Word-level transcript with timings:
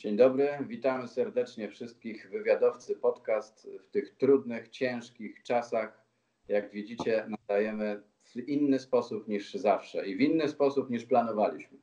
Dzień 0.00 0.16
dobry, 0.16 0.48
witamy 0.68 1.08
serdecznie 1.08 1.68
wszystkich 1.68 2.30
wywiadowcy 2.30 2.96
podcast 2.96 3.68
w 3.88 3.90
tych 3.90 4.16
trudnych, 4.16 4.68
ciężkich 4.68 5.42
czasach. 5.42 6.04
Jak 6.48 6.72
widzicie, 6.72 7.26
nadajemy 7.28 8.02
w 8.24 8.36
inny 8.36 8.78
sposób 8.78 9.28
niż 9.28 9.54
zawsze 9.54 10.06
i 10.06 10.16
w 10.16 10.20
inny 10.20 10.48
sposób 10.48 10.90
niż 10.90 11.04
planowaliśmy. 11.04 11.78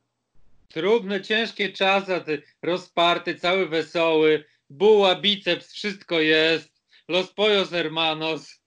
Trudne, 0.68 1.20
ciężkie 1.20 1.72
czasy, 1.72 2.42
rozparty, 2.62 3.34
cały 3.34 3.68
wesoły, 3.68 4.44
buła, 4.70 5.20
biceps, 5.20 5.72
wszystko 5.72 6.20
jest. 6.20 6.82
Los 7.08 7.32
pojos 7.32 7.70
hermanos. 7.70 8.62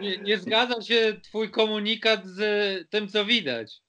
Nie, 0.00 0.18
nie 0.18 0.38
zgadza 0.38 0.82
się 0.82 1.20
twój 1.22 1.50
komunikat 1.50 2.26
z 2.26 2.40
tym, 2.90 3.08
co 3.08 3.24
widać. 3.24 3.85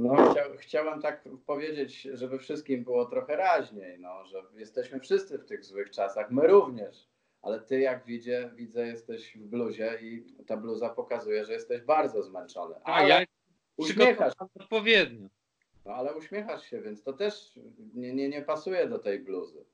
No, 0.00 0.30
chcia, 0.30 0.44
chciałem 0.58 1.02
tak 1.02 1.24
powiedzieć, 1.46 2.02
żeby 2.02 2.38
wszystkim 2.38 2.84
było 2.84 3.04
trochę 3.04 3.36
raźniej, 3.36 3.98
no, 3.98 4.24
że 4.24 4.42
jesteśmy 4.54 5.00
wszyscy 5.00 5.38
w 5.38 5.44
tych 5.44 5.64
złych 5.64 5.90
czasach, 5.90 6.30
my 6.30 6.46
również, 6.46 7.08
ale 7.42 7.60
ty 7.60 7.80
jak 7.80 8.04
widzę, 8.04 8.50
widzę 8.54 8.86
jesteś 8.86 9.36
w 9.36 9.46
bluzie 9.46 9.98
i 10.02 10.24
ta 10.46 10.56
bluza 10.56 10.88
pokazuje, 10.88 11.44
że 11.44 11.52
jesteś 11.52 11.82
bardzo 11.82 12.22
zmęczony. 12.22 12.74
A 12.84 12.94
Ale 12.94 13.08
ja 13.08 13.24
uśmiechasz, 13.76 14.14
przygotowałem 14.34 14.50
odpowiednio. 14.60 15.28
no, 15.84 15.92
ale 15.94 16.14
uśmiechasz 16.14 16.70
się, 16.70 16.80
więc 16.80 17.02
to 17.02 17.12
też 17.12 17.58
nie, 17.94 18.14
nie, 18.14 18.28
nie 18.28 18.42
pasuje 18.42 18.86
do 18.88 18.98
tej 18.98 19.18
bluzy. 19.20 19.64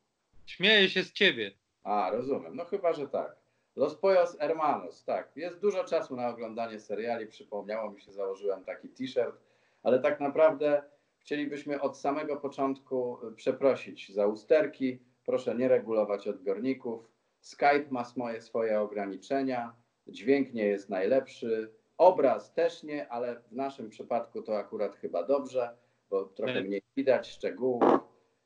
Śmieję 0.46 0.88
się 0.90 1.02
z 1.02 1.12
ciebie. 1.12 1.50
A, 1.82 2.10
rozumiem. 2.10 2.56
No 2.56 2.64
chyba, 2.64 2.92
że 2.92 3.08
tak. 3.08 3.36
Los 3.76 3.94
Pojos 3.94 4.38
Hermanos, 4.38 5.04
tak. 5.04 5.36
Jest 5.36 5.60
dużo 5.60 5.84
czasu 5.84 6.16
na 6.16 6.28
oglądanie 6.28 6.80
seriali. 6.80 7.26
Przypomniało 7.26 7.90
mi 7.90 8.00
się, 8.00 8.12
założyłem 8.12 8.64
taki 8.64 8.88
t-shirt, 8.88 9.45
ale 9.86 9.98
tak 9.98 10.20
naprawdę 10.20 10.82
chcielibyśmy 11.18 11.80
od 11.80 11.98
samego 11.98 12.36
początku 12.36 13.18
y, 13.28 13.32
przeprosić 13.32 14.14
za 14.14 14.26
usterki. 14.26 14.98
Proszę 15.24 15.54
nie 15.54 15.68
regulować 15.68 16.28
odbiorników. 16.28 17.10
Skype 17.40 17.86
ma 17.90 18.04
swoje, 18.04 18.40
swoje 18.40 18.80
ograniczenia. 18.80 19.74
Dźwięk 20.06 20.54
nie 20.54 20.64
jest 20.64 20.88
najlepszy. 20.88 21.72
Obraz 21.98 22.54
też 22.54 22.82
nie, 22.82 23.08
ale 23.08 23.40
w 23.40 23.52
naszym 23.52 23.90
przypadku 23.90 24.42
to 24.42 24.58
akurat 24.58 24.96
chyba 24.96 25.22
dobrze, 25.22 25.76
bo 26.10 26.24
trochę 26.24 26.60
mniej 26.60 26.82
widać 26.96 27.28
szczegółów. 27.28 27.82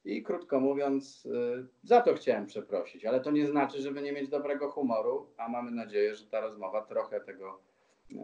I 0.05 0.23
krótko 0.23 0.61
mówiąc, 0.61 1.27
y, 1.27 1.67
za 1.83 2.01
to 2.01 2.15
chciałem 2.15 2.47
przeprosić, 2.47 3.05
ale 3.05 3.21
to 3.21 3.31
nie 3.31 3.47
znaczy, 3.47 3.83
żeby 3.83 4.03
nie 4.03 4.13
mieć 4.13 4.29
dobrego 4.29 4.71
humoru, 4.71 5.27
a 5.37 5.49
mamy 5.49 5.71
nadzieję, 5.71 6.15
że 6.15 6.27
ta 6.27 6.41
rozmowa 6.41 6.83
trochę 6.83 7.21
tego 7.21 7.70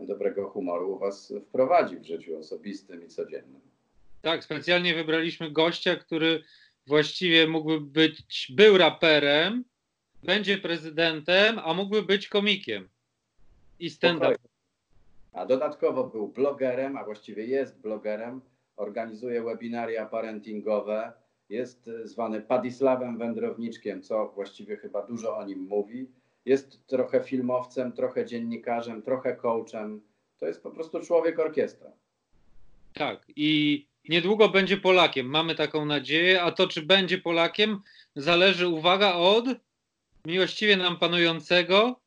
dobrego 0.07 0.49
humoru 0.49 0.95
u 0.95 0.99
Was 0.99 1.33
wprowadzi 1.49 1.97
w 1.97 2.05
życiu 2.05 2.39
osobistym 2.39 3.05
i 3.05 3.09
codziennym. 3.09 3.61
Tak, 4.23 4.45
specjalnie 4.45 4.95
wybraliśmy 4.95 5.51
gościa, 5.51 5.97
który 5.97 6.43
właściwie 6.87 7.47
mógłby 7.47 7.81
być, 7.81 8.53
był 8.57 8.79
raperem, 8.79 9.65
będzie 10.23 10.59
prezydentem, 10.59 11.59
a 11.59 11.75
mógłby 11.75 12.03
być 12.03 12.29
komikiem. 12.29 12.89
I 13.79 13.91
stand-up. 13.91 14.27
Spokojnie. 14.27 14.57
A 15.33 15.47
dodatkowo 15.47 16.05
był 16.05 16.29
blogerem, 16.29 16.97
a 16.97 17.05
właściwie 17.05 17.47
jest 17.47 17.81
blogerem, 17.81 18.41
organizuje 18.77 19.43
webinaria 19.43 20.07
parentingowe, 20.07 21.13
jest 21.49 21.89
y, 21.89 22.09
zwany 22.09 22.43
Padisławem 22.43 23.19
Wędrowniczkiem, 23.19 24.03
co 24.03 24.33
właściwie 24.35 24.77
chyba 24.77 25.07
dużo 25.07 25.37
o 25.37 25.45
nim 25.45 25.59
mówi. 25.59 26.11
Jest 26.47 26.87
trochę 26.87 27.21
filmowcem, 27.21 27.93
trochę 27.93 28.27
dziennikarzem, 28.27 29.03
trochę 29.03 29.37
coachem. 29.37 30.01
To 30.39 30.47
jest 30.47 30.63
po 30.63 30.71
prostu 30.71 31.01
człowiek 31.01 31.39
orkiestra. 31.39 31.91
Tak, 32.95 33.27
i 33.37 33.87
niedługo 34.09 34.49
będzie 34.49 34.77
Polakiem. 34.77 35.27
Mamy 35.27 35.55
taką 35.55 35.85
nadzieję, 35.85 36.43
a 36.43 36.53
to, 36.53 36.69
czy 36.69 36.83
będzie 36.83 37.19
Polakiem, 37.19 37.83
zależy, 38.17 38.69
uwaga, 38.69 39.15
od 39.15 39.45
miłościwie 40.27 40.77
nam 40.77 40.99
panującego, 40.99 42.01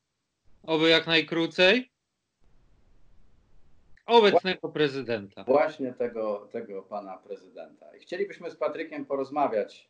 oby 0.64 0.90
jak 0.90 1.08
najkrócej, 1.08 1.92
obecnego 4.06 4.70
prezydenta. 4.70 5.44
Właśnie 5.44 5.94
tego, 5.94 6.50
tego 6.52 6.84
pana 6.84 7.18
prezydenta. 7.18 7.96
I 7.96 8.00
chcielibyśmy 8.00 8.52
z 8.52 8.56
Patrykiem 8.56 9.06
porozmawiać 9.06 9.90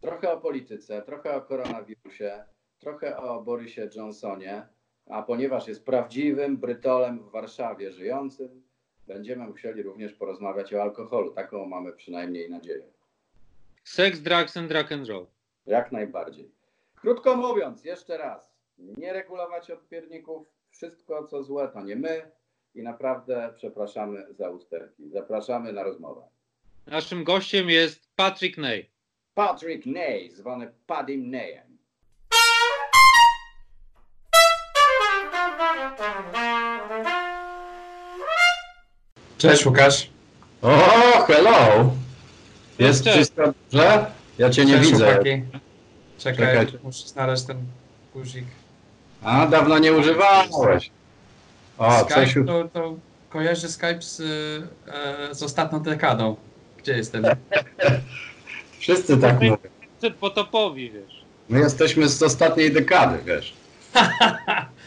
trochę 0.00 0.32
o 0.32 0.40
polityce, 0.40 1.02
trochę 1.02 1.36
o 1.36 1.40
koronawirusie, 1.40 2.44
trochę 2.80 3.16
o 3.16 3.42
Borysie 3.42 3.88
Johnsonie, 3.96 4.66
a 5.06 5.22
ponieważ 5.22 5.68
jest 5.68 5.84
prawdziwym 5.84 6.56
Brytolem 6.56 7.18
w 7.18 7.30
Warszawie 7.30 7.92
żyjącym, 7.92 8.62
będziemy 9.06 9.46
musieli 9.46 9.82
również 9.82 10.12
porozmawiać 10.12 10.74
o 10.74 10.82
alkoholu. 10.82 11.32
Taką 11.32 11.66
mamy 11.66 11.92
przynajmniej 11.92 12.50
nadzieję. 12.50 12.84
Sex, 13.84 14.20
drugs 14.20 14.56
and 14.56 14.72
rock 14.72 14.92
and 14.92 15.08
roll. 15.08 15.26
Jak 15.66 15.92
najbardziej. 15.92 16.50
Krótko 16.96 17.36
mówiąc, 17.36 17.84
jeszcze 17.84 18.18
raz, 18.18 18.54
nie 18.78 19.12
regulować 19.12 19.70
odpierników, 19.70 20.46
wszystko 20.70 21.26
co 21.26 21.42
złe 21.42 21.68
to 21.68 21.82
nie 21.82 21.96
my 21.96 22.30
i 22.74 22.82
naprawdę 22.82 23.52
przepraszamy 23.56 24.34
za 24.34 24.50
usterki. 24.50 25.10
Zapraszamy 25.10 25.72
na 25.72 25.82
rozmowę. 25.82 26.22
Naszym 26.86 27.24
gościem 27.24 27.70
jest 27.70 28.08
Patrick 28.16 28.58
Ney. 28.58 28.90
Patrick 29.34 29.86
Ney, 29.86 30.30
zwany 30.30 30.72
Padim 30.86 31.30
Neyem. 31.30 31.69
Cześć 39.40 39.66
Łukasz. 39.66 40.10
O, 40.62 40.70
hello! 41.26 41.90
Jest 42.78 43.04
Cześć. 43.04 43.16
wszystko 43.16 43.42
dobrze? 43.70 44.06
Ja 44.38 44.50
cię 44.50 44.64
nie 44.64 44.78
Cześć, 44.78 44.90
widzę. 44.90 45.04
chłopaki. 45.06 45.42
Czekaj, 46.18 46.46
Czekaj. 46.46 46.78
muszę 46.82 47.08
znaleźć 47.08 47.42
ten 47.42 47.56
guzik. 48.14 48.44
A, 49.22 49.46
dawno 49.46 49.78
nie 49.78 49.92
używałeś. 49.92 50.90
O, 51.78 52.00
Skype 52.00 52.14
coś 52.14 52.34
to, 52.46 52.64
to 52.72 52.94
kojarzy 53.30 53.68
Skype 53.68 54.02
z, 54.02 54.20
e, 55.30 55.34
z 55.34 55.42
ostatnią 55.42 55.80
dekadą. 55.80 56.36
Gdzie 56.78 56.92
jestem? 56.96 57.24
Wszyscy 58.80 59.16
tak 59.16 59.34
mówią. 59.34 59.56
Przed 59.98 60.14
potopowi, 60.14 60.90
wiesz. 60.90 61.24
My 61.48 61.58
jesteśmy 61.60 62.08
z 62.08 62.22
ostatniej 62.22 62.72
dekady, 62.72 63.18
wiesz. 63.24 63.52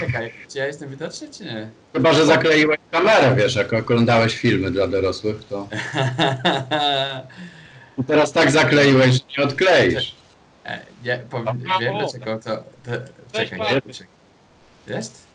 Czekaj, 0.00 0.32
czy 0.52 0.58
ja 0.58 0.66
jestem 0.66 0.90
widoczny, 0.90 1.28
czy 1.30 1.44
nie? 1.44 1.70
Chyba, 1.92 2.12
że 2.12 2.26
zakleiłeś 2.26 2.78
kamerę, 2.90 3.36
wiesz, 3.36 3.54
jak 3.54 3.72
oglądałeś 3.72 4.36
filmy 4.36 4.70
dla 4.70 4.88
dorosłych, 4.88 5.36
to 5.48 5.68
I 7.98 8.04
teraz 8.04 8.32
tak 8.32 8.50
zakleiłeś, 8.50 9.14
że 9.14 9.20
nie 9.38 9.44
odkleisz. 9.44 10.14
E, 10.64 10.80
nie, 11.04 11.18
powiem, 11.30 11.62
wiem 11.80 11.94
dlaczego 11.98 12.38
to... 12.38 12.56
to 12.56 12.64
czekaj, 13.32 13.58
Paweł. 13.58 13.80
czekaj. 13.80 14.06
Jest? 14.86 15.26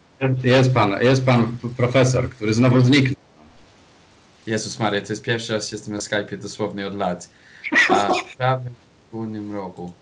Jest 0.44 0.74
pan, 0.74 1.02
jest 1.02 1.26
pan 1.26 1.58
profesor, 1.78 2.30
który 2.30 2.54
znowu 2.54 2.82
zniknął. 2.82 3.16
Jezus 4.48 4.80
Maria, 4.80 5.02
to 5.02 5.14
jest 5.14 5.24
pierwszy 5.24 5.54
raz 5.54 5.72
jestem 5.72 5.94
na 5.94 6.00
Skype'ie 6.00 6.38
dosłownie 6.38 6.88
od 6.88 6.96
lat. 6.96 7.30
A 8.40 8.58
w 8.58 8.62
półnym 9.12 9.54
roku. 9.54 9.94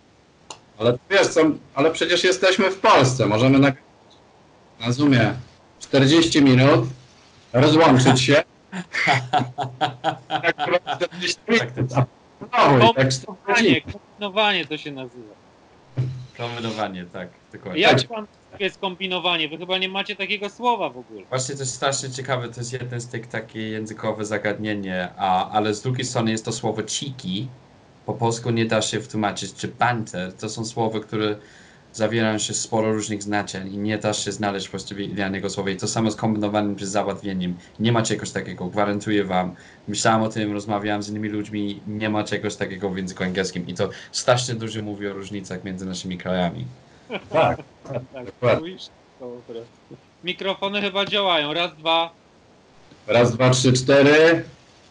Ale 0.82 0.98
wiesz 1.10 1.28
co, 1.28 1.42
ale 1.76 1.92
przecież 1.92 2.24
jesteśmy 2.24 2.72
w 2.72 2.80
Polsce, 2.80 3.26
możemy 3.26 3.60
na, 3.60 3.72
na 4.80 4.92
Zoomie 4.92 5.34
40 5.80 6.42
minut, 6.42 6.86
rozłączyć 7.54 8.22
się. 8.22 8.34
tak, 10.28 10.56
40 10.96 11.40
minut, 11.50 11.94
a 12.52 12.66
znowu 12.70 12.92
i 12.92 12.96
tak 12.96 13.10
40. 13.10 13.26
Kombinowanie, 13.26 13.82
kombinowanie 13.82 14.66
to 14.66 14.78
się 14.78 14.92
nazywa. 14.92 15.34
Kombinowanie, 16.38 17.06
tak, 17.14 17.30
dokładnie. 17.54 17.82
Jak 17.82 18.04
pan 18.04 18.28
jest 18.60 18.78
kombinowanie? 18.80 19.50
Wy 19.50 19.58
chyba 19.58 19.78
nie 19.78 19.90
macie 19.90 20.16
takiego 20.16 20.50
słowa 20.50 20.90
w 20.90 20.98
ogóle. 20.98 21.22
Właśnie 21.30 21.56
to 21.56 21.62
jest 21.62 21.76
strasznie 21.76 22.10
ciekawe, 22.10 22.50
to 22.50 22.60
jest 22.60 22.74
jeden 22.74 23.02
z 23.02 23.08
tych 23.08 23.28
takie 23.28 23.70
językowe 23.70 24.26
zagadnienie, 24.26 25.10
a, 25.18 25.50
ale 25.50 25.74
z 25.74 25.82
drugiej 25.82 26.06
strony 26.06 26.32
jest 26.32 26.46
to 26.46 26.52
słowo 26.52 26.82
cheeky, 26.82 27.48
po 28.14 28.18
polsku 28.18 28.50
nie 28.52 28.66
da 28.66 28.82
się 28.82 29.00
wtłumaczyć, 29.02 29.54
czy 29.54 29.68
banter, 29.68 30.34
to 30.34 30.50
są 30.50 30.66
słowa, 30.66 31.00
które 31.00 31.36
zawierają 31.94 32.38
się 32.38 32.54
sporo 32.54 32.94
różnych 32.94 33.24
znaczeń 33.24 33.74
i 33.74 33.78
nie 33.78 33.98
da 33.98 34.14
się 34.14 34.32
znaleźć 34.32 34.70
właściwie 34.70 35.06
idealnego 35.06 35.50
słowa 35.50 35.70
i 35.70 35.78
to 35.78 35.88
samo 35.88 36.12
z 36.12 36.16
kombinowanym 36.16 36.76
czy 36.76 36.88
załatwieniem. 36.88 37.58
Nie 37.80 37.92
ma 37.92 38.02
czegoś 38.02 38.32
takiego, 38.32 38.66
gwarantuję 38.66 39.24
wam. 39.24 39.56
Myślałem 39.88 40.22
o 40.22 40.30
tym, 40.30 40.54
rozmawiałem 40.54 41.04
z 41.04 41.10
innymi 41.10 41.30
ludźmi, 41.30 41.80
nie 41.88 42.10
ma 42.10 42.24
czegoś 42.24 42.56
takiego 42.56 42.90
w 42.90 42.98
języku 42.98 43.24
angielskim 43.24 43.68
i 43.68 43.74
to 43.74 43.90
strasznie 44.12 44.56
dużo 44.56 44.82
mówi 44.82 45.08
o 45.08 45.14
różnicach 45.14 45.64
między 45.64 45.86
naszymi 45.86 46.18
krajami. 46.18 46.66
Tak, 47.30 47.58
Tak, 48.14 48.32
prostu. 48.32 48.66
Mikrofony 50.24 50.82
chyba 50.82 51.06
działają. 51.06 51.54
Raz, 51.54 51.76
dwa, 51.78 52.12
raz, 53.08 53.36
dwa, 53.36 53.50
trzy, 53.50 53.74
cztery. 53.74 54.44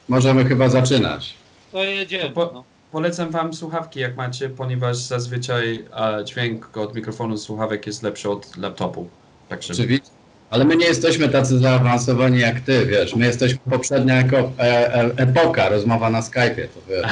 Możemy 0.08 0.44
chyba 0.44 0.68
zaczynać. 0.68 1.34
to 1.72 1.82
jedziemy. 1.84 2.24
To 2.24 2.30
po- 2.30 2.50
No. 2.54 2.64
Polecam 2.92 3.30
wam 3.30 3.54
słuchawki, 3.54 4.00
jak 4.00 4.16
macie, 4.16 4.48
ponieważ 4.48 4.96
zazwyczaj 4.96 5.84
e, 6.20 6.24
dźwięk 6.24 6.76
od 6.76 6.94
mikrofonu 6.94 7.36
z 7.36 7.42
słuchawek 7.42 7.86
jest 7.86 8.02
lepszy 8.02 8.30
od 8.30 8.56
laptopu. 8.56 9.08
Także 9.48 9.72
Oczywiście, 9.72 10.10
Ale 10.50 10.64
my 10.64 10.76
nie 10.76 10.86
jesteśmy 10.86 11.28
tacy 11.28 11.58
zaawansowani 11.58 12.38
jak 12.38 12.60
ty, 12.60 12.86
wiesz. 12.86 13.14
My 13.14 13.26
jesteśmy 13.26 13.58
poprzednia 13.70 14.14
jako 14.14 14.36
e, 14.36 14.94
e, 14.94 15.10
epoka, 15.16 15.68
rozmowa 15.68 16.10
na 16.10 16.20
Skype'ie, 16.20 16.68
to 16.68 16.80
wiesz. 16.88 17.06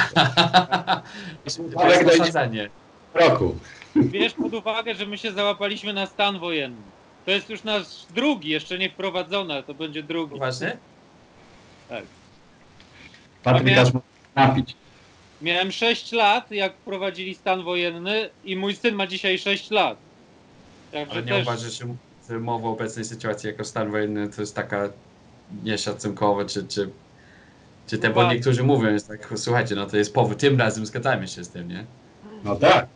Ale 1.83 2.05
dojdzie-. 2.05 2.69
Roku. 3.13 3.55
Bierz 3.95 4.33
pod 4.33 4.53
uwagę, 4.53 4.95
że 4.95 5.05
my 5.05 5.17
się 5.17 5.31
załapaliśmy 5.31 5.93
na 5.93 6.05
stan 6.05 6.39
wojenny. 6.39 6.81
To 7.25 7.31
jest 7.31 7.49
już 7.49 7.63
nasz 7.63 8.05
drugi, 8.15 8.49
jeszcze 8.49 8.77
nie 8.77 8.89
wprowadzony, 8.89 9.53
ale 9.53 9.63
to 9.63 9.73
będzie 9.73 10.03
drugi. 10.03 10.33
Poważnie? 10.33 10.77
Patryk 13.43 13.77
aż 13.77 13.93
mógł 13.93 14.05
napić. 14.35 14.75
Miałem 15.41 15.71
6 15.71 16.11
lat, 16.11 16.51
jak 16.51 16.73
wprowadzili 16.73 17.35
stan 17.35 17.63
wojenny 17.63 18.29
i 18.45 18.55
mój 18.55 18.75
syn 18.75 18.95
ma 18.95 19.07
dzisiaj 19.07 19.37
6 19.39 19.71
lat. 19.71 19.97
Także 20.91 21.11
Ale 21.11 21.21
nie 21.21 21.31
też... 21.31 21.41
uważasz, 21.41 21.73
że 21.79 21.85
że 22.29 22.39
mowa 22.39 22.67
o 22.67 22.71
obecnej 22.71 23.05
sytuacji 23.05 23.47
jako 23.47 23.63
stan 23.63 23.91
wojenny 23.91 24.29
to 24.29 24.41
jest 24.41 24.55
taka 24.55 24.89
nieszacunkowa, 25.63 26.45
czy, 26.45 26.67
czy, 26.67 26.89
czy 27.87 27.97
te, 27.97 28.09
bo 28.09 28.33
niektórzy 28.33 28.63
mówią, 28.63 28.91
jest 28.91 29.07
tak, 29.07 29.33
słuchajcie, 29.35 29.75
no 29.75 29.85
to 29.85 29.97
jest 29.97 30.13
powód, 30.13 30.37
tym 30.37 30.59
razem 30.59 30.85
zgadzamy 30.85 31.27
się 31.27 31.43
z 31.43 31.49
tym, 31.49 31.67
nie? 31.67 31.85
No 32.43 32.55
tak. 32.55 32.87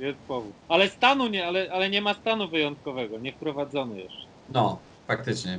Jest 0.00 0.18
powód. 0.18 0.52
Ale 0.68 0.88
stanu 0.88 1.26
nie, 1.26 1.46
ale, 1.46 1.72
ale 1.72 1.90
nie 1.90 2.02
ma 2.02 2.14
stanu 2.14 2.48
wyjątkowego, 2.48 3.18
nie 3.18 3.32
wprowadzony 3.32 3.96
jeszcze. 4.00 4.26
No, 4.52 4.78
faktycznie. 5.06 5.58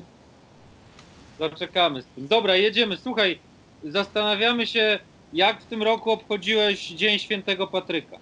Zaczekamy 1.40 2.02
z 2.02 2.06
tym. 2.06 2.28
Dobra, 2.28 2.56
jedziemy. 2.56 2.98
Słuchaj, 2.98 3.40
zastanawiamy 3.84 4.68
się, 4.68 5.00
jak 5.36 5.62
w 5.62 5.66
tym 5.66 5.84
roku 5.84 6.12
obchodziłeś 6.12 6.88
Dzień 6.88 7.20
Świętego 7.20 7.68
Patryka. 7.68 8.18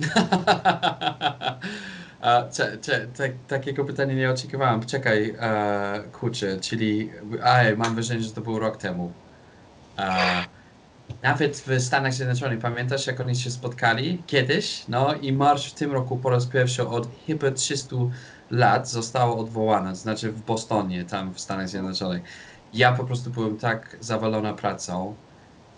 A, 2.20 2.42
cze, 2.52 2.78
cze, 2.78 3.06
tak, 3.16 3.30
takiego 3.48 3.84
pytania 3.84 4.14
nie 4.14 4.30
oczekiwałem. 4.30 4.86
Czekaj, 4.86 5.34
e, 5.40 6.02
kurczę, 6.12 6.60
czyli 6.60 7.10
aj, 7.42 7.76
mam 7.76 7.94
wrażenie, 7.94 8.22
że 8.22 8.30
to 8.30 8.40
był 8.40 8.58
rok 8.58 8.76
temu. 8.76 9.12
E, 9.98 10.44
nawet 11.22 11.56
w 11.56 11.80
Stanach 11.80 12.14
Zjednoczonych, 12.14 12.58
pamiętasz 12.58 13.06
jak 13.06 13.20
oni 13.20 13.36
się 13.36 13.50
spotkali 13.50 14.22
kiedyś? 14.26 14.84
No 14.88 15.14
i 15.14 15.32
marsz 15.32 15.70
w 15.70 15.74
tym 15.74 15.92
roku 15.92 16.16
po 16.16 16.30
raz 16.30 16.46
pierwszy 16.46 16.88
od 16.88 17.08
chyba 17.26 17.50
300 17.50 17.96
lat 18.50 18.88
został 18.88 19.40
odwołany, 19.40 19.96
znaczy 19.96 20.32
w 20.32 20.42
Bostonie, 20.42 21.04
tam 21.04 21.34
w 21.34 21.40
Stanach 21.40 21.68
Zjednoczonych. 21.68 22.22
Ja 22.74 22.92
po 22.92 23.04
prostu 23.04 23.30
byłem 23.30 23.56
tak 23.56 23.96
zawalona 24.00 24.52
pracą, 24.52 25.14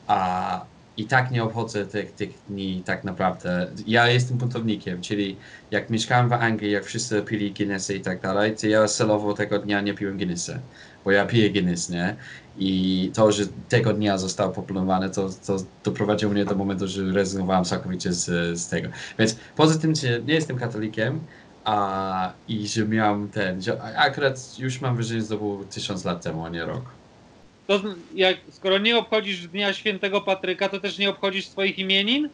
a 0.09 0.65
i 0.97 1.05
tak 1.05 1.31
nie 1.31 1.45
obchodzę 1.45 1.87
tych, 1.87 2.13
tych 2.13 2.31
dni 2.49 2.83
tak 2.87 3.05
naprawdę. 3.05 3.71
Ja 3.87 4.09
jestem 4.09 4.39
buntownikiem, 4.39 5.01
czyli 5.03 5.37
jak 5.71 5.91
mieszkałem 5.91 6.29
w 6.29 6.33
Anglii, 6.33 6.73
jak 6.73 6.85
wszyscy 6.85 7.23
pili 7.23 7.55
Guinnessy 7.55 7.95
i 7.95 8.01
tak 8.01 8.21
dalej, 8.21 8.57
to 8.57 8.67
ja 8.67 8.89
celowo 8.89 9.35
tego 9.35 9.59
dnia 9.59 9.81
nie 9.81 9.95
piłem 9.95 10.17
Guinnessy, 10.17 10.61
bo 11.05 11.11
ja 11.11 11.27
piję 11.27 11.51
Guinness, 11.51 11.91
nie? 11.91 12.17
I 12.59 13.11
to, 13.15 13.33
że 13.33 13.45
tego 13.69 13.93
dnia 13.93 14.19
został 14.19 14.53
populowany, 14.53 15.11
to, 15.11 15.29
to 15.47 15.57
doprowadziło 15.85 16.33
mnie 16.33 16.45
do 16.45 16.55
momentu, 16.55 16.89
że 16.89 17.13
rezygnowałem 17.13 17.65
całkowicie 17.65 18.13
z, 18.13 18.59
z 18.61 18.69
tego. 18.69 18.89
Więc 19.19 19.37
poza 19.57 19.79
tym, 19.79 19.95
że 19.95 20.23
nie 20.23 20.35
jestem 20.35 20.59
katolikiem, 20.59 21.27
a, 21.65 22.33
i 22.49 22.69
że 22.69 22.87
miałem 22.89 23.29
ten, 23.29 23.63
że 23.63 23.83
akurat 23.83 24.59
już 24.59 24.81
mam 24.81 24.95
wrażenie, 24.95 25.23
że 25.23 25.29
to 25.29 25.37
było 25.37 25.65
tysiąc 25.65 26.05
lat 26.05 26.23
temu, 26.23 26.45
a 26.45 26.49
nie 26.49 26.65
rok. 26.65 26.98
To 27.69 27.81
jak, 28.15 28.37
skoro 28.51 28.79
nie 28.79 28.99
obchodzisz 28.99 29.49
Dnia 29.49 29.73
Świętego 29.73 30.21
Patryka, 30.21 30.69
to 30.69 30.81
też 30.81 30.99
nie 30.99 31.11
obchodzisz 31.11 31.49
swoich 31.49 31.79
imienin? 31.79 32.29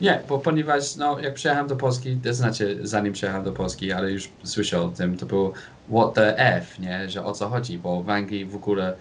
Nie, 0.00 0.20
bo 0.28 0.38
ponieważ 0.38 0.96
no, 0.96 1.20
jak 1.20 1.34
przyjechałem 1.34 1.68
do 1.68 1.76
Polski, 1.76 2.16
to 2.24 2.34
znaczy 2.34 2.78
zanim 2.82 3.12
przyjechałem 3.12 3.44
do 3.44 3.52
Polski, 3.52 3.92
ale 3.92 4.12
już 4.12 4.28
słyszę 4.44 4.80
o 4.80 4.88
tym, 4.88 5.16
to 5.16 5.26
było 5.26 5.52
what 5.94 6.14
the 6.14 6.38
F, 6.38 6.78
nie? 6.78 7.10
że 7.10 7.24
o 7.24 7.32
co 7.32 7.48
chodzi, 7.48 7.78
bo 7.78 8.02
w 8.02 8.10
Anglii 8.10 8.44
w 8.44 8.56
ogóle 8.56 8.96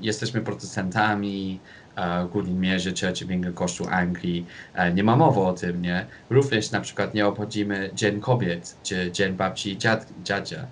jesteśmy 0.00 0.40
protestantami, 0.40 1.60
a, 1.96 2.24
w 2.24 2.28
głównej 2.28 2.54
mierze 2.54 2.90
Church 2.90 3.22
England, 3.30 3.56
Kościół 3.56 3.86
Anglii, 3.90 4.46
nie 4.94 5.04
ma 5.04 5.16
mowy 5.16 5.40
o 5.40 5.52
tym, 5.52 5.82
nie? 5.82 6.06
Również 6.30 6.70
na 6.70 6.80
przykład 6.80 7.14
nie 7.14 7.26
obchodzimy 7.26 7.90
Dzień 7.94 8.20
Kobiet, 8.20 8.76
czy 8.82 9.12
Dzień 9.12 9.32
Babci 9.32 9.78
dziad, 9.78 10.06
Dziadzia. 10.24 10.66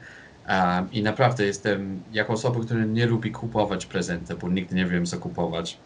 I 0.92 1.02
naprawdę 1.02 1.44
jestem, 1.46 2.02
jako 2.12 2.32
osoba, 2.32 2.60
która 2.64 2.84
nie 2.84 3.06
lubi 3.06 3.32
kupować 3.32 3.86
prezenty, 3.86 4.34
bo 4.36 4.48
nigdy 4.48 4.74
nie 4.74 4.86
wiem 4.86 5.06
co 5.06 5.18
kupować, 5.18 5.78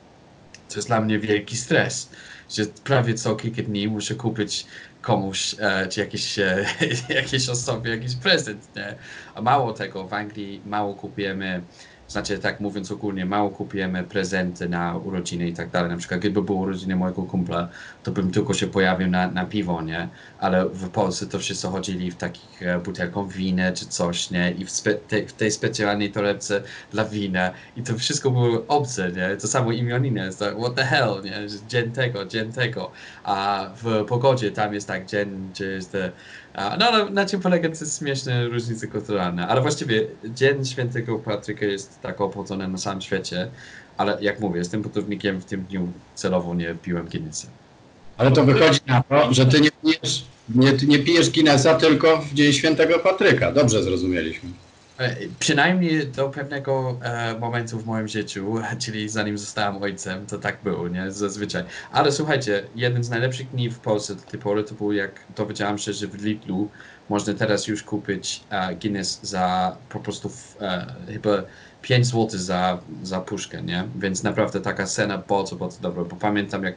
to 0.69 0.77
jest 0.77 0.89
dla 0.89 1.01
mnie 1.01 1.19
wielki 1.19 1.57
stres 1.57 2.11
że 2.51 2.67
prawie 2.85 3.15
co 3.15 3.37
kilka 3.37 3.63
dni 3.63 3.89
muszę 3.89 4.15
kupić 4.15 4.67
komuś, 5.01 5.57
e, 5.59 5.89
czy 5.89 6.01
jakiejś, 6.01 6.39
e, 6.39 6.67
jakiejś 7.09 7.49
osobie 7.49 7.91
jakiś 7.91 8.17
prezent, 8.17 8.77
nie? 8.77 8.99
A 9.35 9.43
mało 9.43 9.73
tego, 9.73 10.09
w 10.09 10.13
Anglii 10.15 10.63
mało 10.65 10.95
kupujemy, 10.95 11.67
znaczy 12.11 12.39
tak 12.39 12.61
mówiąc 12.61 12.93
ogólnie, 12.93 13.27
mało 13.27 13.51
kupujemy 13.51 14.05
prezenty 14.05 14.69
na 14.69 14.97
urodziny 14.97 15.49
i 15.49 15.53
tak 15.53 15.71
dalej. 15.71 15.91
Na 15.91 15.97
przykład 15.97 16.21
gdyby 16.21 16.43
były 16.43 16.59
urodziny 16.59 16.97
mojego 16.97 17.23
kumpla, 17.23 17.69
to 18.03 18.13
bym 18.13 18.31
tylko 18.31 18.55
się 18.55 18.67
pojawił 18.67 19.09
na, 19.09 19.31
na 19.31 19.47
piwo, 19.47 19.83
nie? 19.83 20.09
Ale 20.39 20.69
w 20.69 20.89
Polsce 20.91 21.27
to 21.27 21.39
wszyscy 21.39 21.69
chodzili 21.69 22.11
w 22.11 22.17
takich 22.17 22.63
e, 22.63 22.79
butelką 22.79 23.29
winy 23.29 23.73
czy 23.75 23.87
coś, 23.87 24.31
nie? 24.31 24.51
I 24.51 24.65
w, 24.65 24.71
spe, 24.71 24.95
te, 24.95 25.27
w 25.27 25.33
tej 25.33 25.51
specjalnej 25.51 26.13
torebce 26.13 26.63
dla 26.93 27.05
wina 27.05 27.51
i 27.77 27.83
to 27.83 27.95
wszystko 27.99 28.31
było 28.31 28.65
obce, 28.69 29.13
nie? 29.13 29.37
To 29.37 29.49
samo 29.49 29.73
imioniny, 29.73 30.21
jest 30.21 30.39
tak, 30.39 30.59
what 30.59 30.75
the 30.75 30.85
hell, 30.85 31.23
nie? 31.25 31.47
Dzień 31.69 31.91
tego, 31.93 32.27
dzień 32.27 32.53
tego, 32.53 32.91
a 33.25 33.67
w 33.83 34.05
pogodzie 34.05 34.51
tam 34.51 34.75
jest 34.75 34.89
tak 34.89 35.07
dzień, 35.07 35.49
gdzie 35.53 35.65
jest 35.65 35.93
te, 35.93 36.13
no, 36.55 36.91
no 36.93 37.11
na 37.11 37.27
czym 37.27 37.41
polega 37.41 37.69
te 37.69 37.87
śmieszne 37.99 38.49
różnice 38.49 38.87
kulturalne, 38.87 39.49
ale 39.49 39.61
właściwie 39.61 40.07
Dzień 40.25 40.65
Świętego 40.65 41.19
Patryka 41.19 41.67
jest 41.67 42.01
tak 42.01 42.21
obchodzony 42.21 42.69
na 42.69 42.79
całym 42.79 43.01
świecie, 43.01 43.51
ale 43.97 44.19
jak 44.21 44.41
mówię, 44.41 44.59
jestem 44.59 44.83
budownikiem 44.83 45.41
w 45.41 45.45
tym 45.45 45.63
dniu 45.63 45.93
celowo 46.15 46.55
nie 46.55 46.75
piłem 46.83 47.07
Guinnessa. 47.09 47.49
Ale 48.17 48.31
to 48.31 48.45
wychodzi 48.45 48.81
na 48.87 49.03
to, 49.03 49.35
że 49.35 49.47
ty 49.47 49.61
nie 49.61 49.71
pijesz, 49.71 50.25
nie, 50.55 50.73
nie 50.87 50.99
pijesz 50.99 51.31
tylko 51.81 52.19
w 52.19 52.35
Dzień 52.35 52.53
Świętego 52.53 52.99
Patryka. 52.99 53.53
Dobrze 53.53 53.83
zrozumieliśmy. 53.83 54.51
E, 55.01 55.17
Przynajmniej 55.39 56.09
do 56.09 56.29
pewnego 56.29 56.99
e, 57.03 57.39
momentu 57.39 57.79
w 57.79 57.87
moim 57.87 58.09
życiu, 58.09 58.55
czyli 58.83 59.09
zanim 59.09 59.39
zostałem 59.39 59.83
ojcem, 59.83 60.27
to 60.27 60.39
tak 60.39 60.63
było, 60.63 60.89
nie? 60.89 61.13
Zazwyczaj. 61.13 61.65
Ale 61.93 62.13
słuchajcie, 62.13 62.69
jeden 62.75 63.05
z 63.05 63.11
najlepszych 63.11 63.51
dni 63.51 63.71
w 63.71 63.81
Polsce 63.81 64.15
do 64.15 64.23
tej 64.23 64.41
pory 64.41 64.65
to 64.65 64.75
był 64.75 64.93
jak 64.93 65.27
dowiedziałem 65.37 65.79
się, 65.79 65.93
że 65.93 66.07
w 66.07 66.25
Lidlu 66.25 66.71
można 67.09 67.35
teraz 67.35 67.67
już 67.67 67.83
kupić 67.83 68.45
e, 68.51 68.75
Guinness 68.77 69.21
za 69.23 69.77
po 69.89 70.01
prostu 70.01 70.29
w, 70.29 70.57
e, 70.61 70.95
chyba 71.07 71.31
5 71.83 72.07
zł 72.07 72.29
za, 72.33 72.79
za 73.03 73.21
puszkę, 73.21 73.63
nie? 73.63 73.89
Więc 73.97 74.23
naprawdę 74.23 74.61
taka 74.61 74.87
cena 74.87 75.19
bardzo, 75.19 75.57
bardzo 75.57 75.81
dobra, 75.81 76.05
bo 76.05 76.17
pamiętam 76.17 76.65
jak 76.65 76.75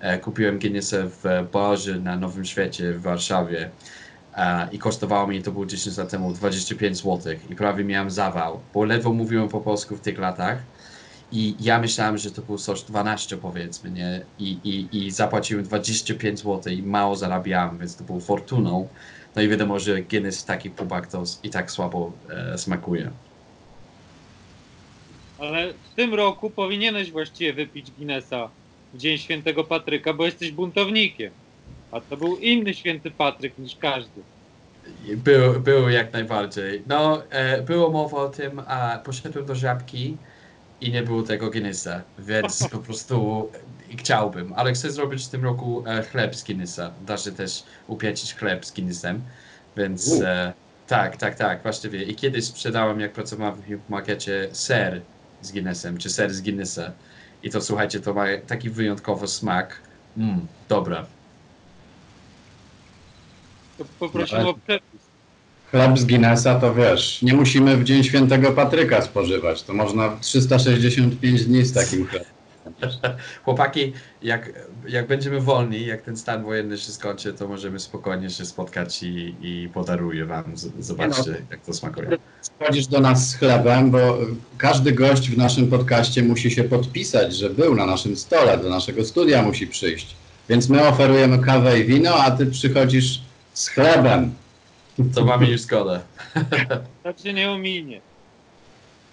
e, 0.00 0.18
kupiłem 0.18 0.58
Guinnessa 0.58 0.96
w 1.06 1.50
barze 1.52 1.98
na 1.98 2.16
Nowym 2.16 2.44
Świecie 2.44 2.92
w 2.92 3.02
Warszawie 3.02 3.70
i 4.72 4.78
kosztowało 4.78 5.26
mi 5.26 5.42
to 5.42 5.52
było 5.52 5.66
10 5.66 5.96
lat 5.96 6.10
temu 6.10 6.32
25 6.32 6.96
zł 6.96 7.34
i 7.50 7.56
prawie 7.56 7.84
miałem 7.84 8.10
zawał, 8.10 8.60
bo 8.74 8.84
ledwo 8.84 9.12
mówiłem 9.12 9.48
po 9.48 9.60
polsku 9.60 9.96
w 9.96 10.00
tych 10.00 10.18
latach 10.18 10.58
i 11.32 11.54
ja 11.60 11.78
myślałem, 11.78 12.18
że 12.18 12.30
to 12.30 12.42
było 12.42 12.58
coś 12.58 12.82
12 12.82 13.36
powiedzmy, 13.36 13.90
nie? 13.90 14.24
I, 14.38 14.58
i, 14.64 14.98
i 15.06 15.10
zapłaciłem 15.10 15.64
25 15.64 16.38
zł 16.40 16.72
i 16.72 16.82
mało 16.82 17.16
zarabiałem, 17.16 17.78
więc 17.78 17.96
to 17.96 18.04
było 18.04 18.20
fortuną. 18.20 18.88
No 19.36 19.42
i 19.42 19.48
wiadomo, 19.48 19.78
że 19.78 20.02
Guinness 20.02 20.42
w 20.42 20.44
takich 20.44 20.72
pubach 20.72 21.06
to 21.06 21.22
i 21.42 21.50
tak 21.50 21.70
słabo 21.70 22.12
e, 22.30 22.58
smakuje. 22.58 23.10
Ale 25.38 25.72
w 25.72 25.94
tym 25.96 26.14
roku 26.14 26.50
powinieneś 26.50 27.10
właściwie 27.10 27.52
wypić 27.52 27.90
Guinnessa 27.90 28.50
w 28.94 28.98
Dzień 28.98 29.18
Świętego 29.18 29.64
Patryka, 29.64 30.12
bo 30.12 30.24
jesteś 30.24 30.50
buntownikiem. 30.50 31.32
A 31.94 32.00
to 32.00 32.16
był 32.16 32.36
inny 32.36 32.74
święty 32.74 33.10
Patryk 33.10 33.58
niż 33.58 33.76
każdy. 33.76 34.22
Był, 35.16 35.60
był 35.60 35.88
jak 35.88 36.12
najbardziej. 36.12 36.82
No, 36.86 37.22
e, 37.30 37.62
było 37.62 37.90
mowa 37.90 38.16
o 38.16 38.28
tym, 38.28 38.62
a 38.66 38.98
poszedłem 39.04 39.46
do 39.46 39.54
żabki 39.54 40.16
i 40.80 40.92
nie 40.92 41.02
było 41.02 41.22
tego 41.22 41.50
Guinnessa, 41.50 42.02
więc 42.18 42.68
po 42.68 42.78
prostu 42.86 43.48
e, 43.92 43.96
chciałbym, 43.96 44.52
ale 44.56 44.72
chcę 44.72 44.90
zrobić 44.90 45.24
w 45.24 45.28
tym 45.28 45.44
roku 45.44 45.84
e, 45.86 46.02
chleb 46.02 46.36
z 46.36 46.44
Guinnessa. 46.44 46.90
Da 47.06 47.16
się 47.16 47.32
też 47.32 47.62
upieczyć 47.86 48.34
chleb 48.34 48.66
z 48.66 48.72
Guinnessem, 48.72 49.22
więc 49.76 50.20
e, 50.20 50.52
tak, 50.86 51.16
tak, 51.16 51.34
tak, 51.34 51.62
właściwie. 51.62 52.02
I 52.02 52.14
kiedyś 52.14 52.44
sprzedałem, 52.44 53.00
jak 53.00 53.12
pracowałem 53.12 53.54
w 53.54 53.90
markecie, 53.90 54.48
ser 54.52 55.00
z 55.42 55.52
Guinnessem, 55.52 55.98
czy 55.98 56.10
ser 56.10 56.34
z 56.34 56.42
Guinnessa. 56.42 56.92
I 57.42 57.50
to 57.50 57.60
słuchajcie, 57.60 58.00
to 58.00 58.14
ma 58.14 58.24
taki 58.46 58.70
wyjątkowy 58.70 59.28
smak. 59.28 59.80
Mm, 60.16 60.46
dobra. 60.68 61.06
To 63.78 63.84
poprosimy 63.98 64.42
No, 64.42 64.50
o 64.50 64.54
przepis. 64.54 65.00
Chleb 65.70 65.98
z 65.98 66.04
Guinnessa 66.04 66.54
to 66.60 66.74
wiesz, 66.74 67.22
nie 67.22 67.34
musimy 67.34 67.76
w 67.76 67.84
Dzień 67.84 68.04
Świętego 68.04 68.52
Patryka 68.52 69.02
spożywać. 69.02 69.62
To 69.62 69.72
można 69.72 70.16
365 70.20 71.44
dni 71.44 71.64
z 71.64 71.72
takim 71.72 72.06
chlebem. 72.06 72.34
Chłopaki, 73.44 73.92
jak, 74.22 74.52
jak 74.88 75.06
będziemy 75.06 75.40
wolni, 75.40 75.86
jak 75.86 76.02
ten 76.02 76.16
stan 76.16 76.42
wojenny 76.44 76.78
się 76.78 76.92
skończy, 76.92 77.32
to 77.32 77.48
możemy 77.48 77.80
spokojnie 77.80 78.30
się 78.30 78.44
spotkać 78.44 79.02
i, 79.02 79.34
i 79.40 79.68
podaruję 79.74 80.24
wam. 80.24 80.44
Zobaczcie, 80.78 81.36
jak 81.50 81.60
to 81.60 81.72
smakuje. 81.72 82.08
Chodzisz 82.58 82.86
do 82.86 83.00
nas 83.00 83.28
z 83.30 83.36
chlebem, 83.36 83.90
bo 83.90 84.18
każdy 84.58 84.92
gość 84.92 85.30
w 85.30 85.38
naszym 85.38 85.68
podcaście 85.68 86.22
musi 86.22 86.50
się 86.50 86.64
podpisać, 86.64 87.36
że 87.36 87.50
był 87.50 87.74
na 87.74 87.86
naszym 87.86 88.16
stole, 88.16 88.58
do 88.58 88.70
naszego 88.70 89.04
studia 89.04 89.42
musi 89.42 89.66
przyjść. 89.66 90.16
Więc 90.48 90.68
my 90.68 90.88
oferujemy 90.88 91.38
kawę 91.38 91.80
i 91.80 91.84
wino, 91.84 92.14
a 92.14 92.30
ty 92.30 92.46
przychodzisz 92.46 93.20
z 93.54 93.68
chlebem. 93.68 94.34
To 95.14 95.24
mamy 95.24 95.46
już 95.50 95.60
zgodę. 95.60 96.00
To 97.02 97.12
cię 97.12 97.32
nie 97.32 97.50
ominie. 97.50 98.00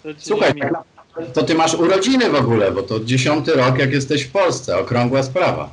To 0.02 0.08
Słuchaj, 0.18 0.54
nie 0.54 0.62
ominie. 0.62 1.32
to 1.34 1.42
ty 1.42 1.54
masz 1.54 1.74
urodziny 1.74 2.30
w 2.30 2.34
ogóle, 2.34 2.72
bo 2.72 2.82
to 2.82 3.00
dziesiąty 3.00 3.52
rok, 3.52 3.78
jak 3.78 3.92
jesteś 3.92 4.22
w 4.22 4.30
Polsce. 4.32 4.78
Okrągła 4.78 5.22
sprawa. 5.22 5.70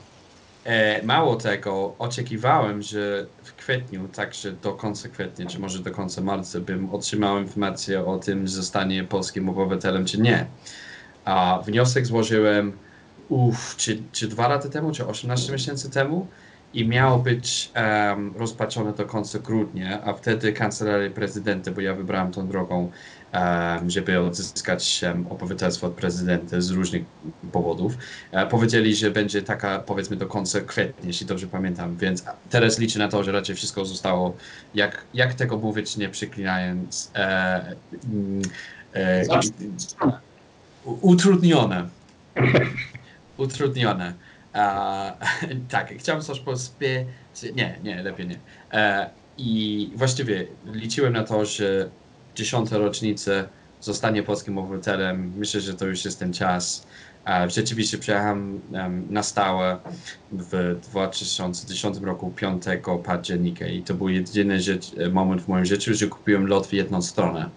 E, 0.65 1.03
mało 1.03 1.35
tego, 1.35 1.95
oczekiwałem, 1.99 2.81
że 2.81 3.25
w 3.43 3.53
kwietniu, 3.53 4.07
także 4.07 4.51
do 4.51 4.73
końca 4.73 5.09
kwietnia, 5.09 5.45
czy 5.45 5.59
może 5.59 5.79
do 5.79 5.91
końca 5.91 6.21
marca, 6.21 6.59
bym 6.59 6.93
otrzymał 6.93 7.39
informację 7.39 8.05
o 8.05 8.17
tym, 8.17 8.47
że 8.47 8.53
zostanie 8.53 9.03
polskim 9.03 9.49
obywatelem, 9.49 10.05
czy 10.05 10.21
nie. 10.21 10.45
A 11.25 11.59
wniosek 11.65 12.05
złożyłem, 12.05 12.73
uff, 13.29 13.75
czy, 13.77 14.01
czy 14.11 14.27
dwa 14.27 14.47
lata 14.47 14.69
temu, 14.69 14.91
czy 14.91 15.05
18 15.07 15.51
miesięcy 15.53 15.89
temu 15.91 16.27
i 16.73 16.87
miał 16.87 17.23
być 17.23 17.71
em, 17.73 18.33
rozpatrzony 18.37 18.93
do 18.93 19.05
końca 19.05 19.39
grudnia, 19.39 20.03
a 20.03 20.13
wtedy 20.13 20.53
kancelaria 20.53 21.09
prezydenta, 21.09 21.71
bo 21.71 21.81
ja 21.81 21.93
wybrałem 21.95 22.31
tą 22.31 22.47
drogą, 22.47 22.91
em, 23.31 23.89
żeby 23.89 24.19
odzyskać 24.19 25.03
em, 25.03 25.27
obywatelstwo 25.27 25.87
od 25.87 25.93
prezydenta 25.93 26.61
z 26.61 26.69
różnych 26.69 27.03
powodów, 27.51 27.93
e, 28.31 28.47
powiedzieli, 28.47 28.95
że 28.95 29.11
będzie 29.11 29.41
taka 29.41 29.79
powiedzmy 29.79 30.15
do 30.15 30.27
końca 30.27 30.61
kwietnia, 30.61 31.07
jeśli 31.07 31.25
dobrze 31.25 31.47
pamiętam, 31.47 31.97
więc 31.97 32.23
teraz 32.49 32.79
liczę 32.79 32.99
na 32.99 33.07
to, 33.07 33.23
że 33.23 33.31
raczej 33.31 33.55
wszystko 33.55 33.85
zostało, 33.85 34.37
jak, 34.73 35.05
jak 35.13 35.33
tego 35.33 35.57
mówić, 35.57 35.97
nie 35.97 36.09
przeklinając, 36.09 37.11
e, 37.15 37.75
mm, 38.11 38.41
e, 38.93 39.25
utrudnione. 41.01 41.89
utrudnione. 43.37 44.28
Tak, 45.69 45.93
chciałem 45.97 46.21
coś 46.21 46.39
pospie... 46.39 47.05
Nie, 47.55 47.79
nie, 47.83 48.03
lepiej 48.03 48.27
nie. 48.27 48.39
E, 48.71 49.09
I 49.37 49.91
właściwie 49.95 50.47
liczyłem 50.65 51.13
na 51.13 51.23
to, 51.23 51.45
że 51.45 51.89
dziesiąta 52.35 52.77
rocznica 52.77 53.31
zostanie 53.81 54.23
polskim 54.23 54.57
obywatelem. 54.57 55.33
Myślę, 55.35 55.61
że 55.61 55.73
to 55.73 55.85
już 55.85 56.05
jest 56.05 56.19
ten 56.19 56.33
czas. 56.33 56.87
E, 57.27 57.49
Rzeczywiście 57.49 57.97
przyjechałem 57.97 58.61
em, 58.73 59.07
na 59.09 59.23
stałe 59.23 59.79
w 60.31 60.79
2010 60.91 61.97
roku 61.97 62.31
5 62.31 62.63
października 63.03 63.67
i 63.67 63.83
to 63.83 63.93
był 63.93 64.09
jedyny 64.09 64.61
rzecz, 64.61 64.91
e, 64.97 65.09
moment 65.09 65.41
w 65.41 65.47
moim 65.47 65.65
życiu, 65.65 65.93
że 65.93 66.07
kupiłem 66.07 66.47
lot 66.47 66.67
w 66.67 66.73
jedną 66.73 67.01
stronę. 67.01 67.49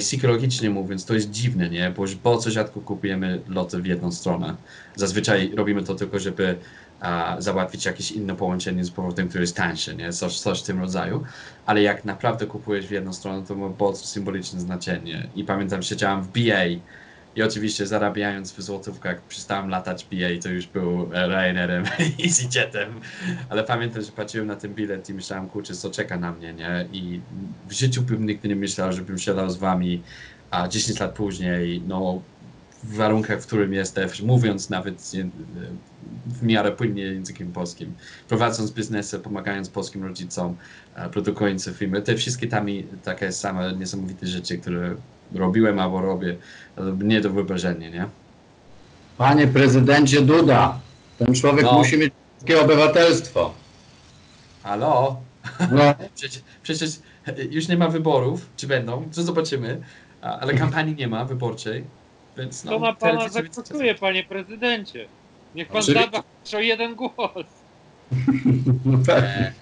Psychologicznie 0.00 0.70
mówiąc, 0.70 1.04
to 1.04 1.14
jest 1.14 1.30
dziwne, 1.30 1.70
nie? 1.70 1.90
Bo 1.96 2.04
bardzo 2.24 2.50
rzadko 2.50 2.80
kupujemy 2.80 3.40
loty 3.48 3.82
w 3.82 3.86
jedną 3.86 4.12
stronę. 4.12 4.56
Zazwyczaj 4.96 5.52
robimy 5.56 5.82
to 5.82 5.94
tylko, 5.94 6.18
żeby 6.18 6.56
a, 7.00 7.36
załatwić 7.38 7.84
jakieś 7.84 8.12
inne 8.12 8.36
połączenie 8.36 8.84
z 8.84 8.90
powrotem, 8.90 9.28
które 9.28 9.42
jest 9.42 9.56
tańsze, 9.56 9.94
nie? 9.94 10.12
Coś, 10.12 10.40
coś 10.40 10.62
w 10.62 10.66
tym 10.66 10.80
rodzaju. 10.80 11.24
Ale 11.66 11.82
jak 11.82 12.04
naprawdę 12.04 12.46
kupujesz 12.46 12.86
w 12.86 12.90
jedną 12.90 13.12
stronę, 13.12 13.46
to 13.46 13.54
ma 13.54 13.68
bardzo 13.68 14.04
symboliczne 14.04 14.60
znaczenie. 14.60 15.28
I 15.36 15.44
pamiętam, 15.44 15.82
siedziałem 15.82 16.22
w 16.22 16.28
BA 16.28 16.64
i 17.36 17.42
oczywiście 17.42 17.86
zarabiając 17.86 18.52
w 18.52 18.60
złotówkach, 18.62 19.22
przestałem 19.22 19.68
latać 19.68 20.06
BA, 20.12 20.42
to 20.42 20.48
już 20.48 20.66
był 20.66 21.10
e, 21.14 21.28
Ryanerem 21.28 21.84
i 22.18 22.24
EasyJetem. 22.24 23.00
Ale 23.48 23.64
pamiętam, 23.64 24.02
że 24.02 24.12
patrzyłem 24.12 24.46
na 24.46 24.56
ten 24.56 24.74
bilet 24.74 25.08
i 25.08 25.14
myślałem, 25.14 25.48
kurczę, 25.48 25.74
co 25.74 25.90
czeka 25.90 26.18
na 26.18 26.32
mnie, 26.32 26.54
nie? 26.54 26.88
I 26.92 27.20
w 27.68 27.72
życiu 27.72 28.02
bym 28.02 28.26
nigdy 28.26 28.48
nie 28.48 28.56
myślał, 28.56 28.92
żebym 28.92 29.18
siadał 29.18 29.50
z 29.50 29.56
wami, 29.56 30.02
a 30.50 30.68
10 30.68 31.00
lat 31.00 31.14
później, 31.14 31.82
no 31.86 32.22
w 32.84 32.96
warunkach, 32.96 33.40
w 33.42 33.46
którym 33.46 33.72
jesteś, 33.72 34.22
mówiąc 34.22 34.70
nawet 34.70 35.12
w 36.26 36.42
miarę 36.42 36.72
płynnie 36.72 37.02
językiem 37.02 37.52
polskim, 37.52 37.94
prowadząc 38.28 38.70
biznesy, 38.70 39.18
pomagając 39.18 39.70
polskim 39.70 40.04
rodzicom, 40.04 40.56
e, 40.94 41.10
produkując 41.10 41.70
filmy, 41.70 42.02
te 42.02 42.16
wszystkie 42.16 42.46
tam 42.46 42.66
takie 43.02 43.32
same 43.32 43.72
niesamowite 43.76 44.26
rzeczy, 44.26 44.58
które 44.58 44.96
robiłem 45.34 45.78
albo 45.78 46.00
robię, 46.00 46.36
nie 46.98 47.20
do 47.20 47.30
wyobrażenia, 47.30 47.88
nie? 47.90 48.06
Panie 49.18 49.46
prezydencie 49.46 50.20
Duda, 50.20 50.80
ten 51.18 51.34
człowiek 51.34 51.64
No. 51.64 51.72
musi 51.72 51.98
mieć 51.98 52.12
polskie 52.38 52.60
obywatelstwo. 52.60 53.54
Halo? 54.62 55.20
No, 55.72 55.94
Przecież, 56.14 56.42
przecież 56.62 56.90
już 57.50 57.68
nie 57.68 57.76
ma 57.76 57.88
wyborów, 57.88 58.46
czy 58.56 58.66
będą, 58.66 59.08
to 59.14 59.22
zobaczymy, 59.22 59.80
ale 60.20 60.54
kampanii 60.54 60.94
nie 60.94 61.08
ma 61.08 61.24
wyborczej, 61.24 61.84
więc 62.38 62.64
no... 62.64 62.72
To 62.72 62.78
na 62.78 62.92
pana 62.92 63.28
zagłosuje, 63.28 63.94
panie 63.94 64.24
prezydencie. 64.24 65.08
Niech 65.54 65.68
pan 65.68 65.76
Oczywiście. 65.76 66.10
zada 66.12 66.22
o 66.58 66.60
jeden 66.60 66.94
głos. 66.94 67.46
no 68.84 68.98
tak. 69.06 69.24
E, 69.24 69.52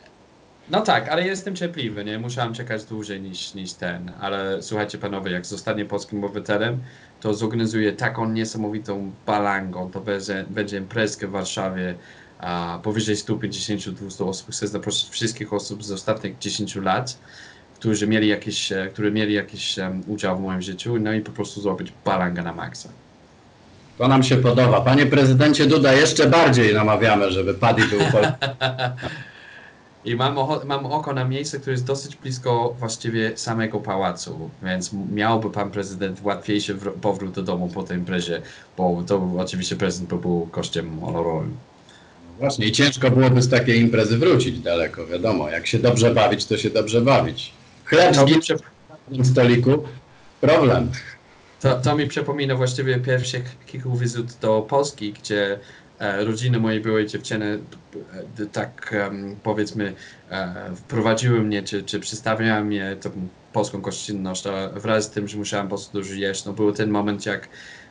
No 0.72 0.80
tak, 0.80 1.08
ale 1.08 1.26
jestem 1.26 1.56
cierpliwy, 1.56 2.04
nie? 2.04 2.18
Musiałem 2.18 2.54
czekać 2.54 2.84
dłużej 2.84 3.20
niż, 3.20 3.54
niż 3.54 3.72
ten, 3.72 4.12
ale 4.20 4.62
słuchajcie 4.62 4.98
panowie, 4.98 5.30
jak 5.30 5.46
zostanie 5.46 5.84
polskim 5.84 6.24
obywatelem, 6.24 6.80
to 7.20 7.34
zorganizuję 7.34 7.92
taką 7.92 8.28
niesamowitą 8.28 9.12
balangą, 9.26 9.90
to 9.90 10.00
będzie, 10.00 10.44
będzie 10.50 10.78
imprezkę 10.78 11.26
w 11.26 11.30
Warszawie, 11.30 11.94
a 12.38 12.78
powyżej 12.82 13.16
150-200 13.16 14.28
osób. 14.28 14.50
Chcę 14.50 14.68
zaprosić 14.68 15.10
wszystkich 15.10 15.52
osób 15.52 15.84
z 15.84 15.92
ostatnich 15.92 16.38
10 16.38 16.76
lat, 16.76 17.18
którzy 17.74 18.06
mieli 18.06 18.28
jakiś, 18.28 18.72
e, 18.72 18.88
którzy 18.92 19.10
mieli 19.10 19.34
jakiś 19.34 19.78
em, 19.78 20.02
udział 20.06 20.38
w 20.38 20.40
moim 20.40 20.62
życiu, 20.62 20.98
no 20.98 21.12
i 21.12 21.20
po 21.20 21.32
prostu 21.32 21.60
zrobić 21.60 21.92
balanga 22.04 22.42
na 22.42 22.52
maksa. 22.52 22.88
To 23.98 24.08
nam 24.08 24.22
się 24.22 24.36
podoba. 24.36 24.80
Panie 24.80 25.06
prezydencie 25.06 25.66
Duda, 25.66 25.92
jeszcze 25.92 26.26
bardziej 26.26 26.74
namawiamy, 26.74 27.32
żeby 27.32 27.54
Paddy 27.54 27.82
był 27.84 28.00
polski. 28.12 28.34
I 30.04 30.16
mam, 30.16 30.36
mam 30.64 30.86
oko 30.86 31.12
na 31.12 31.24
miejsce, 31.24 31.58
które 31.58 31.72
jest 31.72 31.84
dosyć 31.84 32.16
blisko 32.16 32.74
właściwie 32.78 33.36
samego 33.36 33.80
pałacu, 33.80 34.50
więc 34.62 34.90
miałby 35.12 35.50
pan 35.50 35.70
prezydent 35.70 36.20
łatwiejszy 36.22 36.74
wr- 36.74 36.92
powrót 36.92 37.32
do 37.32 37.42
domu 37.42 37.68
po 37.68 37.82
tej 37.82 37.98
imprezie, 37.98 38.42
bo 38.76 39.02
to 39.06 39.28
oczywiście 39.38 39.76
prezydent 39.76 40.10
by 40.10 40.18
był 40.18 40.48
kosztem 40.50 41.00
honorowym. 41.00 41.56
Właśnie, 42.38 42.66
i 42.66 42.72
ciężko 42.72 43.10
byłoby 43.10 43.42
z 43.42 43.48
takiej 43.48 43.80
imprezy 43.80 44.18
wrócić 44.18 44.58
daleko, 44.58 45.06
wiadomo. 45.06 45.48
Jak 45.48 45.66
się 45.66 45.78
dobrze 45.78 46.14
bawić, 46.14 46.44
to 46.44 46.56
się 46.56 46.70
dobrze 46.70 47.00
bawić. 47.00 47.52
Chleb 47.84 48.16
z 48.16 48.40
prze, 48.40 48.56
na 49.10 49.24
stoliku, 49.24 49.84
problem. 50.40 50.90
to, 51.60 51.80
to 51.80 51.96
mi 51.96 52.06
przypomina 52.06 52.54
właściwie 52.56 52.98
pierwszych 52.98 53.64
kilku 53.66 53.96
wizyt 53.96 54.38
do 54.40 54.62
Polski, 54.62 55.12
gdzie 55.12 55.58
rodziny 56.02 56.60
mojej 56.60 56.80
byłej 56.80 57.06
dziewczyny 57.06 57.58
e, 58.38 58.46
tak 58.46 58.94
powiedzmy 59.42 59.94
e, 60.30 60.74
wprowadziły 60.76 61.40
mnie, 61.40 61.62
czy, 61.62 61.82
czy 61.82 62.00
przedstawiały 62.00 62.64
mnie 62.64 62.96
tą 63.00 63.10
polską 63.52 63.80
gościnność, 63.80 64.46
a 64.46 64.68
wraz 64.68 65.04
z 65.04 65.10
tym, 65.10 65.28
że 65.28 65.38
musiałem 65.38 65.66
po 65.66 65.70
prostu 65.70 65.98
dużo 65.98 66.14
jeść, 66.14 66.44
no 66.44 66.52
był 66.52 66.72
ten 66.72 66.90
moment, 66.90 67.26
jak 67.26 67.48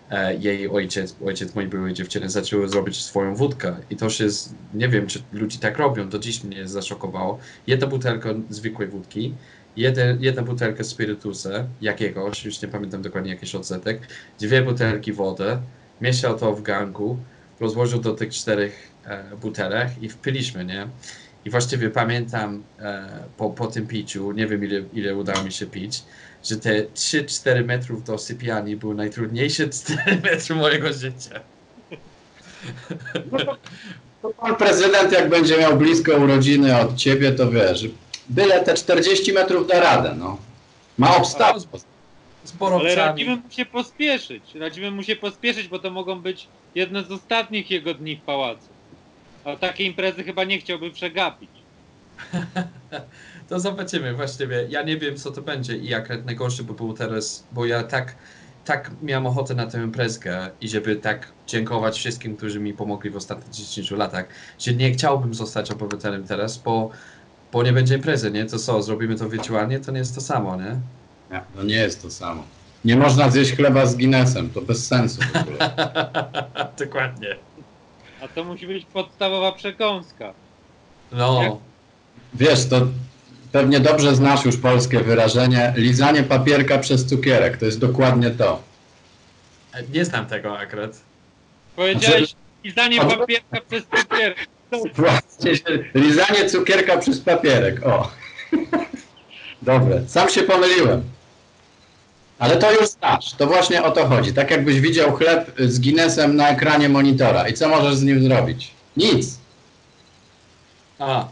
e, 0.10 0.36
jej 0.36 0.70
ojciec, 0.70 1.16
ojciec 1.26 1.56
mojej 1.56 1.70
byłej 1.70 1.94
dziewczyny 1.94 2.30
zaczął 2.30 2.68
zrobić 2.68 3.04
swoją 3.04 3.36
wódkę 3.36 3.76
i 3.90 3.96
to 3.96 4.10
się, 4.10 4.28
nie 4.74 4.90
wiem, 4.90 5.08
czy 5.08 5.22
ludzie 5.34 5.60
tak 5.60 5.78
robią, 5.78 6.10
do 6.10 6.20
dziś 6.20 6.44
mnie 6.44 6.68
zaszokowało. 6.68 7.40
Jedna 7.68 7.88
butelka 7.88 8.30
zwykłej 8.50 8.88
wódki, 8.88 9.34
jeden, 9.78 10.24
jedna 10.24 10.42
butelka 10.42 10.84
spirytusa 10.84 11.50
jakiegoś, 11.82 12.46
już 12.46 12.62
nie 12.62 12.68
pamiętam 12.68 13.02
dokładnie 13.02 13.32
jakiś 13.32 13.56
odsetek, 13.56 14.02
dwie 14.40 14.62
butelki 14.62 15.14
wody, 15.14 15.58
mieszał 16.02 16.40
to 16.40 16.54
w 16.54 16.62
ganku, 16.62 17.18
rozłożył 17.62 18.00
do 18.02 18.14
tych 18.14 18.34
czterech 18.34 18.92
e, 19.06 19.24
butelek 19.36 19.90
i 20.02 20.10
wpiliśmy, 20.10 20.66
nie? 20.66 20.88
I 21.46 21.50
właściwie 21.50 21.90
pamiętam 21.90 22.64
e, 22.80 23.10
po, 23.38 23.50
po 23.50 23.68
tym 23.68 23.88
piciu, 23.88 24.32
nie 24.32 24.48
wiem 24.48 24.64
ile, 24.64 24.84
ile 24.94 25.16
udało 25.16 25.44
mi 25.44 25.52
się 25.52 25.66
pić, 25.66 26.04
że 26.44 26.58
te 26.58 26.84
3-4 26.84 27.66
metrów 27.66 28.04
do 28.04 28.18
sypialni 28.18 28.76
były 28.76 28.96
najtrudniejsze 28.96 29.70
4 29.84 30.22
metry 30.24 30.56
mojego 30.56 30.94
życia. 30.94 31.40
To 34.22 34.30
pan 34.30 34.56
prezydent, 34.56 35.12
jak 35.12 35.30
będzie 35.30 35.58
miał 35.58 35.78
blisko 35.78 36.18
urodziny 36.18 36.80
od 36.80 36.96
ciebie, 36.96 37.32
to 37.32 37.52
wiesz, 37.52 37.86
byle 38.30 38.64
te 38.64 38.74
40 38.74 39.34
metrów 39.34 39.68
da 39.68 39.80
radę, 39.80 40.16
no. 40.20 40.38
Ma 40.98 41.16
obstawę. 41.16 41.60
Z 42.44 42.52
Ale 42.52 42.60
borowcami. 42.60 42.96
radzimy 42.96 43.36
mu 43.36 43.52
się 43.52 43.66
pospieszyć. 43.66 44.56
Radzimy 44.56 44.92
mu 44.92 45.04
się 45.04 45.16
pospieszyć, 45.16 45.68
bo 45.68 45.80
to 45.80 45.92
mogą 45.92 46.22
być 46.22 46.48
jedne 46.76 47.04
z 47.04 47.12
ostatnich 47.12 47.72
jego 47.72 47.94
dni 47.94 48.16
w 48.16 48.22
pałacu. 48.22 48.68
A 49.46 49.56
takiej 49.56 49.88
imprezy 49.88 50.24
chyba 50.24 50.44
nie 50.44 50.60
chciałby 50.60 50.92
przegapić. 50.92 51.50
To 53.50 53.60
zobaczymy 53.60 54.14
właściwie. 54.14 54.66
Ja 54.70 54.82
nie 54.82 54.98
wiem, 54.98 55.18
co 55.18 55.32
to 55.32 55.42
będzie 55.42 55.78
i 55.78 55.88
jak 55.88 56.26
najgorsze 56.26 56.64
by 56.64 56.74
było 56.74 56.94
teraz, 56.94 57.48
bo 57.52 57.66
ja 57.66 57.84
tak 57.84 58.16
tak 58.66 58.92
miałem 59.02 59.28
ochotę 59.28 59.56
na 59.56 59.68
tę 59.68 59.84
imprezkę 59.84 60.50
i 60.62 60.68
żeby 60.70 60.96
tak 60.96 61.32
dziękować 61.48 61.98
wszystkim, 61.98 62.38
którzy 62.38 62.60
mi 62.60 62.74
pomogli 62.74 63.10
w 63.10 63.16
ostatnich 63.16 63.50
10 63.50 63.92
latach, 63.92 64.26
że 64.60 64.74
nie 64.74 64.92
chciałbym 64.92 65.34
zostać 65.34 65.72
obywatelem 65.72 66.24
teraz, 66.24 66.58
bo, 66.58 66.90
bo 67.52 67.64
nie 67.64 67.74
będzie 67.74 67.96
imprezy, 67.96 68.32
nie? 68.32 68.46
To 68.46 68.60
co, 68.60 68.84
zrobimy 68.84 69.16
to 69.16 69.30
wirtualnie, 69.30 69.80
to 69.80 69.92
nie 69.92 70.00
jest 70.00 70.16
to 70.16 70.22
samo, 70.22 70.56
nie? 70.56 70.80
Nie, 71.32 71.42
no 71.56 71.64
nie 71.64 71.76
jest 71.76 72.02
to 72.02 72.12
samo. 72.12 72.44
Nie 72.86 72.98
można 72.98 73.30
zjeść 73.30 73.56
chleba 73.56 73.86
z 73.86 73.96
Guinnessem, 73.96 74.50
to 74.50 74.62
bez 74.62 74.88
sensu 74.88 75.22
w 75.22 75.36
ogóle. 75.36 75.58
Dokładnie. 76.86 77.36
A 78.24 78.28
to 78.28 78.44
musi 78.44 78.68
być 78.68 78.86
podstawowa 78.86 79.52
przekąska. 79.52 80.34
No, 81.12 81.44
Jak- 81.44 81.54
Wiesz, 82.34 82.66
to 82.70 82.82
pewnie 83.52 83.80
dobrze 83.80 84.16
znasz 84.16 84.46
już 84.46 84.58
polskie 84.58 85.00
wyrażenie 85.00 85.74
lizanie 85.76 86.24
papierka 86.24 86.78
przez 86.78 87.06
cukierek. 87.06 87.58
To 87.58 87.66
jest 87.66 87.80
dokładnie 87.80 88.30
to. 88.32 88.62
nie 89.94 90.06
znam 90.06 90.26
tego 90.26 90.58
akurat. 90.60 91.02
Powiedziałeś 91.76 92.36
lizanie 92.64 93.02
A- 93.02 93.06
papierka 93.06 93.62
przez 93.70 93.84
cukier. 93.84 94.36
Właśnie 94.96 95.56
się- 95.56 95.84
Lizanie 95.96 96.50
cukierka 96.50 96.98
przez 96.98 97.20
papierek. 97.22 97.86
O. 97.88 98.12
Dobre. 99.62 100.02
Sam 100.08 100.30
się 100.30 100.44
pomyliłem. 100.44 101.04
Ale 102.42 102.58
to 102.58 102.72
już 102.72 102.88
znasz. 102.88 103.34
To 103.34 103.48
właśnie 103.48 103.84
o 103.84 103.92
to 103.92 104.08
chodzi. 104.08 104.34
Tak 104.34 104.52
jakbyś 104.52 104.80
widział 104.82 105.16
chleb 105.16 105.52
z 105.60 105.80
Guinnessem 105.80 106.36
na 106.36 106.50
ekranie 106.50 106.90
monitora. 106.90 107.48
I 107.48 107.54
co 107.54 107.70
możesz 107.70 107.96
z 107.96 108.04
nim 108.04 108.24
zrobić? 108.24 108.72
Nic. 108.98 109.38
A. 111.00 111.28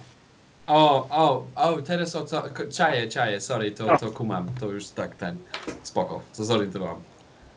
O, 0.68 1.08
o, 1.10 1.46
o, 1.56 1.82
teraz 1.82 2.16
o 2.16 2.26
co, 2.26 2.44
czaję, 2.72 3.08
czaję, 3.08 3.42
sorry, 3.42 3.72
to, 3.72 3.98
to 3.98 4.12
kumam, 4.12 4.50
to 4.60 4.66
już 4.66 4.88
tak, 4.88 5.16
ten, 5.16 5.38
spoko, 5.84 6.22
to 6.38 6.46
zorientowałem. 6.46 7.02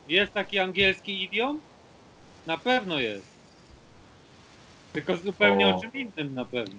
Jest 0.09 0.32
taki 0.32 0.59
angielski 0.59 1.23
idiom? 1.23 1.61
Na 2.47 2.59
pewno 2.59 3.00
jest. 3.00 3.26
Tylko 4.92 5.16
zupełnie 5.16 5.66
O. 5.66 5.76
o 5.76 5.80
czym 5.80 5.92
innym 5.92 6.35
na 6.35 6.44
pewno. 6.44 6.75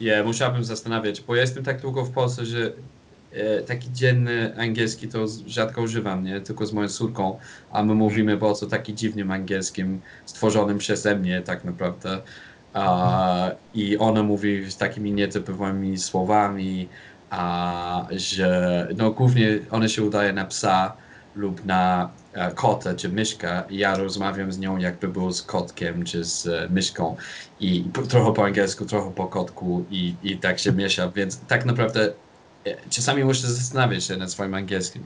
Nie, 0.00 0.22
musiałbym 0.22 0.64
zastanawiać, 0.64 1.20
bo 1.20 1.34
ja 1.34 1.40
jestem 1.40 1.64
tak 1.64 1.80
długo 1.80 2.04
w 2.04 2.10
Polsce, 2.10 2.46
że 2.46 2.72
taki 3.66 3.92
dzienny 3.92 4.56
angielski 4.58 5.08
to 5.08 5.26
rzadko 5.46 5.82
używam, 5.82 6.24
nie? 6.24 6.40
Tylko 6.40 6.66
z 6.66 6.72
moją 6.72 6.88
córką, 6.88 7.38
a 7.70 7.82
my 7.82 7.94
mówimy 7.94 8.36
po 8.36 8.54
co 8.54 8.66
taki 8.66 8.94
dziwnym 8.94 9.30
angielskim, 9.30 10.00
stworzonym 10.26 10.78
przeze 10.78 11.16
mnie 11.16 11.42
tak 11.42 11.64
naprawdę. 11.64 12.22
A, 12.74 13.50
I 13.74 13.98
ona 13.98 14.22
mówi 14.22 14.70
z 14.70 14.76
takimi 14.76 15.12
nietypowymi 15.12 15.98
słowami, 15.98 16.88
a 17.30 18.06
że 18.10 18.88
no 18.96 19.10
głównie 19.10 19.58
ona 19.70 19.88
się 19.88 20.02
udaje 20.02 20.32
na 20.32 20.44
psa 20.44 20.96
lub 21.36 21.64
na 21.64 22.10
e, 22.32 22.52
kota 22.52 22.94
czy 22.94 23.08
myszkę 23.08 23.62
i 23.70 23.78
ja 23.78 23.96
rozmawiam 23.96 24.52
z 24.52 24.58
nią 24.58 24.76
jakby 24.76 25.08
był 25.08 25.32
z 25.32 25.42
kotkiem 25.42 26.04
czy 26.04 26.24
z 26.24 26.46
e, 26.46 26.68
myszką 26.70 27.16
i 27.60 27.84
po, 27.92 28.02
trochę 28.02 28.34
po 28.34 28.44
angielsku, 28.44 28.84
trochę 28.84 29.14
po 29.14 29.26
kotku 29.26 29.84
i, 29.90 30.14
i 30.22 30.38
tak 30.38 30.58
się 30.58 30.72
miesza, 30.72 31.10
więc 31.10 31.40
tak 31.40 31.64
naprawdę 31.66 32.00
e, 32.04 32.12
czasami 32.90 33.24
muszę 33.24 33.46
zastanawiać 33.46 34.04
się 34.04 34.16
nad 34.16 34.32
swoim 34.32 34.54
angielskim. 34.54 35.02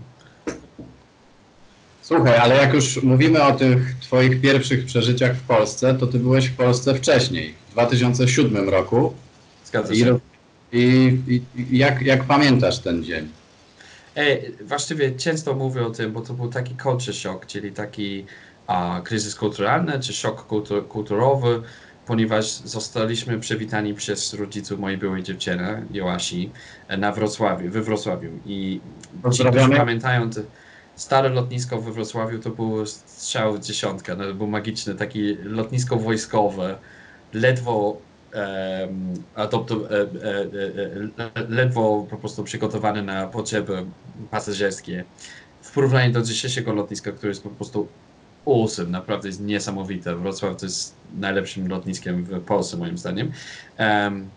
Słuchaj, 2.02 2.36
ale 2.38 2.56
jak 2.56 2.74
już 2.74 3.02
mówimy 3.02 3.42
o 3.42 3.52
tych 3.52 3.94
twoich 4.00 4.40
pierwszych 4.40 4.86
przeżyciach 4.86 5.36
w 5.36 5.42
Polsce, 5.42 5.94
to 5.94 6.06
ty 6.06 6.18
byłeś 6.18 6.46
w 6.46 6.56
Polsce 6.56 6.94
wcześniej, 6.94 7.54
w 7.68 7.72
2007 7.72 8.68
roku. 8.68 9.14
Zgadza 9.64 9.94
się. 9.94 10.18
i, 10.72 11.18
i 11.28 11.42
i 11.56 11.78
jak, 11.78 12.02
jak 12.02 12.24
pamiętasz 12.24 12.78
ten 12.78 13.04
dzień? 13.04 13.28
Ej, 14.16 14.54
właściwie 14.64 15.12
często 15.12 15.54
mówię 15.54 15.86
o 15.86 15.90
tym, 15.90 16.12
bo 16.12 16.20
to 16.20 16.34
był 16.34 16.48
taki 16.48 16.76
culture 16.82 17.14
shock, 17.14 17.46
czyli 17.46 17.72
taki 17.72 18.24
a, 18.66 19.00
kryzys 19.04 19.34
kulturalny, 19.34 20.00
czy 20.00 20.12
szok 20.12 20.46
kultur, 20.46 20.88
kulturowy, 20.88 21.62
ponieważ 22.10 22.52
zostaliśmy 22.52 23.40
przywitani 23.40 23.94
przez 23.94 24.34
rodziców 24.34 24.80
mojej 24.80 24.98
byłej 24.98 25.22
dziewczyny, 25.22 25.86
Joasi, 25.90 26.50
na 26.98 27.12
Wrocławiu, 27.12 27.70
we 27.70 27.82
Wrocławiu. 27.82 28.30
I 28.46 28.80
ci, 29.32 29.44
którzy 29.44 29.76
pamiętają, 29.76 30.30
stare 30.96 31.28
lotnisko 31.28 31.80
we 31.80 31.92
Wrocławiu 31.92 32.38
to 32.38 32.50
było 32.50 32.86
strzał 32.86 33.54
w 33.54 33.60
dziesiątkę, 33.60 34.16
no, 34.16 34.24
to 34.24 34.34
było 34.34 34.48
magiczne, 34.48 34.94
takie 34.94 35.36
lotnisko 35.42 35.96
wojskowe, 35.96 36.78
ledwo 37.32 37.96
em, 38.32 39.14
adoptu, 39.34 39.86
e, 39.86 39.90
e, 39.90 40.00
e, 41.16 41.30
e, 41.34 41.48
ledwo 41.48 42.06
po 42.10 42.16
prostu 42.16 42.44
przygotowane 42.44 43.02
na 43.02 43.26
potrzeby 43.26 43.86
pasażerskie. 44.30 45.04
W 45.62 45.72
porównaniu 45.72 46.12
do 46.12 46.22
dzisiejszego 46.22 46.72
lotniska, 46.72 47.12
które 47.12 47.28
jest 47.28 47.42
po 47.42 47.50
prostu 47.50 47.88
awesome, 48.46 48.90
naprawdę 48.90 49.28
jest 49.28 49.40
niesamowite. 49.40 50.16
Wrocław 50.16 50.56
to 50.56 50.66
jest 50.66 50.94
najlepszym 51.18 51.68
lotniskiem 51.68 52.24
w 52.24 52.44
Polsce 52.44 52.76
moim 52.76 52.98
zdaniem. 52.98 53.32
Em, 53.76 54.30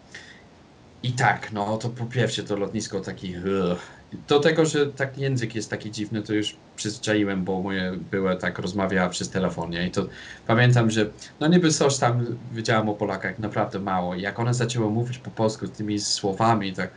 I 1.04 1.13
tak, 1.13 1.52
no 1.52 1.78
to 1.78 1.89
po 1.89 2.06
pierwsze 2.06 2.44
to 2.44 2.56
lotnisko 2.56 3.00
taki 3.02 3.36
ugh. 3.38 3.80
do 4.28 4.39
tego, 4.39 4.66
że 4.66 4.88
tak 4.88 5.18
język 5.18 5.56
jest 5.56 5.70
taki 5.70 5.92
dziwny, 5.92 6.22
to 6.24 6.34
już 6.34 6.56
przyzwyczaiłem, 6.76 7.44
bo 7.44 7.62
moje 7.62 7.92
były 8.12 8.38
tak 8.38 8.60
rozmawiała 8.60 9.10
przez 9.10 9.30
telefonie 9.30 9.88
i 9.88 9.92
to 9.92 10.08
pamiętam, 10.48 10.89
że 10.92 11.10
no 11.39 11.48
niby 11.48 11.72
coś 11.72 11.98
tam 11.98 12.26
wiedziałam 12.52 12.89
o 12.89 12.94
Polakach 12.94 13.39
naprawdę 13.39 13.80
mało. 13.80 14.16
I 14.16 14.22
jak 14.22 14.39
one 14.39 14.54
zaczęły 14.54 14.89
mówić 14.92 15.18
po 15.18 15.32
polsku 15.32 15.68
tymi 15.68 16.00
słowami, 16.00 16.74
tak 16.74 16.92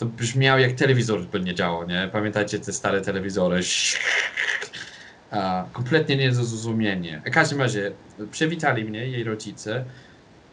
to 0.00 0.06
brzmiało 0.06 0.58
jak 0.58 0.72
telewizor 0.72 1.20
by 1.20 1.40
nie 1.40 1.54
działał, 1.54 1.88
nie? 1.88 2.08
Pamiętajcie 2.12 2.58
te 2.58 2.72
stare 2.72 3.00
telewizory? 3.00 3.60
A, 5.30 5.64
kompletnie 5.72 6.16
niezrozumienie. 6.16 7.22
W 7.26 7.30
każdym 7.30 7.60
razie 7.60 7.92
przywitali 8.30 8.84
mnie 8.84 9.06
jej 9.06 9.24
rodzice. 9.24 9.84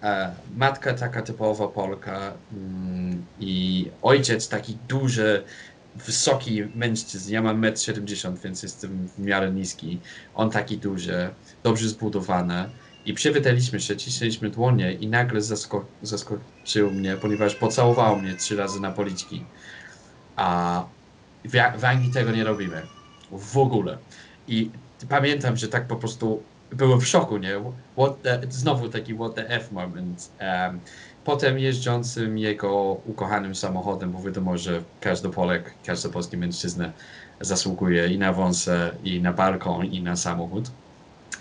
E, 0.03 0.31
matka 0.57 0.93
taka 0.93 1.21
typowa 1.21 1.67
Polka 1.67 2.33
mm, 2.53 3.25
i 3.39 3.85
ojciec 4.01 4.49
taki 4.49 4.77
duży, 4.87 5.43
wysoki 5.95 6.63
mężczyzn. 6.75 7.31
Ja 7.33 7.41
mam 7.41 7.61
1,70 7.61 8.27
m, 8.27 8.37
więc 8.43 8.63
jestem 8.63 9.07
w 9.07 9.19
miarę 9.19 9.51
niski. 9.51 9.99
On 10.35 10.49
taki 10.49 10.77
duży, 10.77 11.29
dobrze 11.63 11.89
zbudowany. 11.89 12.69
I 13.07 13.13
przywitaliśmy 13.13 13.79
się, 13.79 13.97
cisnęliśmy 13.97 14.49
dłonie 14.49 14.93
i 14.93 15.07
nagle 15.07 15.41
zasko 15.41 15.85
zaskoczył 16.01 16.91
mnie, 16.91 17.17
ponieważ 17.17 17.55
pocałował 17.55 18.19
mnie 18.19 18.35
trzy 18.35 18.55
razy 18.55 18.79
na 18.79 18.91
policzki. 18.91 19.45
A 20.35 20.85
w, 21.45 21.79
w 21.79 21.85
Anglii 21.85 22.11
tego 22.11 22.31
nie 22.31 22.43
robimy. 22.43 22.87
W 23.31 23.57
ogóle. 23.57 23.97
I 24.47 24.71
pamiętam, 25.09 25.57
że 25.57 25.67
tak 25.67 25.87
po 25.87 25.95
prostu 25.95 26.43
byłem 26.71 26.99
w 27.01 27.07
szoku, 27.07 27.37
nie? 27.37 27.53
The, 28.23 28.41
znowu 28.49 28.89
taki 28.89 29.15
what 29.15 29.35
the 29.35 29.49
F 29.49 29.71
moment. 29.71 30.31
Um, 30.39 30.81
potem 31.23 31.59
jeżdżącym 31.59 32.37
jego 32.37 32.73
ukochanym 33.05 33.55
samochodem, 33.55 34.11
bo 34.11 34.21
wiadomo, 34.21 34.57
że 34.57 34.83
każdy 34.99 35.29
Polek, 35.29 35.75
każdy 35.85 36.09
polski 36.09 36.37
mężczyzna 36.37 36.93
zasługuje 37.41 38.07
i 38.07 38.17
na 38.17 38.33
wąsę, 38.33 38.97
i 39.03 39.21
na 39.21 39.33
balkon, 39.33 39.85
i 39.85 40.03
na 40.03 40.15
samochód. 40.15 40.71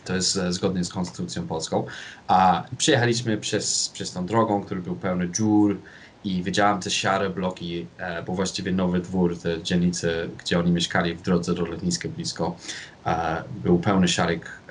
To 0.05 0.15
jest 0.15 0.37
e, 0.37 0.53
zgodnie 0.53 0.85
z 0.85 0.89
konstytucją 0.89 1.47
polską. 1.47 1.87
A 2.29 2.65
przyjechaliśmy 2.79 3.39
przez, 3.39 3.89
przez 3.89 4.13
tą 4.13 4.27
drogą, 4.27 4.63
który 4.63 4.83
był 4.83 4.97
pełny 4.97 5.31
dziur 5.31 5.79
i 6.25 6.43
widziałem 6.43 6.81
te 6.81 6.91
szare 6.91 7.31
bloki, 7.31 7.87
e, 7.99 8.23
bo 8.23 8.33
właściwie 8.33 8.73
nowy 8.73 9.01
dwór, 9.01 9.39
te 9.39 9.63
dzielnice, 9.63 10.29
gdzie 10.39 10.59
oni 10.59 10.73
mieszkali 10.73 11.15
w 11.15 11.23
drodze 11.23 11.55
do 11.55 11.65
lotniska 11.65 12.09
blisko, 12.09 12.57
e, 13.07 13.43
był 13.63 13.79
pełny 13.79 14.09
szarych 14.09 14.63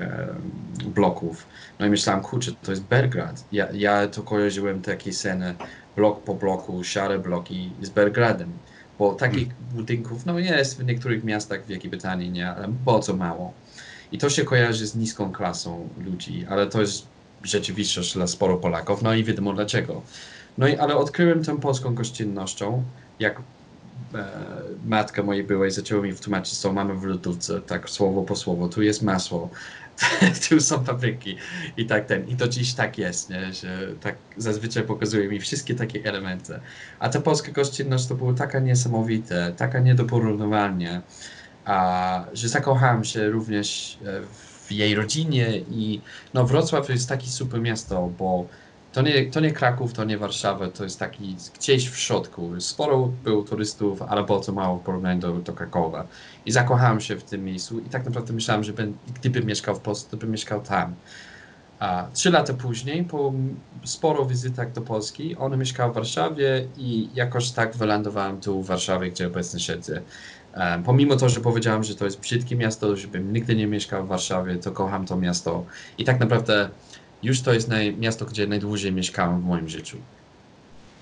bloków. 0.86 1.46
No 1.80 1.86
i 1.86 1.90
myślałem, 1.90 2.22
kurczę, 2.22 2.52
to 2.64 2.72
jest 2.72 2.84
Belgrad. 2.84 3.46
Ja, 3.52 3.68
ja 3.74 4.08
to 4.08 4.24
kojarzyłem 4.24 4.82
takie 4.82 5.14
sceny, 5.14 5.56
blok 5.96 6.24
po 6.24 6.36
bloku, 6.36 6.84
szare 6.84 7.20
bloki 7.20 7.72
z 7.82 7.90
Belgradem. 7.90 8.52
Bo 9.00 9.14
takich 9.14 9.48
budynków, 9.74 10.26
no 10.26 10.40
jest 10.40 10.80
w 10.80 10.86
niektórych 10.86 11.24
miastach 11.24 11.64
w 11.64 11.68
Wielkiej 11.68 11.90
Brytanii, 11.90 12.32
nie, 12.32 12.52
ale 12.52 12.68
bardzo 12.68 13.16
mało. 13.16 13.54
I 14.16 14.18
to 14.18 14.30
się 14.30 14.44
kojarzy 14.44 14.88
z 14.88 14.96
niską 14.96 15.32
klasą 15.32 15.90
ludzi, 16.06 16.46
ale 16.50 16.68
to 16.68 16.82
jest 16.82 17.06
rzeczywistość 17.44 18.14
dla 18.14 18.28
sporo 18.28 18.58
Polaków, 18.58 19.02
no 19.02 19.14
i 19.14 19.24
wiadomo 19.24 19.54
dlaczego. 19.54 20.02
No 20.58 20.68
i 20.68 20.76
ale 20.76 20.96
odkryłem 20.96 21.44
tę 21.44 21.60
polską 21.60 21.96
gościnnością, 21.96 22.84
jak 23.20 23.42
e, 24.14 24.26
matka 24.86 25.24
mojej 25.24 25.44
byłej 25.44 25.72
zaczęła 25.72 26.04
mi 26.04 26.14
wytłumaczyć, 26.14 26.58
co 26.58 26.74
mamy 26.74 26.94
w 26.94 27.04
lodówce, 27.04 27.62
tak 27.62 27.90
słowo 27.90 28.24
po 28.24 28.36
słowo, 28.36 28.70
tu 28.70 28.82
jest 28.82 29.02
masło, 29.02 29.50
tu 30.50 30.62
są 30.62 30.84
papryki 30.84 31.38
i 31.78 31.86
tak 31.86 32.06
ten. 32.06 32.28
I 32.28 32.36
to 32.36 32.48
dziś 32.48 32.74
tak 32.74 32.98
jest, 32.98 33.30
nie? 33.30 33.54
że 33.54 33.88
tak 34.02 34.16
zazwyczaj 34.38 34.84
pokazuje 34.84 35.28
mi 35.28 35.40
wszystkie 35.40 35.76
takie 35.76 36.04
elementy. 36.04 36.60
A 37.00 37.10
ta 37.10 37.22
polska 37.22 37.52
gościnność 37.52 38.08
to 38.08 38.16
było 38.16 38.34
taka 38.34 38.60
niesamowite, 38.60 39.54
taka 39.58 39.80
nie 39.80 39.96
do 39.96 40.06
porównywania, 40.06 41.02
a, 41.66 42.26
że 42.34 42.50
zakochałem 42.50 43.04
się 43.04 43.30
również 43.30 44.00
e, 44.06 44.22
w 44.68 44.72
jej 44.72 44.96
rodzinie 44.96 45.58
i 45.58 46.02
no 46.34 46.46
Wrocław 46.46 46.88
to 46.88 46.92
jest 46.94 47.10
takie 47.10 47.28
super 47.28 47.62
miasto, 47.62 48.10
bo 48.20 48.48
To 48.96 49.02
nie, 49.02 49.32
to 49.32 49.40
nie 49.40 49.52
Kraków, 49.52 49.94
to 49.94 50.04
nie 50.06 50.18
Warszawa, 50.18 50.68
to 50.72 50.84
jest 50.84 51.00
taki 51.00 51.36
gdzieś 51.60 51.90
w 51.90 51.98
środku. 51.98 52.62
Sporo 52.62 53.08
było 53.24 53.44
turystów, 53.44 54.02
ale 54.02 54.24
bardzo 54.24 54.52
mało 54.54 54.78
w 54.80 54.84
porównaniu 54.84 55.20
do, 55.20 55.34
do 55.34 55.54
Krakowa. 55.54 56.08
I 56.46 56.52
zakochałem 56.52 57.02
się 57.02 57.16
w 57.18 57.24
tym 57.24 57.44
miejscu 57.44 57.80
i 57.80 57.90
tak 57.90 58.06
naprawdę 58.06 58.34
myślałem, 58.34 58.64
że 58.64 58.74
ben, 58.74 58.98
gdybym 59.16 59.46
mieszkał 59.46 59.76
w 59.76 59.80
Polsce, 59.82 60.10
to 60.12 60.18
bym 60.18 60.32
mieszkał 60.32 60.62
tam. 60.62 60.96
A 61.80 62.10
trzy 62.14 62.32
lata 62.32 62.54
później, 62.54 63.04
po 63.06 63.34
sporo 63.84 64.26
wizytach 64.26 64.72
do 64.72 64.82
Polski, 64.82 65.36
on 65.36 65.58
mieszkał 65.58 65.92
w 65.92 65.96
Warszawie 65.96 66.68
i 66.78 67.10
jakoś 67.14 67.52
tak 67.52 67.78
wylądowałem 67.78 68.42
tu 68.42 68.64
w 68.64 68.68
Warszawie, 68.68 69.12
gdzie 69.12 69.28
obecnie 69.28 69.60
siedzę. 69.60 70.02
Pomimo 70.86 71.16
to, 71.16 71.30
że 71.30 71.40
powiedziałem, 71.40 71.84
że 71.84 71.96
to 71.96 72.06
jest 72.06 72.20
brzydkie 72.20 72.56
miasto, 72.56 72.96
żebym 72.96 73.34
nigdy 73.34 73.56
nie 73.56 73.68
mieszkał 73.68 74.06
w 74.06 74.08
Warszawie, 74.08 74.56
to 74.56 74.72
kocham 74.72 75.06
to 75.06 75.18
miasto. 75.18 75.66
I 75.98 76.04
tak 76.04 76.20
naprawdę 76.20 76.70
już 77.24 77.42
to 77.42 77.54
jest 77.54 77.68
naj, 77.68 77.98
miasto, 77.98 78.26
gdzie 78.26 78.48
najdłużej 78.48 78.92
mieszkałem 78.92 79.42
w 79.42 79.44
moim 79.44 79.70
życiu. 79.70 79.98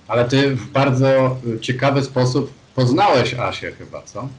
Ale 0.07 0.25
ty 0.25 0.55
w 0.55 0.71
bardzo 0.71 1.37
ciekawy 1.61 2.03
sposób 2.03 2.53
poznałeś 2.75 3.33
Asię 3.33 3.71
chyba, 3.71 4.01
co? 4.01 4.29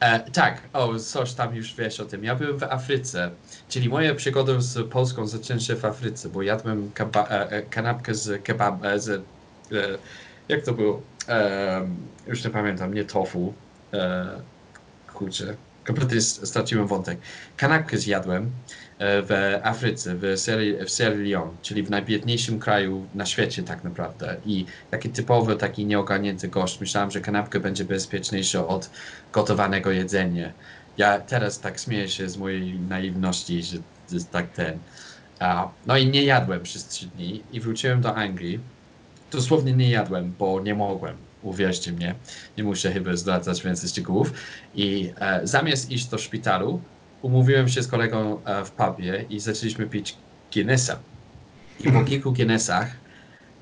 E, 0.00 0.30
tak, 0.30 0.62
o, 0.72 0.98
coś 0.98 1.32
tam 1.32 1.54
już 1.56 1.74
wiesz 1.74 2.00
o 2.00 2.04
tym. 2.04 2.24
Ja 2.24 2.34
byłem 2.34 2.58
w 2.58 2.62
Afryce, 2.62 3.30
czyli 3.68 3.88
moja 3.88 4.14
przygoda 4.14 4.60
z 4.60 4.88
Polską 4.88 5.26
zaczęła 5.26 5.60
się 5.60 5.76
w 5.76 5.84
Afryce, 5.84 6.28
bo 6.28 6.42
jadłem 6.42 6.90
keba, 6.94 7.28
e, 7.30 7.50
e 7.50 7.62
kanapkę 7.62 8.14
z 8.14 8.42
kebab, 8.42 8.84
e, 8.84 9.00
z, 9.00 9.08
e, 9.10 9.20
jak 10.48 10.64
to 10.64 10.72
było? 10.72 11.02
Już 12.26 12.44
nie 12.44 12.50
pamiętam, 12.50 12.94
nie 12.94 13.04
tofu. 13.04 13.54
Kurczę, 15.14 15.56
kompletnie 15.84 16.20
straciłem 16.20 16.86
wątek. 16.86 17.18
Kanapkę 17.56 17.98
zjadłem 17.98 18.50
w 19.00 19.58
Afryce, 19.62 20.14
w 20.14 20.34
Sierra, 20.96 21.16
w 21.16 21.18
Leone, 21.18 21.50
czyli 21.62 21.82
w 21.82 21.90
najbiedniejszym 21.90 22.58
kraju 22.58 23.06
na 23.14 23.26
świecie 23.26 23.62
tak 23.62 23.84
naprawdę. 23.84 24.36
I 24.46 24.66
taki 24.90 25.08
typowy, 25.08 25.56
taki 25.56 25.86
nieogarnięty 25.86 26.48
gość. 26.48 26.80
Myślałem, 26.80 27.10
że 27.10 27.20
kanapka 27.20 27.60
będzie 27.60 27.84
bezpieczniejsza 27.84 28.66
od 28.66 28.90
gotowanego 29.32 29.90
jedzenia. 29.90 30.52
Ja 30.98 31.20
teraz 31.20 31.60
tak 31.60 31.78
śmieję 31.78 32.08
się 32.08 32.28
z 32.28 32.36
mojej 32.36 32.78
naiwności, 32.78 33.62
że 33.62 33.78
to 33.78 34.14
jest 34.14 34.30
tak 34.30 34.52
ten. 34.52 34.78
No 35.86 35.96
i 35.96 36.06
nie 36.06 36.24
jadłem 36.24 36.62
przez 36.62 36.88
trzy 36.88 37.06
dni 37.06 37.42
i 37.52 37.60
wróciłem 37.60 38.00
do 38.00 38.14
Anglii. 38.14 38.60
Dosłownie 39.32 39.72
nie 39.72 39.90
jadłem, 39.90 40.34
bo 40.38 40.60
nie 40.60 40.74
mogłem. 40.74 41.16
Uwierzcie 41.44 41.92
mnie, 41.92 42.14
nie 42.58 42.64
muszę 42.64 42.92
chyba 42.92 43.16
zdradzać 43.16 43.62
więcej 43.62 43.88
szczegółów. 43.88 44.32
I 44.74 45.12
e, 45.20 45.40
zamiast 45.44 45.90
iść 45.90 46.06
do 46.06 46.18
szpitalu, 46.18 46.80
umówiłem 47.22 47.68
się 47.68 47.82
z 47.82 47.88
kolegą 47.88 48.44
e, 48.44 48.64
w 48.64 48.70
pubie 48.70 49.24
i 49.30 49.40
zaczęliśmy 49.40 49.86
pić 49.86 50.16
Guinnessa. 50.52 50.98
I 51.80 51.92
po 51.92 52.04
kilku 52.04 52.32
Guinnessach 52.32 52.90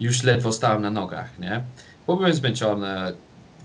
już 0.00 0.22
ledwo 0.22 0.52
stałem 0.52 0.82
na 0.82 0.90
nogach, 0.90 1.38
nie? 1.38 1.62
Bo 2.06 2.16
byłem 2.16 2.34
zmęczony 2.34 2.88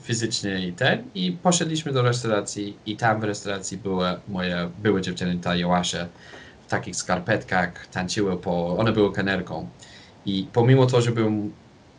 fizycznie 0.03 0.67
i 0.67 0.73
ten 0.73 1.03
i 1.15 1.31
poszedliśmy 1.43 1.93
do 1.93 2.01
restauracji 2.01 2.77
i 2.85 2.97
tam 2.97 3.21
w 3.21 3.23
restauracji 3.23 3.77
były 3.77 4.07
moje, 4.27 4.69
były 4.79 5.01
dziewczyny, 5.01 5.37
ta 5.41 5.55
Joasze 5.55 6.07
w 6.67 6.69
takich 6.69 6.95
skarpetkach, 6.95 7.87
tańczyły 7.87 8.37
po, 8.37 8.77
one 8.77 8.91
były 8.91 9.13
kenerką. 9.13 9.69
I 10.25 10.47
pomimo 10.53 10.85
to, 10.85 11.01
że 11.01 11.11
byłem 11.11 11.51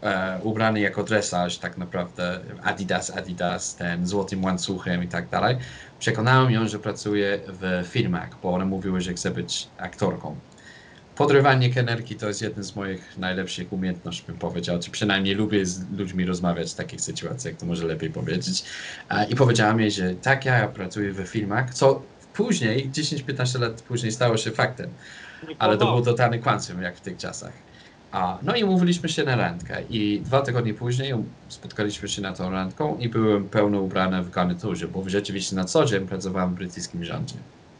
e, 0.02 0.38
ubrany 0.42 0.80
jako 0.80 1.04
dresarz, 1.04 1.58
tak 1.58 1.78
naprawdę 1.78 2.40
Adidas, 2.62 3.10
Adidas, 3.10 3.76
ten 3.76 4.06
złotym 4.06 4.44
łańcuchem 4.44 5.04
i 5.04 5.08
tak 5.08 5.28
dalej, 5.28 5.56
Przekonałem 5.98 6.50
ją, 6.50 6.68
że 6.68 6.78
pracuje 6.78 7.40
w 7.48 7.86
filmach, 7.88 8.28
bo 8.42 8.54
one 8.54 8.64
mówiły, 8.64 9.00
że 9.00 9.14
chce 9.14 9.30
być 9.30 9.68
aktorką. 9.78 10.36
Podrywanie 11.16 11.74
kenerki 11.74 12.16
to 12.16 12.28
jest 12.28 12.42
jeden 12.42 12.64
z 12.64 12.76
moich 12.76 13.18
najlepszych 13.18 13.72
umiejętności, 13.72 14.24
bym 14.26 14.38
powiedział, 14.38 14.78
czy 14.78 14.90
przynajmniej 14.90 15.34
lubię 15.34 15.66
z 15.66 15.90
ludźmi 15.90 16.24
rozmawiać 16.26 16.72
w 16.72 16.74
takich 16.74 17.00
sytuacjach, 17.00 17.54
to 17.54 17.66
może 17.66 17.86
lepiej 17.86 18.10
powiedzieć. 18.10 18.64
I 19.28 19.36
powiedziałam 19.36 19.80
jej, 19.80 19.90
że 19.90 20.14
tak, 20.14 20.44
ja 20.44 20.68
pracuję 20.68 21.12
w 21.12 21.26
filmach, 21.26 21.74
co 21.74 22.02
później, 22.34 22.90
10-15 22.90 23.60
lat 23.60 23.82
później 23.82 24.12
stało 24.12 24.36
się 24.36 24.50
faktem. 24.50 24.90
Ale 25.58 25.78
to 25.78 25.92
był 25.92 26.04
totalny 26.04 26.38
kłamstwem, 26.38 26.82
jak 26.82 26.96
w 26.96 27.00
tych 27.00 27.16
czasach. 27.16 27.52
A, 28.12 28.38
no 28.42 28.56
i 28.56 28.64
umówiliśmy 28.64 29.08
się 29.08 29.24
na 29.24 29.36
randkę 29.36 29.82
i 29.90 30.20
dwa 30.24 30.42
tygodnie 30.42 30.74
później 30.74 31.14
spotkaliśmy 31.48 32.08
się 32.08 32.22
na 32.22 32.32
tą 32.32 32.50
randką 32.50 32.96
i 32.98 33.08
byłem 33.08 33.48
pełno 33.48 33.80
ubrany 33.80 34.22
w 34.22 34.30
garniturze, 34.30 34.88
bo 34.88 35.02
rzeczywiście 35.06 35.56
na 35.56 35.64
co 35.64 35.84
dzień 35.84 36.06
pracowałem 36.06 36.50
w 36.50 36.54
brytyjskim 36.54 37.04
rządzie. 37.04 37.34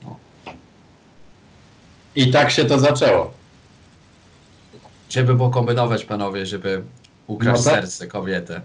No. 0.04 0.16
I 2.16 2.30
tak 2.30 2.50
się 2.50 2.64
to 2.64 2.78
zaczęło. 2.78 3.32
Żeby 5.10 5.36
pokombinować 5.36 6.04
panowie, 6.04 6.46
żeby 6.46 6.82
ukraść 7.26 7.64
no 7.64 7.70
tak. 7.70 7.80
serce 7.80 8.06
kobiety. 8.06 8.60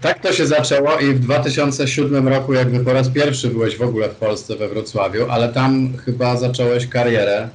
tak 0.00 0.18
to 0.18 0.32
się 0.32 0.46
zaczęło 0.46 0.98
i 0.98 1.14
w 1.14 1.20
2007 1.20 2.28
roku 2.28 2.52
jakby 2.52 2.84
po 2.84 2.92
raz 2.92 3.08
pierwszy 3.08 3.48
byłeś 3.48 3.76
w 3.76 3.82
ogóle 3.82 4.08
w 4.08 4.14
Polsce, 4.14 4.56
we 4.56 4.68
Wrocławiu, 4.68 5.26
ale 5.30 5.48
tam 5.48 5.96
chyba 5.96 6.36
zacząłeś 6.36 6.86
karierę 6.86 7.48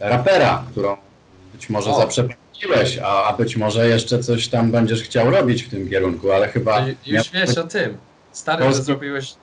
rapera, 0.00 0.64
którą 0.70 0.96
być 1.52 1.70
może 1.70 1.90
o. 1.90 1.98
zaprzepaściłeś, 1.98 2.98
a, 2.98 3.24
a 3.24 3.32
być 3.32 3.56
może 3.56 3.88
jeszcze 3.88 4.18
coś 4.18 4.48
tam 4.48 4.70
będziesz 4.70 5.02
chciał 5.02 5.30
robić 5.30 5.62
w 5.62 5.70
tym 5.70 5.90
kierunku, 5.90 6.32
ale 6.32 6.48
chyba... 6.48 6.80
To 6.80 6.86
już 7.06 7.30
wiesz 7.30 7.58
o 7.58 7.64
tym. 7.64 7.98
Stary, 8.32 8.64
Polski... 8.64 8.84
zrobiłeś, 8.84 9.34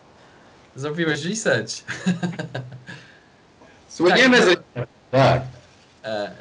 zrobiłeś 0.76 1.26
research. 1.26 1.70
Słyniemy 3.90 4.38
tak, 4.40 4.50
z... 4.50 4.58
Tak. 5.12 5.42
E, 6.04 6.32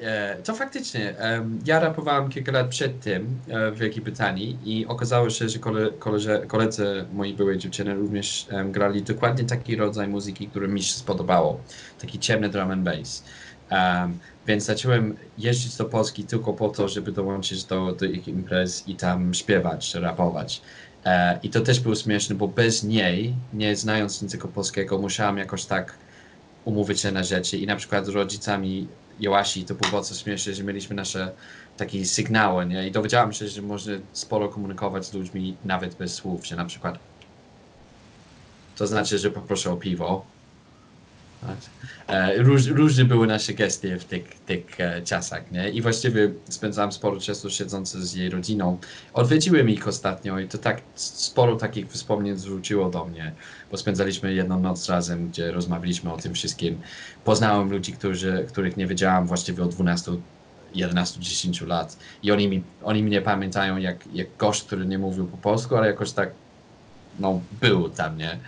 e, 0.00 0.36
to 0.44 0.54
faktycznie. 0.54 1.18
E, 1.18 1.44
ja 1.66 1.80
rapowałem 1.80 2.28
kilka 2.28 2.52
lat 2.52 2.68
przed 2.68 3.00
tym 3.00 3.40
e, 3.48 3.70
w 3.70 3.78
Wielkiej 3.78 4.02
Brytanii 4.02 4.58
i 4.64 4.86
okazało 4.86 5.30
się, 5.30 5.48
że 5.48 5.58
kole, 5.58 5.90
koledzy, 5.98 6.40
koledzy 6.46 7.04
mojej 7.12 7.34
byłej 7.34 7.58
dziewczyny 7.58 7.94
również 7.94 8.46
grali 8.64 9.02
dokładnie 9.02 9.44
taki 9.44 9.76
rodzaj 9.76 10.08
muzyki, 10.08 10.48
który 10.48 10.68
mi 10.68 10.82
się 10.82 10.94
spodobało. 10.94 11.60
Taki 12.00 12.18
ciemny 12.18 12.48
drum 12.48 12.70
and 12.70 12.82
bass. 12.82 13.24
Um, 13.72 14.18
więc 14.46 14.64
zacząłem 14.64 15.16
jeździć 15.38 15.76
do 15.76 15.84
Polski 15.84 16.24
tylko 16.24 16.52
po 16.52 16.68
to, 16.68 16.88
żeby 16.88 17.12
dołączyć 17.12 17.64
do, 17.64 17.92
do 17.92 18.04
ich 18.04 18.28
imprez 18.28 18.88
i 18.88 18.96
tam 18.96 19.34
śpiewać, 19.34 19.94
rapować. 19.94 20.62
E, 21.04 21.38
I 21.42 21.50
to 21.50 21.60
też 21.60 21.80
było 21.80 21.94
śmieszne, 21.94 22.34
bo 22.34 22.48
bez 22.48 22.84
niej, 22.84 23.34
nie 23.52 23.76
znając 23.76 24.22
języka 24.22 24.48
polskiego, 24.48 24.98
musiałem 24.98 25.38
jakoś 25.38 25.64
tak 25.64 25.94
umówić 26.64 27.00
się 27.00 27.12
na 27.12 27.24
rzeczy. 27.24 27.58
I 27.58 27.66
na 27.66 27.76
przykład 27.76 28.06
z 28.06 28.08
rodzicami 28.08 28.88
Joasi 29.20 29.64
to 29.64 29.74
było 29.74 29.92
bardzo 29.92 30.14
śmieszne, 30.14 30.54
że 30.54 30.64
mieliśmy 30.64 30.96
nasze 30.96 31.32
takie 31.76 32.04
sygnały, 32.06 32.66
nie? 32.66 32.88
I 32.88 32.90
dowiedziałem 32.90 33.32
się, 33.32 33.48
że 33.48 33.62
można 33.62 33.92
sporo 34.12 34.48
komunikować 34.48 35.06
z 35.06 35.12
ludźmi 35.12 35.56
nawet 35.64 35.94
bez 35.94 36.14
słów, 36.14 36.46
że 36.46 36.56
na 36.56 36.64
przykład 36.64 36.98
to 38.76 38.86
znaczy, 38.86 39.18
że 39.18 39.30
poproszę 39.30 39.70
o 39.70 39.76
piwo, 39.76 40.24
róż, 42.38 42.66
różne 42.66 43.04
były 43.04 43.26
nasze 43.26 43.54
gestie 43.54 43.98
w 43.98 44.04
tych, 44.04 44.38
tych 44.46 44.80
e, 44.80 45.02
czasach, 45.02 45.52
nie? 45.52 45.70
I 45.70 45.82
właściwie 45.82 46.32
spędzałem 46.48 46.92
sporo 46.92 47.20
czasu 47.20 47.50
siedząc 47.50 47.92
z 47.92 48.14
jej 48.14 48.30
rodziną. 48.30 48.78
Odwiedziłem 49.14 49.70
ich 49.70 49.88
ostatnio 49.88 50.38
i 50.38 50.48
to 50.48 50.58
tak 50.58 50.80
sporo 50.94 51.56
takich 51.56 51.88
wspomnień 51.90 52.36
zwróciło 52.36 52.90
do 52.90 53.04
mnie, 53.04 53.32
bo 53.70 53.76
spędzaliśmy 53.76 54.34
jedną 54.34 54.60
noc 54.60 54.88
razem, 54.88 55.28
gdzie 55.28 55.52
rozmawialiśmy 55.52 56.12
o 56.12 56.16
tym 56.16 56.34
wszystkim. 56.34 56.80
Poznałem 57.24 57.70
ludzi, 57.70 57.92
którzy, 57.92 58.46
których 58.48 58.76
nie 58.76 58.86
wiedziałam 58.86 59.26
właściwie 59.26 59.62
od 59.62 59.74
12 59.74 60.12
11-10 60.74 61.66
lat 61.66 61.96
i 62.22 62.32
oni, 62.32 62.48
mi, 62.48 62.62
oni 62.82 63.02
mnie 63.02 63.22
pamiętają 63.22 63.76
jak, 63.76 64.14
jak 64.14 64.26
gość, 64.38 64.62
który 64.62 64.86
nie 64.86 64.98
mówił 64.98 65.26
po 65.26 65.36
polsku, 65.36 65.76
ale 65.76 65.86
jakoś 65.86 66.12
tak 66.12 66.30
no, 67.18 67.40
był 67.60 67.88
tam, 67.88 68.18
nie? 68.18 68.38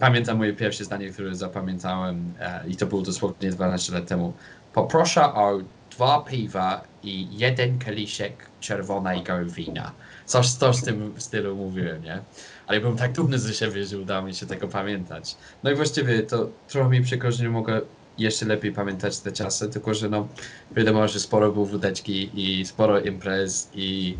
Pamiętam 0.00 0.38
moje 0.38 0.52
pierwsze 0.52 0.84
zdanie, 0.84 1.10
które 1.10 1.34
zapamiętałem 1.34 2.34
e, 2.40 2.68
i 2.68 2.76
to 2.76 2.86
było 2.86 3.02
dosłownie 3.02 3.50
12 3.50 3.92
lat 3.92 4.06
temu. 4.06 4.32
Poproszę 4.74 5.22
o 5.22 5.58
dwa 5.90 6.20
piwa 6.20 6.84
i 7.02 7.38
jeden 7.38 7.78
kieliszek 7.78 8.46
czerwonego 8.60 9.32
wina. 9.44 9.92
Coś, 10.26 10.50
coś 10.50 10.76
w 10.76 10.84
tym 10.84 11.14
stylu 11.18 11.56
mówiłem, 11.56 12.02
nie? 12.02 12.20
Ale 12.66 12.80
byłem 12.80 12.96
tak 12.96 13.12
dumny 13.12 13.38
ze 13.38 13.54
siebie, 13.54 13.84
że 13.84 13.98
udało 13.98 14.26
mi 14.26 14.34
się 14.34 14.46
tego 14.46 14.68
pamiętać. 14.68 15.36
No 15.62 15.70
i 15.70 15.74
właściwie 15.74 16.22
to 16.22 16.48
trochę 16.68 16.90
mi 16.90 17.02
przykro, 17.02 17.32
że 17.32 17.42
nie 17.42 17.50
mogę 17.50 17.80
jeszcze 18.18 18.46
lepiej 18.46 18.72
pamiętać 18.72 19.18
te 19.18 19.32
czasy, 19.32 19.68
tylko 19.68 19.94
że 19.94 20.08
no 20.08 20.28
wiadomo, 20.72 21.08
że 21.08 21.20
sporo 21.20 21.52
było 21.52 21.66
wódeczki 21.66 22.30
i 22.34 22.66
sporo 22.66 23.00
imprez 23.00 23.70
i 23.74 24.16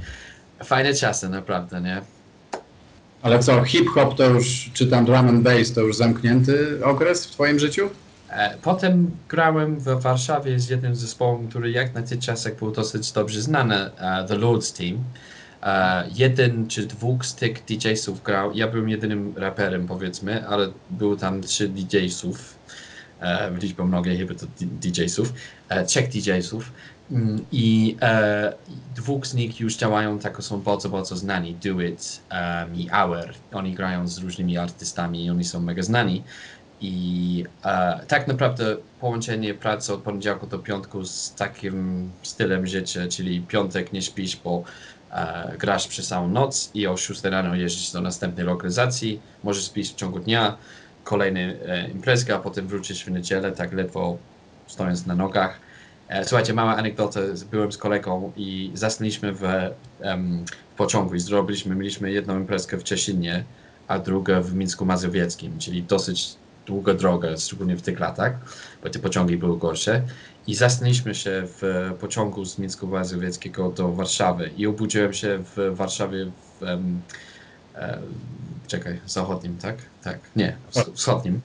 fajne 0.64 0.94
czasy 0.94 1.28
naprawdę, 1.28 1.80
nie? 1.80 2.02
Ale 3.22 3.38
co, 3.38 3.64
hip-hop 3.64 4.16
to 4.16 4.24
już, 4.24 4.70
czy 4.74 4.86
tam 4.86 5.04
drum 5.04 5.28
and 5.28 5.42
bass 5.42 5.72
to 5.72 5.80
już 5.80 5.96
zamknięty 5.96 6.84
okres 6.84 7.26
w 7.26 7.30
twoim 7.30 7.58
życiu? 7.58 7.90
E, 8.30 8.56
potem 8.62 9.10
grałem 9.28 9.80
w 9.80 10.02
Warszawie 10.02 10.60
z 10.60 10.68
jednym 10.68 10.96
zespołem, 10.96 11.48
który 11.48 11.70
jak 11.70 11.94
na 11.94 12.02
tych 12.02 12.18
czasach 12.18 12.56
był 12.56 12.70
dosyć 12.70 13.12
dobrze 13.12 13.42
znany, 13.42 13.90
uh, 13.90 14.28
The 14.28 14.36
Lords 14.36 14.72
Team. 14.72 14.94
Uh, 15.62 16.18
jeden 16.18 16.68
czy 16.68 16.86
dwóch 16.86 17.26
z 17.26 17.34
tych 17.34 17.64
DJ-sów 17.64 18.22
grał. 18.22 18.52
Ja 18.52 18.68
byłem 18.68 18.88
jedynym 18.88 19.34
raperem, 19.36 19.86
powiedzmy, 19.86 20.48
ale 20.48 20.68
było 20.90 21.16
tam 21.16 21.42
trzy 21.42 21.68
DJ-sów. 21.68 22.58
e, 23.20 23.50
w 23.50 23.62
liczbie 23.62 23.84
mnogiej 23.84 24.18
chyba 24.18 24.34
to 24.34 24.46
DJ-sów, 24.60 25.32
e, 25.68 25.84
trzech 25.84 26.08
DJ-sów. 26.08 26.72
Mm, 27.10 27.44
I 27.52 27.96
e, 28.02 28.52
dwóch 28.96 29.26
z 29.26 29.34
nich 29.34 29.60
już 29.60 29.76
działają, 29.76 30.18
tak 30.18 30.42
są 30.42 30.60
bardzo, 30.60 30.88
bardzo 30.88 31.16
znani, 31.16 31.54
Do 31.54 31.80
It 31.80 32.20
um, 32.30 32.76
i 32.76 32.88
Hour. 32.88 33.34
Oni 33.52 33.74
grają 33.74 34.08
z 34.08 34.18
różnymi 34.18 34.58
artystami 34.58 35.24
i 35.24 35.30
oni 35.30 35.44
są 35.44 35.60
mega 35.60 35.82
znani. 35.82 36.22
I 36.80 37.44
e, 37.64 38.00
tak 38.08 38.28
naprawdę 38.28 38.76
połączenie 39.00 39.54
pracy 39.54 39.94
od 39.94 40.02
poniedziałku 40.02 40.46
do 40.46 40.58
piątku 40.58 41.04
z 41.04 41.34
takim 41.34 42.10
stylem 42.22 42.66
życia, 42.66 43.00
czyli 43.08 43.40
piątek 43.40 43.92
nie 43.92 44.02
śpisz, 44.02 44.36
bo 44.44 44.62
e, 45.12 45.54
grasz 45.58 45.88
przez 45.88 46.08
całą 46.08 46.28
noc 46.28 46.70
i 46.74 46.86
o 46.86 46.96
6 46.96 47.24
rano 47.24 47.54
jeździsz 47.54 47.92
do 47.92 48.00
następnej 48.00 48.46
lokalizacji, 48.46 49.20
możesz 49.44 49.64
spić 49.64 49.90
w 49.92 49.94
ciągu 49.94 50.18
dnia, 50.18 50.56
kolejny 51.04 51.58
e, 51.66 51.90
imprezka, 51.90 52.36
a 52.36 52.38
potem 52.38 52.66
wrócisz 52.66 53.04
w 53.04 53.10
niedzielę, 53.10 53.52
tak 53.52 53.72
ledwo 53.72 54.16
stojąc 54.66 55.06
na 55.06 55.14
nogach. 55.14 55.67
E, 56.08 56.24
słuchajcie, 56.24 56.54
mała 56.54 56.76
anegdota, 56.76 57.20
byłem 57.50 57.72
z 57.72 57.78
kolegą 57.78 58.32
i 58.36 58.70
zasnęliśmy 58.74 59.32
w, 59.32 59.42
w 60.72 60.76
pociągu 60.76 61.14
i 61.14 61.20
zrobiliśmy, 61.20 61.74
mieliśmy 61.74 62.12
jedną 62.12 62.38
imprezkę 62.38 62.78
w 62.78 62.82
Cieszynie, 62.82 63.44
a 63.88 63.98
drugą 63.98 64.42
w 64.42 64.54
Mińsku 64.54 64.84
Mazowieckim, 64.84 65.58
czyli 65.58 65.82
dosyć 65.82 66.36
długa 66.66 66.94
droga, 66.94 67.36
szczególnie 67.36 67.76
w 67.76 67.82
tych 67.82 68.00
latach, 68.00 68.32
bo 68.82 68.90
te 68.90 68.98
pociągi 68.98 69.36
były 69.36 69.58
gorsze. 69.58 70.02
I 70.46 70.54
zasnęliśmy 70.54 71.14
się 71.14 71.42
w 71.46 71.92
pociągu 72.00 72.44
z 72.44 72.58
Mińsku 72.58 72.86
Mazowieckiego 72.86 73.70
do 73.70 73.92
Warszawy 73.92 74.50
i 74.56 74.66
obudziłem 74.66 75.12
się 75.12 75.44
w 75.56 75.76
Warszawie 75.76 76.30
w, 76.60 76.62
em, 76.62 77.00
e, 77.74 77.98
czekaj, 78.66 79.00
zachodnim, 79.06 79.58
tak? 79.58 79.76
Tak, 80.02 80.18
nie, 80.36 80.56
wschodnim. 80.94 81.40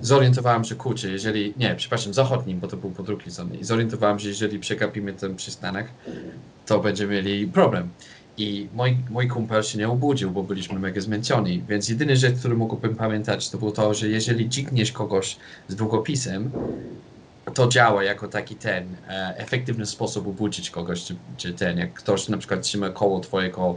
Zorientowałem 0.00 0.64
się, 0.64 0.74
kurczę, 0.74 1.08
jeżeli, 1.08 1.54
nie, 1.56 1.74
przepraszam, 1.74 2.14
zachodnim, 2.14 2.60
bo 2.60 2.68
to 2.68 2.76
był 2.76 2.90
po 2.90 3.02
drugiej 3.02 3.30
stronie. 3.30 3.58
Zorientowałem 3.60 4.18
się, 4.18 4.28
jeżeli 4.28 4.58
przegapimy 4.58 5.12
ten 5.12 5.36
przystanek, 5.36 5.88
to 6.66 6.80
będziemy 6.80 7.14
mieli 7.14 7.46
problem. 7.46 7.88
I 8.36 8.68
mój, 8.74 8.96
mój 9.10 9.28
kumpel 9.28 9.62
się 9.62 9.78
nie 9.78 9.88
obudził, 9.88 10.30
bo 10.30 10.42
byliśmy 10.42 10.78
mega 10.78 11.00
zmęczeni. 11.00 11.62
Więc 11.68 11.88
jedyna 11.88 12.14
rzecz, 12.14 12.38
którą 12.38 12.56
mógłbym 12.56 12.96
pamiętać, 12.96 13.50
to 13.50 13.58
było 13.58 13.72
to, 13.72 13.94
że 13.94 14.08
jeżeli 14.08 14.48
dźgniesz 14.48 14.92
kogoś 14.92 15.36
z 15.68 15.74
długopisem, 15.74 16.50
to 17.54 17.68
działa 17.68 18.04
jako 18.04 18.28
taki 18.28 18.56
ten 18.56 18.96
e, 19.08 19.34
efektywny 19.36 19.86
sposób 19.86 20.26
obudzić 20.26 20.70
kogoś, 20.70 21.04
czy, 21.04 21.16
czy 21.36 21.52
ten, 21.52 21.78
jak 21.78 21.92
ktoś 21.92 22.28
na 22.28 22.38
przykład 22.38 22.62
trzyma 22.62 22.90
koło 22.90 23.20
twojego 23.20 23.74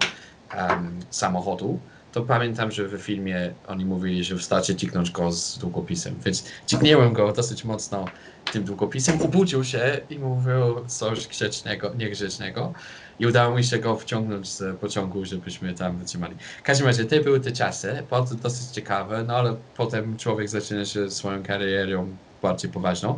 em, 0.52 1.00
samochodu, 1.10 1.80
to 2.18 2.24
pamiętam, 2.24 2.72
że 2.72 2.88
w 2.88 3.02
filmie 3.02 3.54
oni 3.68 3.86
mówili, 3.86 4.24
że 4.24 4.36
wystarczy 4.36 4.76
dźgnąć 4.76 5.12
go 5.12 5.32
z 5.32 5.58
długopisem, 5.58 6.16
więc 6.26 6.44
dźgnęłem 6.68 7.14
go 7.14 7.32
dosyć 7.32 7.64
mocno 7.64 8.06
tym 8.52 8.64
długopisem, 8.64 9.22
obudził 9.22 9.64
się 9.64 10.02
i 10.10 10.20
mówił 10.20 10.86
coś 10.88 11.28
grzecznego, 11.28 11.94
niegrzecznego 11.98 12.74
i 13.20 13.28
udało 13.28 13.56
mi 13.56 13.64
się 13.64 13.80
go 13.80 13.98
wciągnąć 13.98 14.50
z 14.50 14.78
pociągu, 14.78 15.26
żebyśmy 15.26 15.74
tam 15.74 15.98
wytrzymali. 15.98 16.36
W 16.60 16.64
każdym 16.64 16.88
razie, 16.88 17.06
te 17.06 17.22
były 17.22 17.40
te 17.40 17.52
czasy, 17.52 18.04
bardzo 18.12 18.36
dosyć 18.36 18.68
ciekawe, 18.68 19.24
no 19.28 19.36
ale 19.36 19.56
potem 19.76 20.18
człowiek 20.18 20.50
zaczyna 20.50 20.86
się 20.86 21.12
swoją 21.12 21.44
karierą 21.44 22.16
bardziej 22.42 22.72
poważną. 22.72 23.16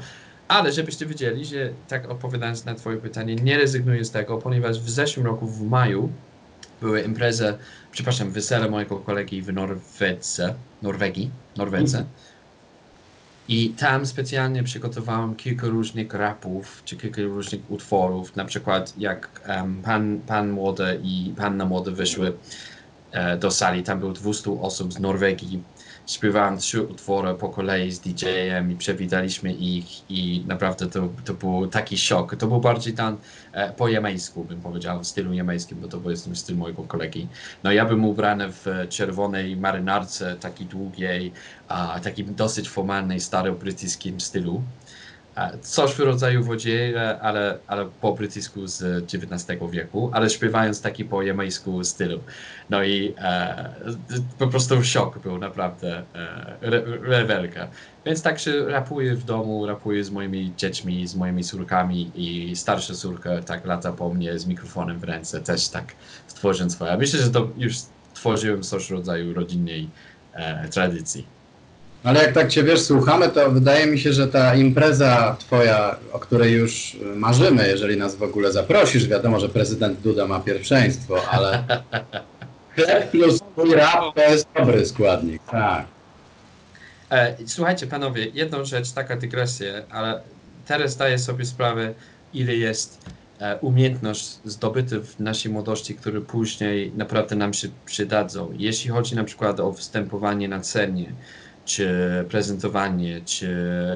Ale 0.48 0.72
żebyście 0.72 1.06
wiedzieli, 1.06 1.46
że 1.46 1.70
tak 1.88 2.10
odpowiadając 2.10 2.66
na 2.66 2.76
twoje 2.76 2.98
pytanie, 2.98 3.36
nie 3.36 3.58
rezygnuję 3.58 4.06
z 4.06 4.12
tego, 4.12 4.38
ponieważ 4.38 4.80
w 4.80 4.90
zeszłym 4.90 5.26
roku 5.26 5.48
w 5.48 5.62
maju 5.62 6.10
były 6.82 7.02
imprezy, 7.02 7.58
przepraszam, 7.92 8.32
wesele 8.32 8.70
mojego 8.70 8.98
kolegi 8.98 9.42
w 9.42 9.54
Norwedze, 9.54 10.54
Norwegii, 10.82 11.32
Norwedze. 11.58 12.06
I 13.48 13.70
tam 13.70 14.06
specjalnie 14.06 14.64
przygotowałem 14.64 15.36
kilka 15.36 15.68
różnych 15.68 16.14
rapów, 16.14 16.82
czy 16.86 16.98
kilka 16.98 17.22
różnych 17.22 17.72
utworów, 17.72 18.36
na 18.36 18.46
przykład 18.46 18.94
jak 18.98 19.42
em, 19.46 19.82
pan, 19.82 20.20
pan 20.28 20.50
Młody 20.50 21.00
i 21.04 21.34
Panna 21.38 21.66
Młody 21.66 21.92
wyszły 21.92 22.34
e, 23.12 23.38
do 23.38 23.52
sali, 23.52 23.84
tam 23.84 24.00
było 24.00 24.12
200 24.12 24.62
osób 24.62 24.94
z 24.94 25.00
Norwegii. 25.00 25.64
Śpiewałem 26.10 26.58
trzy 26.58 26.84
utwory 26.84 27.36
po 27.36 27.50
kolei 27.50 27.92
z 27.92 28.00
DJ-em 28.00 28.72
i 28.72 28.76
przewidaliśmy 28.76 29.54
ich 29.54 30.12
i 30.12 30.44
naprawdę 30.48 30.88
to, 30.88 31.10
to 31.26 31.34
był 31.34 31.68
taki 31.68 31.98
szok. 31.98 32.36
To 32.36 32.48
był 32.48 32.60
bardziej 32.60 32.94
tam 32.94 33.18
e, 33.52 33.74
po 33.74 33.88
jamańsku, 33.88 34.44
bym 34.44 34.62
powiedział, 34.62 35.00
w 35.00 35.08
stylu 35.08 35.34
jamańskim, 35.34 35.80
bo 35.82 35.88
to 35.88 36.00
był 36.00 36.16
ten 36.18 36.36
styl 36.36 36.58
mojego 36.58 36.84
kolegi. 36.84 37.28
No 37.64 37.72
ja 37.72 37.86
bym 37.86 38.06
ubrany 38.06 38.52
w 38.52 38.66
czerwonej 38.90 39.58
marynarce, 39.58 40.36
takiej 40.36 40.68
długiej, 40.68 41.32
a 41.68 42.00
takim 42.00 42.36
dosyć 42.36 42.70
formalnej, 42.70 43.20
starobrytyjskim 43.20 44.22
stylu. 44.22 44.64
Coś 45.62 45.94
w 45.94 46.00
rodzaju 46.00 46.44
wodziera, 46.44 47.20
ale, 47.22 47.58
ale 47.68 47.86
po 48.02 48.14
brytyjsku 48.14 48.68
z 48.68 49.06
XIX 49.14 49.60
wieku, 49.72 50.10
ale 50.14 50.30
śpiewając 50.30 50.82
taki 50.82 51.06
po 51.06 51.24
jamańsku 51.24 51.84
stylu. 51.84 52.20
No 52.70 52.84
i 52.84 53.14
e, 53.18 53.70
po 54.40 54.48
prostu 54.48 54.84
szok 54.84 55.20
był 55.20 55.38
naprawdę, 55.38 56.04
e, 56.16 56.58
re, 56.62 56.84
rewelka. 57.02 57.68
Więc 58.06 58.22
tak 58.22 58.40
się 58.40 58.66
rapuję 58.66 59.16
w 59.16 59.24
domu, 59.24 59.66
rapuję 59.66 60.04
z 60.04 60.12
moimi 60.12 60.54
dziećmi, 60.58 61.08
z 61.08 61.16
moimi 61.16 61.44
córkami 61.44 62.12
i 62.16 62.56
starsza 62.56 62.94
córka 62.94 63.42
tak 63.42 63.66
lata 63.66 63.94
po 63.94 64.14
mnie 64.14 64.40
z 64.40 64.46
mikrofonem 64.46 65.00
w 65.00 65.04
ręce, 65.04 65.42
też 65.42 65.70
tak 65.70 65.96
stworzyłem 66.28 66.70
swoje. 66.70 66.98
Myślę, 66.98 67.20
że 67.20 67.32
to 67.32 67.50
już 67.58 67.76
tworzyłem 68.14 68.64
coś 68.64 68.88
w 68.88 68.92
rodzaju 68.92 69.34
rodzinnej 69.34 69.90
e, 70.34 70.70
tradycji. 70.70 71.39
Ale 72.04 72.24
jak 72.24 72.34
tak 72.34 72.48
cię 72.48 72.64
wiesz, 72.64 72.82
słuchamy, 72.82 73.30
to 73.30 73.52
wydaje 73.52 73.88
mi 73.88 74.00
się, 74.00 74.14
że 74.14 74.28
ta 74.28 74.56
impreza 74.56 75.36
twoja, 75.40 75.96
o 76.12 76.20
której 76.20 76.54
już 76.54 76.98
marzymy, 77.16 77.68
jeżeli 77.68 77.98
nas 77.98 78.16
w 78.16 78.24
ogóle 78.24 78.52
zaprosisz, 78.52 79.08
wiadomo, 79.08 79.40
że 79.40 79.50
prezydent 79.50 80.00
Duda 80.00 80.28
ma 80.28 80.40
pierwszeństwo, 80.40 81.22
ale 81.32 81.64
plus 83.12 83.40
twój 83.52 83.74
rap 83.74 84.16
to 84.16 84.22
jest 84.22 84.48
dobry 84.56 84.86
składnik. 84.86 85.42
Tak. 85.52 85.86
E, 87.12 87.36
słuchajcie, 87.48 87.88
panowie, 87.88 88.28
jedną 88.34 88.66
rzecz, 88.66 88.92
taka 88.92 89.16
dygresja, 89.18 89.74
ale 89.90 90.22
teraz 90.68 90.92
zdaję 90.92 91.20
sobie 91.20 91.46
sprawę, 91.46 91.94
ile 92.34 92.56
jest 92.56 93.10
e, 93.40 93.58
umiejętność 93.58 94.38
zdobyty 94.46 95.00
w 95.00 95.20
naszej 95.20 95.52
młodości, 95.52 95.96
które 95.96 96.22
później 96.22 96.92
naprawdę 96.96 97.36
nam 97.36 97.54
się 97.54 97.68
przydadzą. 97.86 98.54
Jeśli 98.58 98.90
chodzi 98.90 99.16
na 99.16 99.24
przykład 99.24 99.60
o 99.60 99.72
występowanie 99.72 100.48
na 100.48 100.64
scenie, 100.64 101.14
czy 101.70 101.90
prezentowanie, 102.30 103.22
czy 103.26 103.48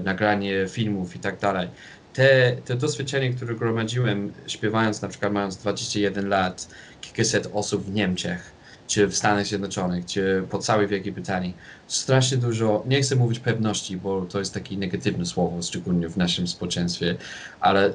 nagranie 0.03 0.67
filmów 0.69 1.15
i 1.15 1.19
tak 1.19 1.39
dalej. 1.39 1.67
Te, 2.13 2.55
te 2.65 2.75
doświadczenie, 2.75 3.33
które 3.33 3.55
gromadziłem 3.55 4.33
śpiewając, 4.47 5.01
na 5.01 5.07
przykład 5.07 5.33
mając 5.33 5.57
21 5.57 6.29
lat, 6.29 6.67
kilkaset 7.01 7.49
osób 7.53 7.85
w 7.85 7.93
Niemczech, 7.93 8.51
czy 8.87 9.07
w 9.07 9.15
Stanach 9.15 9.45
Zjednoczonych, 9.45 10.05
czy 10.05 10.43
po 10.49 10.59
całej 10.59 10.87
Wielkiej 10.87 11.11
Brytanii, 11.11 11.53
strasznie 11.87 12.37
dużo, 12.37 12.83
nie 12.87 13.01
chcę 13.01 13.15
mówić 13.15 13.39
pewności, 13.39 13.97
bo 13.97 14.21
to 14.21 14.39
jest 14.39 14.53
takie 14.53 14.77
negatywne 14.77 15.25
słowo, 15.25 15.61
szczególnie 15.61 16.09
w 16.09 16.17
naszym 16.17 16.47
społeczeństwie, 16.47 17.15
ale 17.59 17.93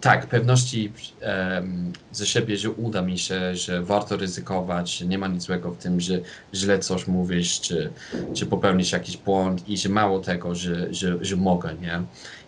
tak, 0.00 0.26
pewności 0.26 0.92
em, 1.20 1.92
ze 2.12 2.26
siebie, 2.26 2.56
że 2.56 2.70
uda 2.70 3.02
mi 3.02 3.18
się, 3.18 3.56
że 3.56 3.82
warto 3.82 4.16
ryzykować, 4.16 4.98
że 4.98 5.06
nie 5.06 5.18
ma 5.18 5.28
nic 5.28 5.42
złego 5.42 5.70
w 5.70 5.78
tym, 5.78 6.00
że 6.00 6.20
źle 6.54 6.78
coś 6.78 7.06
mówisz, 7.06 7.60
czy, 7.60 7.90
czy 8.34 8.46
popełnisz 8.46 8.92
jakiś 8.92 9.16
błąd 9.16 9.68
i 9.68 9.76
że 9.78 9.88
mało 9.88 10.20
tego, 10.20 10.54
że, 10.54 10.94
że, 10.94 11.24
że 11.24 11.36
mogę, 11.36 11.74
nie? 11.74 12.02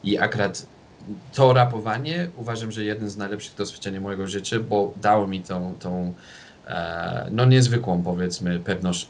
I 0.05 0.19
akurat 0.19 0.67
to 1.35 1.53
rapowanie 1.53 2.29
uważam, 2.37 2.73
że 2.73 2.85
jeden 2.85 3.11
z 3.11 3.17
najlepszych 3.17 3.55
doświadczeń 3.55 4.01
mojego 4.01 4.27
życia, 4.27 4.61
bo 4.61 4.95
dało 4.97 5.27
mi 5.27 5.41
tą, 5.41 5.75
tą 5.81 6.15
e, 6.67 7.29
no 7.31 7.45
niezwykłą 7.45 8.03
powiedzmy 8.03 8.61
pewność 8.61 9.09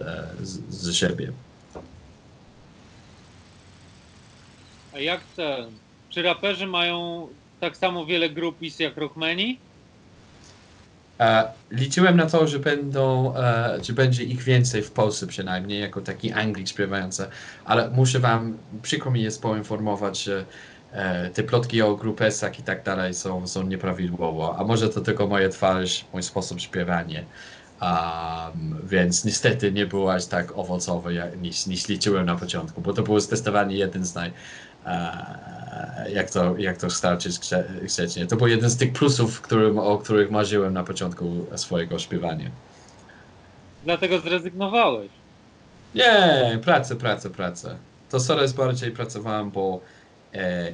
e, 0.00 0.26
z, 0.70 0.94
siebie. 0.94 1.32
A 4.94 4.98
jak 4.98 5.20
ten? 5.36 5.64
Czy 6.10 6.22
raperzy 6.22 6.66
mają 6.66 7.28
tak 7.60 7.76
samo 7.76 8.06
wiele 8.06 8.30
grupis 8.30 8.78
jak 8.78 8.96
rockmeni? 8.96 9.58
E, 11.20 11.52
liczyłem 11.70 12.16
na 12.16 12.26
to, 12.26 12.46
że 12.46 12.58
będą, 12.58 13.34
e, 13.36 13.92
będzie 13.92 14.24
ich 14.24 14.42
więcej 14.42 14.82
w 14.82 14.90
Polsce 14.90 15.26
przynajmniej, 15.26 15.80
jako 15.80 16.00
taki 16.00 16.32
Anglik 16.32 16.68
śpiewający, 16.68 17.26
ale 17.64 17.90
muszę 17.90 18.18
wam, 18.18 18.58
przykro 18.82 19.10
mi 19.10 19.22
jest 19.22 19.42
poinformować, 19.42 20.22
że 20.22 20.44
e, 20.92 21.30
te 21.30 21.42
plotki 21.42 21.82
o 21.82 21.96
grupesach 21.96 22.58
i 22.58 22.62
tak 22.62 22.84
dalej 22.84 23.14
są, 23.14 23.46
są 23.46 23.62
nieprawidłowo, 23.62 24.56
a 24.58 24.64
może 24.64 24.88
to 24.88 25.00
tylko 25.00 25.26
moja 25.26 25.48
twarz, 25.48 26.04
mój 26.12 26.22
sposób 26.22 26.60
śpiewania. 26.60 27.22
Um, 27.82 28.80
więc 28.84 29.24
niestety 29.24 29.72
nie 29.72 29.86
było 29.86 30.14
aż 30.14 30.26
tak 30.26 30.58
owocowe, 30.58 31.14
jak, 31.14 31.40
niż, 31.40 31.66
niż 31.66 31.88
liczyłem 31.88 32.26
na 32.26 32.36
początku, 32.36 32.80
bo 32.80 32.92
to 32.92 33.02
było 33.02 33.20
zdecydowanie 33.20 33.76
jeden 33.76 34.04
z 34.04 34.14
naj, 34.14 34.32
jak 36.12 36.30
to, 36.30 36.56
jak 36.58 36.76
to 36.76 36.90
starczyć 36.90 37.38
grze- 37.38 37.80
grzecznie. 37.82 38.26
To 38.26 38.36
był 38.36 38.46
jeden 38.46 38.70
z 38.70 38.76
tych 38.76 38.92
plusów, 38.92 39.40
którym, 39.40 39.78
o 39.78 39.98
których 39.98 40.30
marzyłem 40.30 40.72
na 40.74 40.84
początku 40.84 41.46
swojego 41.56 41.98
śpiewania. 41.98 42.50
Dlatego 43.84 44.20
zrezygnowałeś. 44.20 45.10
Nie, 45.94 46.58
pracę, 46.62 46.96
pracę, 46.96 47.30
pracę. 47.30 47.76
to 48.10 48.20
coraz 48.20 48.52
bardziej 48.52 48.90
pracowałem, 48.90 49.50
bo 49.50 49.80
e, 50.34 50.72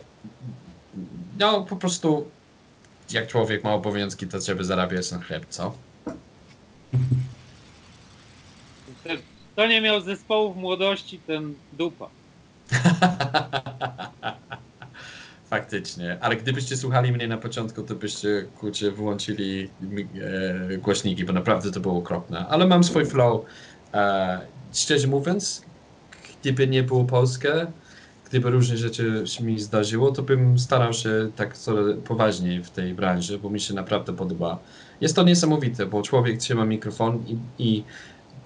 no 1.38 1.64
po 1.64 1.76
prostu 1.76 2.30
jak 3.10 3.26
człowiek 3.26 3.64
ma 3.64 3.74
obowiązki, 3.74 4.26
to 4.26 4.40
żeby 4.40 4.64
zarabiać 4.64 5.10
na 5.12 5.18
chleb, 5.18 5.46
co? 5.48 5.74
Kto 9.52 9.66
nie 9.66 9.80
miał 9.80 10.00
zespołu 10.00 10.52
w 10.52 10.56
młodości, 10.56 11.18
ten 11.26 11.54
dupa. 11.72 12.08
Faktycznie, 15.50 16.18
ale 16.20 16.36
gdybyście 16.36 16.76
słuchali 16.76 17.12
mnie 17.12 17.28
na 17.28 17.36
początku, 17.36 17.82
to 17.82 17.94
byście 17.94 18.46
kurczę, 18.58 18.90
wyłączyli 18.90 19.70
e, 20.72 20.78
głośniki, 20.78 21.24
bo 21.24 21.32
naprawdę 21.32 21.72
to 21.72 21.80
było 21.80 21.98
okropne. 21.98 22.46
Ale 22.48 22.66
mam 22.66 22.84
swój 22.84 23.06
flow. 23.06 23.44
E, 23.94 24.40
szczerze 24.72 25.08
mówiąc, 25.08 25.62
gdyby 26.40 26.66
nie 26.66 26.82
było 26.82 27.04
Polskę, 27.04 27.66
gdyby 28.28 28.50
różne 28.50 28.76
rzeczy 28.76 29.22
się 29.24 29.44
mi 29.44 29.60
zdarzyło, 29.60 30.12
to 30.12 30.22
bym 30.22 30.58
starał 30.58 30.92
się 30.92 31.30
tak 31.36 31.56
coraz 31.58 31.96
poważniej 32.04 32.64
w 32.64 32.70
tej 32.70 32.94
branży, 32.94 33.38
bo 33.38 33.50
mi 33.50 33.60
się 33.60 33.74
naprawdę 33.74 34.16
podoba. 34.16 34.58
Jest 35.00 35.16
to 35.16 35.22
niesamowite, 35.22 35.86
bo 35.86 36.02
człowiek 36.02 36.38
trzyma 36.38 36.64
mikrofon 36.64 37.24
i, 37.26 37.38
i 37.58 37.84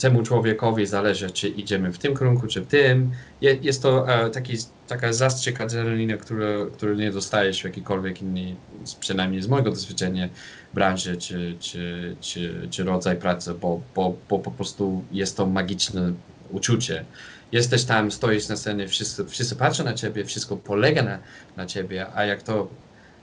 temu 0.00 0.22
człowiekowi 0.22 0.86
zależy, 0.86 1.30
czy 1.30 1.48
idziemy 1.48 1.92
w 1.92 1.98
tym 1.98 2.16
kierunku, 2.16 2.46
czy 2.46 2.60
w 2.60 2.66
tym. 2.66 3.10
Je, 3.40 3.54
jest 3.62 3.82
to 3.82 4.08
e, 4.08 4.30
taki, 4.30 4.56
taka 4.88 5.12
zastrzyk 5.12 5.60
adrenaliny, 5.60 6.18
który, 6.18 6.66
który 6.72 6.96
nie 6.96 7.12
dostajesz 7.12 7.60
w 7.60 7.64
jakikolwiek 7.64 8.22
innej, 8.22 8.56
przynajmniej 9.00 9.42
z 9.42 9.48
mojego 9.48 9.70
doświadczenia, 9.70 10.28
branży, 10.74 11.16
czy, 11.16 11.56
czy, 11.60 12.16
czy, 12.20 12.68
czy 12.70 12.84
rodzaj 12.84 13.16
pracy, 13.16 13.54
bo, 13.54 13.80
bo, 13.94 14.14
bo 14.28 14.38
po 14.38 14.50
prostu 14.50 15.04
jest 15.12 15.36
to 15.36 15.46
magiczne 15.46 16.12
uczucie. 16.50 17.04
Jesteś 17.52 17.84
tam, 17.84 18.10
stoisz 18.10 18.48
na 18.48 18.56
scenie, 18.56 18.88
wszyscy, 18.88 19.26
wszyscy 19.26 19.56
patrzą 19.56 19.84
na 19.84 19.94
ciebie, 19.94 20.24
wszystko 20.24 20.56
polega 20.56 21.02
na, 21.02 21.18
na 21.56 21.66
ciebie, 21.66 22.06
a 22.14 22.24
jak 22.24 22.42
to 22.42 22.68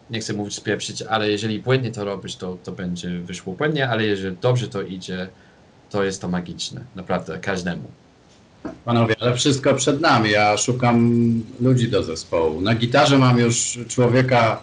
nie 0.10 0.20
chcę 0.20 0.34
mówić 0.34 0.56
spieprzyć, 0.56 1.02
ale 1.02 1.32
jeżeli 1.32 1.60
błędnie 1.60 1.92
to 1.92 2.06
robisz, 2.06 2.36
to, 2.36 2.58
to 2.64 2.72
będzie 2.72 3.10
wyszło 3.10 3.54
błędnie, 3.54 3.90
ale 3.90 4.06
jeżeli 4.06 4.38
dobrze 4.42 4.68
to 4.68 4.82
idzie, 4.82 5.28
to 5.90 6.04
jest 6.04 6.22
to 6.22 6.28
magiczne. 6.28 6.82
Naprawdę, 6.96 7.40
każdemu. 7.40 7.92
Panowie, 8.86 9.16
ale 9.20 9.36
wszystko 9.36 9.74
przed 9.74 10.02
nami. 10.02 10.32
Ja 10.32 10.58
szukam 10.58 11.12
ludzi 11.62 11.90
do 11.90 12.04
zespołu. 12.04 12.62
Na 12.62 12.76
gitarze 12.76 13.18
mam 13.18 13.38
już 13.38 13.80
człowieka 13.88 14.62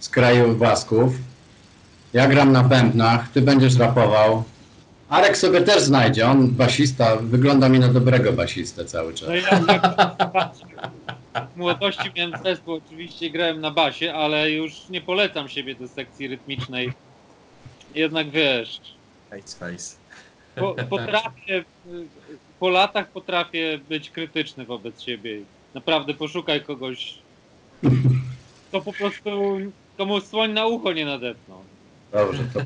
z 0.00 0.08
kraju 0.08 0.54
Basków. 0.54 1.14
Ja 2.12 2.28
gram 2.28 2.52
na 2.52 2.64
bębnach, 2.64 3.28
ty 3.28 3.40
będziesz 3.40 3.76
rapował. 3.76 4.44
Arek 5.08 5.36
sobie 5.36 5.60
też 5.60 5.82
znajdzie, 5.82 6.26
on 6.26 6.48
basista, 6.48 7.16
wygląda 7.16 7.68
mi 7.68 7.78
na 7.78 7.88
dobrego 7.88 8.32
basistę 8.32 8.84
cały 8.84 9.14
czas. 9.14 9.28
No 9.28 9.34
ja, 9.34 9.60
w 11.54 11.56
młodości 11.56 12.10
miałem 12.16 12.32
zespół, 12.44 12.74
oczywiście 12.74 13.30
grałem 13.30 13.60
na 13.60 13.70
basie, 13.70 14.14
ale 14.14 14.50
już 14.50 14.88
nie 14.90 15.00
polecam 15.00 15.48
siebie 15.48 15.74
do 15.74 15.88
sekcji 15.88 16.28
rytmicznej. 16.28 16.92
Jednak 17.94 18.30
wiesz, 18.30 18.80
Face, 19.30 19.56
face. 19.58 19.96
Po, 20.56 20.74
potrafię, 20.90 21.64
po 22.60 22.68
latach 22.68 23.08
potrafię 23.08 23.78
być 23.88 24.10
krytyczny 24.10 24.64
wobec 24.64 25.02
siebie. 25.02 25.38
Naprawdę 25.74 26.14
poszukaj 26.14 26.60
kogoś, 26.60 27.14
kto 28.68 28.80
po 28.80 28.92
prostu 28.92 29.30
komu 29.96 30.20
słoń 30.20 30.52
na 30.52 30.66
ucho 30.66 30.92
nie 30.92 31.04
nadepnął. 31.04 31.58
Dobrze, 32.12 32.44
to 32.54 32.60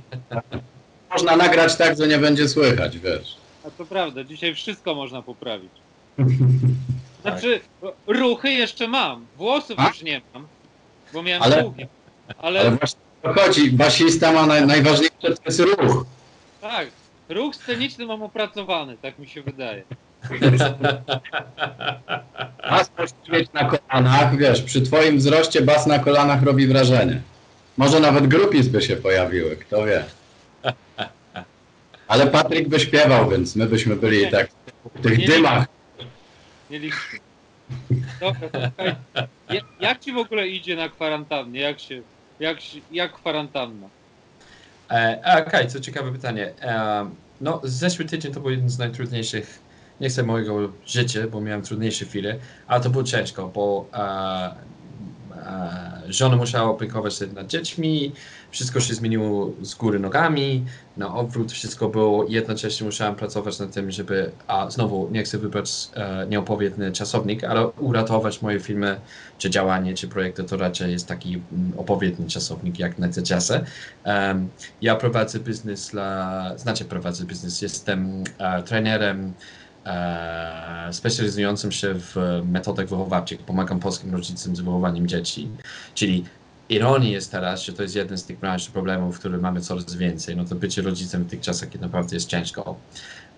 można 1.12 1.36
nagrać 1.36 1.76
tak, 1.76 1.98
że 1.98 2.08
nie 2.08 2.18
będzie 2.18 2.48
słychać, 2.48 2.98
wiesz. 2.98 3.36
A 3.66 3.70
to 3.70 3.84
prawda, 3.86 4.24
dzisiaj 4.24 4.54
wszystko 4.54 4.94
można 4.94 5.22
poprawić. 5.22 5.70
Znaczy, 7.22 7.60
ruchy 8.06 8.50
jeszcze 8.50 8.88
mam, 8.88 9.26
włosów 9.36 9.78
A? 9.78 9.88
już 9.88 10.02
nie 10.02 10.20
mam, 10.34 10.46
bo 11.12 11.22
miałem 11.22 11.42
Ale- 11.42 11.62
długie. 11.62 11.88
Ale 12.38 12.60
Ale 12.60 12.70
właśnie 12.70 13.00
o 13.22 13.34
to 13.34 13.40
chodzi, 13.40 13.70
basista 13.72 14.32
ma 14.32 14.46
naj, 14.46 14.66
najważniejsze 14.66 15.16
to 15.20 15.42
jest 15.46 15.60
ruch. 15.60 16.04
tak, 16.60 16.88
ruch 17.30 17.54
sceniczny 17.56 18.06
mam 18.06 18.22
opracowany, 18.22 18.96
tak 19.02 19.18
mi 19.18 19.28
się 19.28 19.42
wydaje. 19.42 19.82
Bas 22.70 22.90
mieć 23.32 23.52
na 23.52 23.64
kolanach, 23.64 24.36
wiesz, 24.36 24.62
przy 24.62 24.82
twoim 24.82 25.18
wzroście 25.18 25.62
bas 25.62 25.86
na 25.86 25.98
kolanach 25.98 26.42
robi 26.42 26.66
wrażenie. 26.66 27.20
Może 27.76 28.00
nawet 28.00 28.26
grupis 28.26 28.68
by 28.68 28.82
się 28.82 28.96
pojawiły, 28.96 29.56
kto 29.56 29.84
wie. 29.86 30.04
Ale 32.08 32.26
Patryk 32.26 32.68
by 32.68 32.80
śpiewał, 32.80 33.30
więc 33.30 33.56
my 33.56 33.66
byśmy 33.66 33.96
byli 33.96 34.30
tak 34.30 34.50
w 34.94 35.00
tych 35.02 35.18
Nie 35.18 35.26
dymach. 35.26 35.66
Nie 36.70 36.78
liczmy. 36.78 37.18
Dobra, 38.20 38.48
to 38.48 38.58
słuchaj, 38.66 38.94
ja- 39.50 39.60
jak 39.80 40.00
ci 40.00 40.12
w 40.12 40.18
ogóle 40.18 40.48
idzie 40.48 40.76
na 40.76 40.88
kwarantannie? 40.88 41.60
Jak 41.60 41.80
się, 41.80 42.02
jak, 42.40 42.58
jak 42.92 43.12
kwarantanna? 43.12 43.88
E, 44.90 45.20
a, 45.24 45.40
Okej, 45.46 45.68
co 45.68 45.80
ciekawe 45.80 46.12
pytanie. 46.12 46.52
E, 46.62 47.10
no, 47.40 47.60
zeszły 47.64 48.04
tydzień 48.04 48.32
to 48.32 48.40
był 48.40 48.50
jeden 48.50 48.70
z 48.70 48.78
najtrudniejszych, 48.78 49.58
nie 50.00 50.08
chcę 50.08 50.22
mojego 50.22 50.72
życia, 50.86 51.20
bo 51.28 51.40
miałem 51.40 51.62
trudniejsze 51.62 52.04
chwile, 52.04 52.38
ale 52.66 52.80
to 52.82 52.90
było 52.90 53.04
ciężko, 53.04 53.48
bo 53.48 53.88
e, 53.94 54.54
żona 56.08 56.36
musiała 56.36 56.70
opiekować 56.70 57.14
się 57.14 57.26
nad 57.26 57.46
dziećmi, 57.46 58.12
wszystko 58.50 58.80
się 58.80 58.94
zmieniło 58.94 59.52
z 59.62 59.74
góry 59.74 59.98
nogami, 59.98 60.64
na 60.96 61.14
odwrót 61.14 61.52
wszystko 61.52 61.88
było, 61.88 62.26
jednocześnie 62.28 62.86
musiałem 62.86 63.14
pracować 63.14 63.58
nad 63.58 63.72
tym, 63.72 63.90
żeby, 63.90 64.30
a 64.46 64.70
znowu 64.70 65.08
nie 65.12 65.22
chcę 65.22 65.38
wybrać 65.38 65.70
e, 65.94 66.26
nieopowiedni 66.26 66.92
czasownik, 66.92 67.44
ale 67.44 67.66
uratować 67.66 68.42
moje 68.42 68.60
filmy, 68.60 69.00
czy 69.38 69.50
działanie, 69.50 69.94
czy 69.94 70.08
projekty, 70.08 70.44
to 70.44 70.56
raczej 70.56 70.92
jest 70.92 71.08
taki 71.08 71.42
mm, 71.52 71.72
opowiedni 71.76 72.26
czasownik 72.26 72.78
jak 72.78 72.98
na 72.98 73.08
te 73.08 73.22
czasy. 73.22 73.60
Em, 74.04 74.48
ja 74.82 74.96
prowadzę 74.96 75.40
biznes 75.40 75.90
dla, 75.90 76.52
znaczy 76.58 76.84
prowadzę 76.84 77.24
biznes, 77.24 77.62
jestem 77.62 78.24
e, 78.38 78.62
trenerem 78.62 79.32
e, 79.86 80.88
specjalizującym 80.92 81.72
się 81.72 81.94
w 81.94 82.42
metodach 82.44 82.88
wychowawczych. 82.88 83.38
Pomagam 83.38 83.80
polskim 83.80 84.12
rodzicom 84.12 84.56
z 84.56 84.60
wychowaniem 84.60 85.08
dzieci. 85.08 85.48
Czyli 85.94 86.24
ironią 86.68 87.10
jest 87.10 87.30
teraz, 87.32 87.62
że 87.62 87.72
to 87.72 87.82
jest 87.82 87.96
jeden 87.96 88.18
z 88.18 88.24
tych 88.24 88.38
problemów, 88.72 89.18
które 89.18 89.38
mamy 89.38 89.60
coraz 89.60 89.94
więcej. 89.94 90.36
No 90.36 90.44
to 90.44 90.54
bycie 90.54 90.82
rodzicem 90.82 91.24
w 91.24 91.30
tych 91.30 91.40
czasach 91.40 91.68
kiedy 91.68 91.84
naprawdę 91.84 92.16
jest 92.16 92.28
ciężko. 92.28 92.76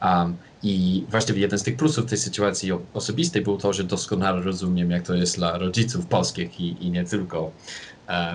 Um, 0.03 0.37
I 0.63 1.05
właściwie 1.09 1.41
jeden 1.41 1.59
z 1.59 1.63
tych 1.63 1.77
plusów 1.77 2.07
tej 2.07 2.19
sytuacji 2.19 2.73
osobistej 2.95 3.43
był 3.43 3.59
to, 3.59 3.73
że 3.73 3.85
doskonale 3.85 4.43
rozumiem, 4.43 4.91
jak 4.91 5.03
to 5.03 5.15
jest 5.15 5.37
dla 5.37 5.59
rodziców 5.59 6.07
polskich 6.07 6.61
i, 6.61 6.87
i 6.87 6.91
nie 6.91 7.05
tylko. 7.05 7.51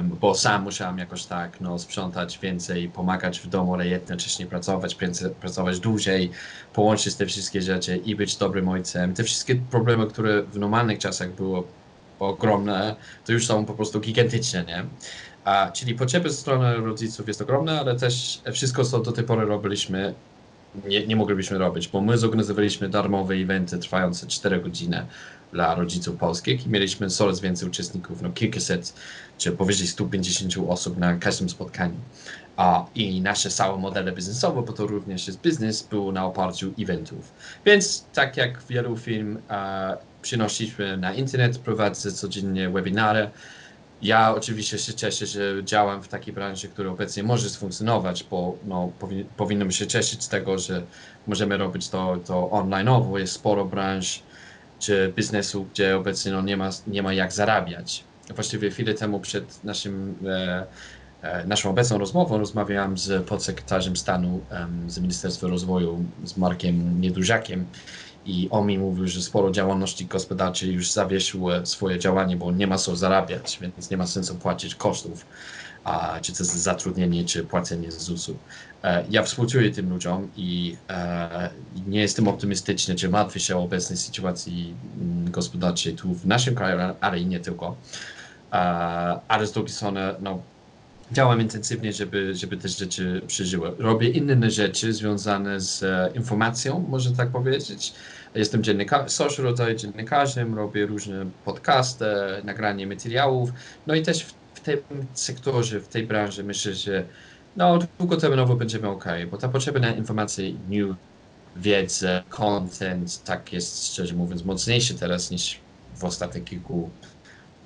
Bo 0.03 0.35
sam 0.35 0.63
musiałem 0.63 0.97
jakoś 0.97 1.25
tak 1.25 1.61
no, 1.61 1.79
sprzątać 1.79 2.39
więcej, 2.39 2.89
pomagać 2.89 3.39
w 3.39 3.47
domu, 3.47 3.73
ale 3.73 3.87
jednocześnie 3.87 4.47
pracować, 4.47 4.95
prac- 4.95 5.35
pracować 5.35 5.79
dłużej, 5.79 6.31
połączyć 6.73 7.15
te 7.15 7.25
wszystkie 7.25 7.61
rzeczy 7.61 7.97
i 7.97 8.15
być 8.15 8.37
dobrym 8.37 8.69
ojcem. 8.69 9.13
Te 9.13 9.23
wszystkie 9.23 9.55
problemy, 9.55 10.07
które 10.07 10.43
w 10.43 10.57
normalnych 10.57 10.99
czasach 10.99 11.35
były 11.35 11.63
ogromne, 12.19 12.95
to 13.25 13.33
już 13.33 13.47
są 13.47 13.65
po 13.65 13.73
prostu 13.73 13.99
gigantyczne, 13.99 14.65
nie? 14.65 14.89
A, 15.43 15.71
czyli 15.71 15.95
potrzeby 15.95 16.29
ze 16.29 16.37
strony 16.37 16.75
rodziców 16.77 17.27
jest 17.27 17.41
ogromne, 17.41 17.79
ale 17.79 17.95
też 17.95 18.41
wszystko, 18.53 18.83
co 18.85 18.99
do 18.99 19.11
tej 19.11 19.23
pory 19.25 19.45
robiliśmy, 19.45 20.15
nie, 20.73 21.07
nie 21.07 21.15
moglibyśmy 21.15 21.57
robić, 21.57 21.87
bo 21.87 22.01
my 22.01 22.17
zorganizowaliśmy 22.17 22.89
darmowe 22.89 23.35
eventy 23.35 23.77
trwające 23.79 24.27
4 24.27 24.61
godziny 24.61 25.07
dla 25.51 25.75
rodziców 25.75 26.17
polskich 26.17 26.65
i 26.65 26.69
mieliśmy 26.69 27.09
coraz 27.09 27.39
więcej 27.39 27.67
uczestników, 27.69 28.21
no 28.21 28.31
kilkaset 28.31 28.93
czy 29.37 29.51
powyżej 29.51 29.87
150 29.87 30.69
osób 30.69 30.97
na 30.97 31.15
każdym 31.15 31.49
spotkaniu. 31.49 31.97
A, 32.57 32.85
I 32.95 33.21
nasze 33.21 33.49
całe 33.49 33.77
modele 33.77 34.11
biznesowe, 34.11 34.61
bo 34.61 34.73
to 34.73 34.87
również 34.87 35.27
jest 35.27 35.41
biznes, 35.41 35.83
był 35.83 36.11
na 36.11 36.25
oparciu 36.25 36.73
eventów. 36.79 37.31
Więc 37.65 38.05
tak 38.13 38.37
jak 38.37 38.63
wielu 38.69 38.97
firm 38.97 39.37
e, 39.49 39.97
przynosiliśmy 40.21 40.97
na 40.97 41.13
internet, 41.13 41.57
prowadzę 41.57 42.11
codziennie 42.11 42.69
webinary. 42.69 43.29
Ja 44.01 44.35
oczywiście 44.35 44.77
się 44.77 44.93
cieszę, 44.93 45.25
że 45.25 45.63
działam 45.63 46.03
w 46.03 46.07
takiej 46.07 46.33
branży, 46.33 46.67
która 46.67 46.89
obecnie 46.89 47.23
może 47.23 47.49
sfunkcjonować, 47.49 48.23
bo 48.23 48.57
no, 48.65 48.91
powi 48.99 49.25
powinnam 49.37 49.71
się 49.71 49.87
cieszyć 49.87 50.23
z 50.23 50.29
tego, 50.29 50.59
że 50.59 50.81
możemy 51.27 51.57
robić 51.57 51.89
to, 51.89 52.17
to 52.25 52.49
online'owo. 52.51 53.17
Jest 53.17 53.33
sporo 53.33 53.65
branż 53.65 54.23
czy 54.79 55.13
biznesu, 55.15 55.67
gdzie 55.73 55.97
obecnie 55.97 56.31
no, 56.31 56.41
nie, 56.41 56.57
ma, 56.57 56.69
nie 56.87 57.03
ma 57.03 57.13
jak 57.13 57.33
zarabiać. 57.33 58.03
Właściwie 58.35 58.69
chwilę 58.71 58.93
temu 58.93 59.19
przed 59.19 59.63
naszym, 59.63 60.15
e, 60.25 60.65
e, 61.21 61.47
naszą 61.47 61.69
obecną 61.69 61.97
rozmową 61.97 62.37
rozmawiałam 62.37 62.97
z 62.97 63.27
podsekretarzem 63.27 63.97
stanu 63.97 64.41
z 64.87 64.99
Ministerstwa 64.99 65.47
Rozwoju, 65.47 66.05
z 66.23 66.37
Markiem 66.37 67.01
Niedużakiem 67.01 67.65
i 68.25 68.47
on 68.51 68.67
mi 68.67 68.79
mówił, 68.79 69.07
że 69.07 69.21
sporo 69.21 69.51
działalności 69.51 70.05
gospodarczych 70.05 70.73
już 70.73 70.91
zawiesiło 70.91 71.65
swoje 71.65 71.99
działanie, 71.99 72.35
bo 72.35 72.51
nie 72.51 72.67
ma 72.67 72.77
co 72.77 72.95
zarabiać, 72.95 73.57
więc 73.61 73.89
nie 73.89 73.97
ma 73.97 74.07
sensu 74.07 74.35
płacić 74.35 74.75
kosztów, 74.75 75.25
a, 75.83 76.19
czy 76.21 76.33
to 76.33 76.43
jest 76.43 76.55
zatrudnienie, 76.55 77.25
czy 77.25 77.43
płacenie 77.43 77.91
ZUS-u. 77.91 78.35
E, 78.83 79.05
ja 79.09 79.23
współczuję 79.23 79.71
tym 79.71 79.89
ludziom 79.89 80.27
i 80.37 80.77
nie 81.87 82.01
jestem 82.01 82.27
optymistyczny, 82.27 82.95
czy 82.95 83.09
martwię 83.09 83.39
się 83.39 83.57
o 83.57 83.63
obecnej 83.63 83.97
sytuacji 83.97 84.75
mm, 85.01 85.31
gospodarczej 85.31 85.93
tu 85.93 86.13
w 86.13 86.25
naszym 86.25 86.55
kraju, 86.55 86.93
ale 87.01 87.19
i 87.19 87.25
nie 87.25 87.39
tylko. 87.39 87.75
Ale 89.27 89.47
z 89.47 89.51
drugiej 89.51 89.73
strony, 89.73 90.01
no, 90.19 90.41
działam 91.11 91.41
intensywnie, 91.41 91.93
żeby, 91.93 92.35
żeby 92.35 92.57
te 92.57 92.67
rzeczy 92.67 93.21
przeżyły. 93.27 93.71
Robię 93.77 94.09
inne 94.09 94.51
rzeczy 94.51 94.93
związane 94.93 95.59
z 95.59 95.83
e, 95.83 96.11
informacją, 96.15 96.85
można 96.89 97.17
tak 97.17 97.29
powiedzieć. 97.29 97.93
Jestem 98.35 98.63
dziennikarzem, 98.63 99.09
social 99.09 99.45
rodzaju 99.45 99.77
dziennikarzem, 99.77 100.55
robię 100.55 100.85
różne 100.85 101.25
podcasty, 101.45 102.05
nagranie 102.43 102.87
materiałów. 102.87 103.49
No 103.87 103.95
i 103.95 104.01
też 104.01 104.23
w, 104.23 104.33
w 104.53 104.59
tym 104.59 104.79
sektorze, 105.13 105.79
w 105.79 105.87
tej 105.87 106.03
branży 106.03 106.43
myślę, 106.43 106.73
że 106.73 107.03
no, 107.57 107.79
długoterminowo 107.99 108.55
będziemy 108.55 108.87
ok, 108.89 109.05
bo 109.31 109.37
ta 109.37 109.49
potrzeba 109.49 109.79
na 109.79 109.91
informacje, 109.91 110.53
new, 110.69 110.95
wiedzę, 111.55 112.23
content, 112.29 113.23
tak 113.23 113.53
jest 113.53 113.87
szczerze 113.87 114.15
mówiąc 114.15 114.45
mocniejszy 114.45 114.95
teraz 114.95 115.31
niż 115.31 115.59
w 115.95 116.03
ostatnich 116.03 116.43
kilku, 116.43 116.89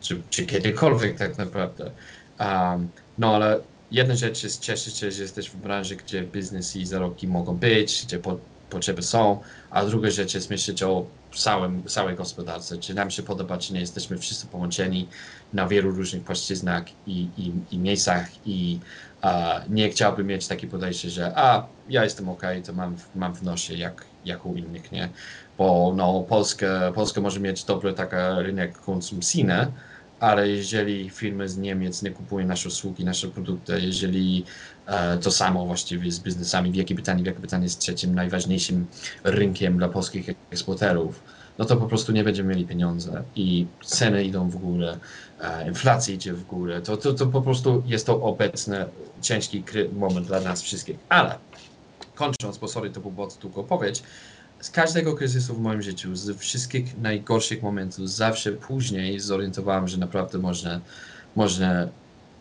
czy, 0.01 0.21
czy 0.29 0.45
kiedykolwiek 0.45 1.17
tak 1.17 1.37
naprawdę. 1.37 1.91
Um, 2.39 2.89
no 3.17 3.35
ale 3.35 3.59
jedna 3.91 4.15
rzecz 4.15 4.43
jest 4.43 4.61
cieszyć 4.61 4.97
się, 4.97 5.11
że 5.11 5.21
jesteś 5.21 5.49
w 5.49 5.55
branży, 5.55 5.95
gdzie 5.95 6.23
biznes 6.23 6.75
i 6.75 6.85
zarobki 6.85 7.27
mogą 7.27 7.57
być, 7.57 8.05
gdzie 8.05 8.19
po, 8.19 8.37
potrzeby 8.69 9.01
są, 9.01 9.39
a 9.69 9.85
druga 9.85 10.09
rzecz 10.09 10.33
jest 10.33 10.49
myśleć 10.49 10.83
o 10.83 11.05
całym, 11.35 11.83
całej 11.83 12.15
gospodarce, 12.15 12.77
czy 12.77 12.93
nam 12.93 13.11
się 13.11 13.23
podoba, 13.23 13.57
czy 13.57 13.73
nie, 13.73 13.79
jesteśmy 13.79 14.17
wszyscy 14.17 14.47
połączeni 14.47 15.07
na 15.53 15.67
wielu 15.67 15.91
różnych 15.91 16.23
płaszczyznach 16.23 16.83
i, 17.07 17.27
i, 17.37 17.51
i 17.71 17.77
miejscach 17.77 18.29
i 18.45 18.79
nie 19.69 19.89
chciałbym 19.89 20.27
mieć 20.27 20.47
takie 20.47 20.67
podejście, 20.67 21.09
że 21.09 21.31
a, 21.35 21.67
ja 21.89 22.03
jestem 22.03 22.29
ok, 22.29 22.41
to 22.65 22.73
mam, 22.73 22.95
mam 23.15 23.33
w 23.35 23.43
nosie 23.43 23.73
jak, 23.73 24.05
jak 24.25 24.45
u 24.45 24.55
innych, 24.55 24.91
nie? 24.91 25.09
Bo 25.57 25.93
no, 25.95 26.25
Polska, 26.29 26.91
Polska 26.95 27.21
może 27.21 27.39
mieć 27.39 27.63
dobry 27.63 27.93
taki 27.93 28.15
rynek 28.37 28.77
konsumpcyjny, 28.77 29.67
ale 30.21 30.49
jeżeli 30.49 31.09
firmy 31.09 31.49
z 31.49 31.57
Niemiec 31.57 32.01
nie 32.01 32.11
kupują 32.11 32.47
nasze 32.47 32.67
usługi, 32.67 33.05
nasze 33.05 33.27
produkty, 33.27 33.81
jeżeli 33.81 34.45
e, 34.85 35.17
to 35.17 35.31
samo 35.31 35.65
właściwie 35.65 36.11
z 36.11 36.19
biznesami, 36.19 36.71
Wielkiej 36.71 36.95
Brytanii, 36.95 37.23
Wielka 37.23 37.39
Brytania 37.39 37.63
jest 37.63 37.79
trzecim 37.79 38.15
najważniejszym 38.15 38.87
rynkiem 39.23 39.77
dla 39.77 39.89
polskich 39.89 40.29
eksporterów, 40.51 41.23
no 41.57 41.65
to 41.65 41.77
po 41.77 41.85
prostu 41.85 42.11
nie 42.11 42.23
będziemy 42.23 42.49
mieli 42.49 42.67
pieniądze 42.67 43.23
i 43.35 43.65
ceny 43.83 44.23
idą 44.23 44.49
w 44.49 44.55
górę, 44.55 44.97
e, 45.41 45.67
inflacja 45.67 46.13
idzie 46.13 46.33
w 46.33 46.43
górę, 46.43 46.81
to, 46.81 46.97
to, 46.97 47.13
to 47.13 47.27
po 47.27 47.41
prostu 47.41 47.83
jest 47.85 48.05
to 48.05 48.21
obecny 48.21 48.85
ciężki 49.21 49.63
moment 49.93 50.27
dla 50.27 50.39
nas 50.39 50.61
wszystkich. 50.61 50.97
Ale 51.09 51.37
kończąc, 52.15 52.57
bo 52.57 52.67
sorry, 52.67 52.89
to 52.89 52.99
był 52.99 53.11
bardzo 53.11 53.39
długo 53.39 53.63
powiedzieć, 53.63 54.03
z 54.61 54.69
każdego 54.69 55.15
kryzysu 55.15 55.55
w 55.55 55.59
moim 55.59 55.81
życiu, 55.81 56.15
z 56.15 56.37
wszystkich 56.37 56.97
najgorszych 57.01 57.63
momentów, 57.63 58.09
zawsze 58.09 58.51
później 58.51 59.19
zorientowałem, 59.19 59.87
że 59.87 59.97
naprawdę 59.97 60.37
można, 60.37 60.81
można, 61.35 61.87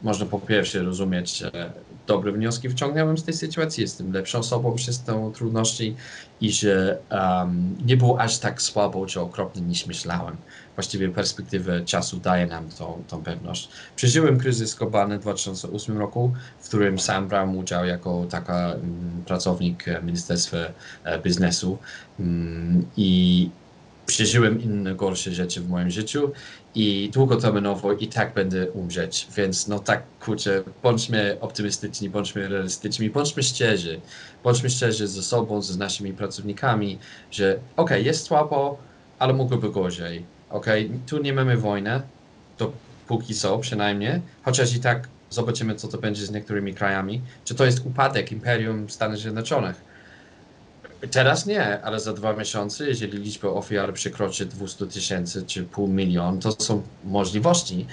można 0.03 0.27
po 0.27 0.39
pierwsze 0.39 0.83
rozumieć, 0.83 1.39
że 1.39 1.73
dobre 2.07 2.33
wnioski 2.33 2.69
wyciągnąłem 2.69 3.19
z 3.19 3.25
tej 3.25 3.35
sytuacji, 3.35 3.83
jestem 3.83 4.13
lepszą 4.13 4.39
osobą 4.39 4.75
przez 4.75 5.01
te 5.01 5.31
trudności 5.35 5.97
i 6.41 6.53
że 6.53 6.99
um, 7.11 7.77
nie 7.87 7.97
było 7.97 8.21
aż 8.21 8.39
tak 8.39 8.63
słabo 8.63 9.07
czy 9.07 9.21
okropnie 9.21 9.63
niż 9.63 9.87
myślałem. 9.87 10.37
Właściwie 10.81 11.09
perspektywa 11.09 11.81
czasu 11.81 12.17
daje 12.17 12.47
nam 12.47 12.69
tą, 12.69 13.03
tą 13.09 13.23
pewność. 13.23 13.69
Przeżyłem 13.97 14.39
kryzys 14.39 14.75
globalny 14.75 15.19
w 15.19 15.21
2008 15.21 15.99
roku, 15.99 16.33
w 16.61 16.69
którym 16.69 16.99
sam 16.99 17.29
brałem 17.29 17.57
udział 17.57 17.85
jako 17.85 18.27
taka 18.31 18.69
um, 18.69 19.23
pracownik 19.27 19.85
Ministerstwa 20.03 20.57
e, 21.05 21.19
Biznesu. 21.19 21.79
Um, 22.19 22.87
i 22.97 23.51
przeżyłem 24.07 24.63
inne 24.63 24.95
gorsze 24.95 25.33
rzeczy 25.33 25.61
w 25.61 25.69
moim 25.69 25.91
życiu 25.91 26.33
i 26.75 27.11
długoterminowo 27.13 27.93
i 27.93 28.09
tak 28.09 28.35
będę 28.35 28.71
umrzeć, 28.71 29.29
więc 29.37 29.69
no 29.69 29.79
tak 29.79 30.03
kurczę, 30.25 30.63
bądźmy 30.83 31.37
optymistyczni, 31.41 32.11
bądźmy 32.11 32.49
realistyczni, 32.49 33.11
bądźmy 33.11 33.43
szczerzy, 33.43 34.01
bądźmy 34.45 34.71
szczerzy 34.71 35.09
ze 35.09 35.23
sobą, 35.23 35.63
z 35.63 35.79
naszymi 35.79 36.13
pracownikami, 36.13 36.99
że 37.31 37.53
okej, 37.53 37.63
okay, 37.77 38.03
jest 38.03 38.25
słabo, 38.25 38.79
ale 39.19 39.33
mogłoby 39.33 39.71
gorzej, 39.71 40.25
okej, 40.51 40.87
okay, 40.87 40.99
tu 41.07 41.23
nie 41.23 41.33
mamy 41.33 41.57
wojny, 41.57 42.01
to 42.57 42.73
póki 43.07 43.35
co 43.35 43.59
przynajmniej, 43.59 44.21
chociaż 44.43 44.75
i 44.75 44.81
tak 44.81 45.09
zobaczymy, 45.31 45.75
co 45.75 45.89
to 45.89 45.99
będzie 45.99 46.27
z 46.27 46.31
niektórymi 46.31 46.75
krajami, 46.75 47.23
czy 47.45 47.55
to 47.55 47.65
jest 47.65 47.87
upadek 47.87 48.33
Imperium 48.33 48.91
Stanów 48.91 49.19
Zjednoczonych, 49.19 49.91
Teraz 51.11 51.47
nie, 51.47 51.83
ale 51.83 52.01
za 52.01 52.13
dwa 52.13 52.33
miesiące, 52.33 52.89
jeżeli 52.89 53.19
liczba 53.19 53.49
ofiar 53.49 53.93
przekroczy 53.93 54.47
200 54.47 54.87
tysięcy 54.87 55.47
czy 55.47 55.63
pół 55.63 55.89
milion, 55.89 56.41
to 56.41 56.53
są 56.53 56.83
możliwości. 57.05 57.87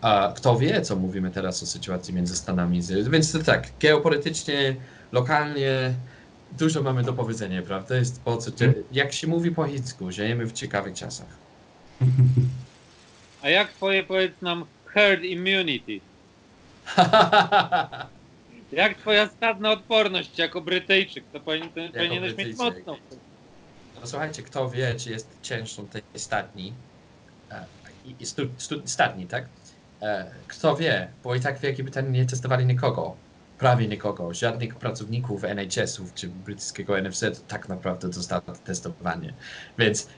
A 0.00 0.32
kto 0.36 0.56
wie, 0.56 0.82
co 0.82 0.96
mówimy 0.96 1.30
teraz 1.30 1.62
o 1.62 1.66
sytuacji 1.66 2.14
między 2.14 2.36
Stanami. 2.36 2.80
Więc 3.10 3.32
to 3.32 3.38
tak, 3.38 3.68
geopolitycznie, 3.80 4.76
lokalnie 5.12 5.94
dużo 6.58 6.82
mamy 6.82 7.02
do 7.02 7.12
powiedzenia, 7.12 7.62
prawda? 7.62 7.96
Jest 7.96 8.20
po 8.20 8.36
co, 8.36 8.50
jak 8.92 9.12
się 9.12 9.26
mówi 9.26 9.50
po 9.50 9.64
chińsku, 9.64 10.12
żyjemy 10.12 10.46
w 10.46 10.52
ciekawych 10.52 10.94
czasach. 10.94 11.41
A 13.42 13.48
jak 13.48 13.72
twoje, 13.72 14.02
powiedz 14.02 14.32
nam, 14.42 14.64
herd 14.86 15.22
immunity? 15.22 16.00
Jak 18.72 18.98
twoja 18.98 19.28
stadna 19.28 19.70
odporność 19.70 20.38
jako 20.38 20.60
Brytyjczyk? 20.60 21.24
To 21.32 21.40
powinien, 21.40 21.68
to 21.68 21.80
powinieneś 21.94 22.36
mieć 22.36 22.56
mocną. 22.56 22.96
No 24.00 24.06
słuchajcie, 24.06 24.42
kto 24.42 24.70
wie, 24.70 24.94
czy 24.94 25.10
jest 25.10 25.36
cięższą 25.42 25.88
tej 25.88 26.02
stadni, 26.16 26.72
e, 27.50 27.64
i 28.20 28.26
stu, 28.26 28.42
stu, 28.56 28.82
stadni, 28.84 29.26
tak? 29.26 29.44
E, 30.02 30.30
kto 30.48 30.76
wie, 30.76 31.08
bo 31.24 31.34
i 31.34 31.40
tak 31.40 31.58
w 31.58 31.60
Wielkiej 31.60 31.84
Brytanii 31.84 32.12
nie 32.12 32.26
testowali 32.26 32.66
nikogo, 32.66 33.16
prawie 33.58 33.88
nikogo, 33.88 34.34
żadnych 34.34 34.74
pracowników 34.74 35.44
NHS-ów 35.44 36.14
czy 36.14 36.28
brytyjskiego 36.28 37.02
NFZ 37.02 37.24
tak 37.48 37.68
naprawdę 37.68 38.08
dostało 38.08 38.42
testowanie. 38.64 39.34
Więc 39.78 40.08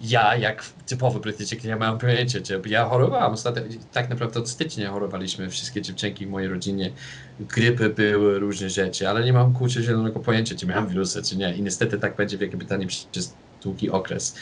ja, 0.00 0.36
jak 0.36 0.64
typowy 0.86 1.20
Brytyjczyk, 1.20 1.64
nie 1.64 1.76
mam 1.76 1.98
pojęcia, 1.98 2.40
czy 2.40 2.60
ja 2.66 2.84
chorowałem. 2.84 3.32
Ostatnio, 3.32 3.62
tak 3.92 4.10
naprawdę 4.10 4.40
od 4.40 4.48
stycznia 4.48 4.90
chorowaliśmy 4.90 5.50
wszystkie 5.50 5.82
dziewczynki 5.82 6.26
w 6.26 6.30
mojej 6.30 6.48
rodzinie. 6.48 6.90
Grypy 7.40 7.90
były, 7.90 8.38
różne 8.38 8.70
rzeczy, 8.70 9.08
ale 9.08 9.24
nie 9.24 9.32
mam 9.32 9.54
kurczę 9.54 9.82
zielonego 9.82 10.20
pojęcia, 10.20 10.54
czy 10.54 10.66
miałem 10.66 10.88
wirusa, 10.88 11.22
czy 11.22 11.36
nie. 11.36 11.54
I 11.54 11.62
niestety 11.62 11.98
tak 11.98 12.16
będzie 12.16 12.36
w 12.36 12.40
Wielkiej 12.40 12.58
Brytanii 12.58 12.86
przez 12.86 13.34
długi 13.62 13.90
okres. 13.90 14.34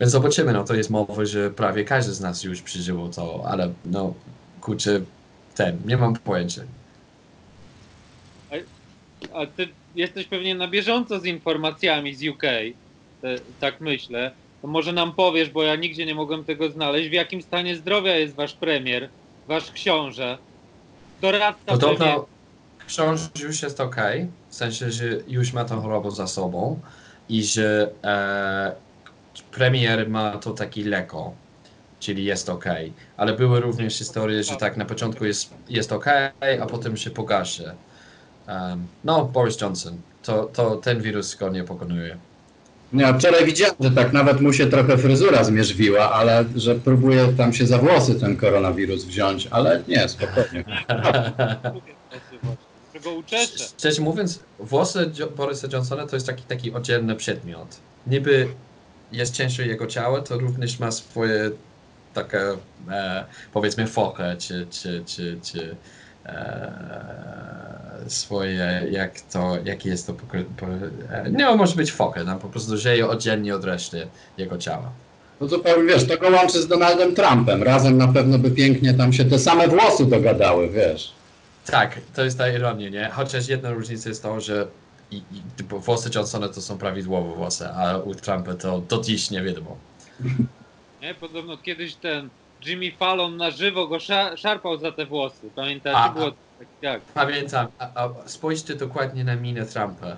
Więc 0.00 0.12
zobaczymy, 0.12 0.52
no 0.52 0.64
to 0.64 0.74
jest 0.74 0.90
mowa, 0.90 1.24
że 1.24 1.50
prawie 1.50 1.84
każdy 1.84 2.12
z 2.12 2.20
nas 2.20 2.44
już 2.44 2.62
przeżyło 2.62 3.08
to, 3.08 3.44
ale 3.46 3.72
no 3.84 4.14
kurczę, 4.60 5.00
ten, 5.54 5.78
nie 5.84 5.96
mam 5.96 6.16
pojęcia. 6.16 6.62
A, 9.34 9.46
ty 9.46 9.68
jesteś 9.94 10.26
pewnie 10.26 10.54
na 10.54 10.68
bieżąco 10.68 11.20
z 11.20 11.24
informacjami 11.24 12.14
z 12.14 12.28
UK, 12.28 12.42
te, 13.20 13.36
tak 13.60 13.80
myślę 13.80 14.32
to 14.64 14.68
może 14.68 14.92
nam 14.92 15.12
powiesz, 15.12 15.50
bo 15.50 15.62
ja 15.62 15.76
nigdzie 15.76 16.06
nie 16.06 16.14
mogłem 16.14 16.44
tego 16.44 16.70
znaleźć, 16.70 17.08
w 17.08 17.12
jakim 17.12 17.42
stanie 17.42 17.76
zdrowia 17.76 18.16
jest 18.16 18.34
wasz 18.34 18.52
premier, 18.52 19.08
wasz 19.48 19.70
książę, 19.70 20.38
doradca 21.20 21.72
Podobno 21.72 21.96
premier. 21.96 22.20
książę 22.86 23.28
już 23.42 23.62
jest 23.62 23.80
ok, 23.80 23.96
w 24.48 24.54
sensie, 24.54 24.90
że 24.90 25.04
już 25.28 25.52
ma 25.52 25.64
tą 25.64 25.80
chorobę 25.80 26.10
za 26.10 26.26
sobą 26.26 26.80
i 27.28 27.44
że 27.44 27.90
e, 28.04 28.72
premier 29.50 30.08
ma 30.10 30.38
to 30.38 30.50
taki 30.50 30.84
leko, 30.84 31.32
czyli 32.00 32.24
jest 32.24 32.48
ok. 32.48 32.64
Ale 33.16 33.32
były 33.32 33.60
również 33.60 33.98
historie, 33.98 34.44
że 34.44 34.56
tak 34.56 34.76
na 34.76 34.84
początku 34.84 35.24
jest, 35.24 35.54
jest 35.68 35.92
ok, 35.92 36.06
a 36.62 36.66
potem 36.66 36.96
się 36.96 37.10
pogaszy. 37.10 37.70
Um, 38.48 38.86
no, 39.04 39.24
Boris 39.24 39.60
Johnson, 39.60 39.98
to, 40.22 40.44
to 40.44 40.76
ten 40.76 41.02
wirus 41.02 41.34
go 41.34 41.48
nie 41.48 41.64
pokonuje. 41.64 42.16
Ja 42.94 43.18
wczoraj 43.18 43.44
widziałem, 43.44 43.74
że 43.80 43.90
tak 43.90 44.12
nawet 44.12 44.40
mu 44.40 44.52
się 44.52 44.66
trochę 44.66 44.98
fryzura 44.98 45.44
zmierzwiła, 45.44 46.12
ale 46.12 46.44
że 46.56 46.74
próbuje 46.74 47.28
tam 47.36 47.52
się 47.52 47.66
za 47.66 47.78
włosy 47.78 48.20
ten 48.20 48.36
koronawirus 48.36 49.04
wziąć, 49.04 49.48
ale 49.50 49.82
nie, 49.88 50.08
spokojnie. 50.08 50.64
Czego 52.92 53.10
uczeszę. 53.10 53.58
Szczerze 53.58 54.02
mówiąc, 54.02 54.40
włosy 54.58 55.10
Borysa 55.36 55.68
Johnsona 55.72 56.06
to 56.06 56.16
jest 56.16 56.26
taki, 56.26 56.42
taki 56.42 56.72
oddzielny 56.72 57.16
przedmiot. 57.16 57.76
Niby 58.06 58.48
jest 59.12 59.34
cięższe 59.34 59.66
jego 59.66 59.86
ciało, 59.86 60.20
to 60.20 60.38
również 60.38 60.78
ma 60.78 60.90
swoje 60.90 61.50
takie, 62.14 62.40
e, 62.90 63.24
powiedzmy, 63.52 63.86
fokę, 63.86 64.36
czy, 64.38 64.66
czy, 64.70 65.02
czy, 65.06 65.38
czy 65.42 65.76
swoje, 68.08 68.86
jak 68.90 69.20
to, 69.20 69.56
jaki 69.64 69.88
jest 69.88 70.06
to, 70.06 70.12
pokry- 70.12 70.44
po, 70.56 70.66
e, 71.14 71.30
nie, 71.30 71.48
on 71.48 71.58
może 71.58 71.76
być 71.76 71.92
fokę, 71.92 72.24
no, 72.24 72.36
po 72.38 72.48
prostu 72.48 72.76
żyje 72.76 73.08
oddzielnie 73.08 73.54
od 73.54 73.64
reszty 73.64 74.06
jego 74.38 74.58
ciała. 74.58 74.90
No 75.40 75.48
to 75.48 75.58
powiem, 75.58 75.86
wiesz, 75.86 76.06
to 76.06 76.18
go 76.18 76.28
łączy 76.30 76.62
z 76.62 76.68
Donaldem 76.68 77.14
Trumpem. 77.14 77.62
Razem 77.62 77.98
na 77.98 78.08
pewno 78.08 78.38
by 78.38 78.50
pięknie 78.50 78.94
tam 78.94 79.12
się 79.12 79.24
te 79.24 79.38
same 79.38 79.68
włosy 79.68 80.06
dogadały, 80.06 80.68
wiesz. 80.70 81.12
Tak, 81.66 82.00
to 82.14 82.24
jest 82.24 82.38
ta 82.38 82.48
ironia, 82.48 82.88
nie? 82.88 83.10
Chociaż 83.12 83.48
jedna 83.48 83.70
różnica 83.70 84.08
jest 84.08 84.22
to, 84.22 84.40
że 84.40 84.66
i, 85.10 85.16
i, 85.16 85.62
bo 85.62 85.78
włosy 85.78 86.10
Johnsona 86.14 86.48
to 86.48 86.60
są 86.62 86.78
prawidłowe 86.78 87.34
włosy, 87.34 87.68
a 87.68 87.98
u 87.98 88.14
Trumpa 88.14 88.54
to 88.54 88.80
do 88.80 89.00
dziś 89.00 89.30
nie 89.30 89.42
wiadomo. 89.42 89.76
Nie? 91.02 91.14
Podobno 91.14 91.56
kiedyś 91.56 91.94
ten 91.94 92.28
Jimmy 92.66 92.92
Fallon 92.92 93.36
na 93.36 93.50
żywo 93.50 93.86
go 93.88 93.98
sza, 93.98 94.36
szarpał 94.36 94.76
za 94.78 94.92
te 94.92 95.06
włosy. 95.06 95.50
Pamiętacie? 95.54 95.96
A, 95.96 96.08
Było 96.08 96.30
tak, 96.30 96.68
tak. 96.82 97.00
Pamiętam, 97.14 97.66
a, 97.78 97.88
a 97.94 98.08
spójrzcie 98.26 98.74
dokładnie 98.74 99.24
na 99.24 99.36
minę 99.36 99.66
Trumpa. 99.66 100.16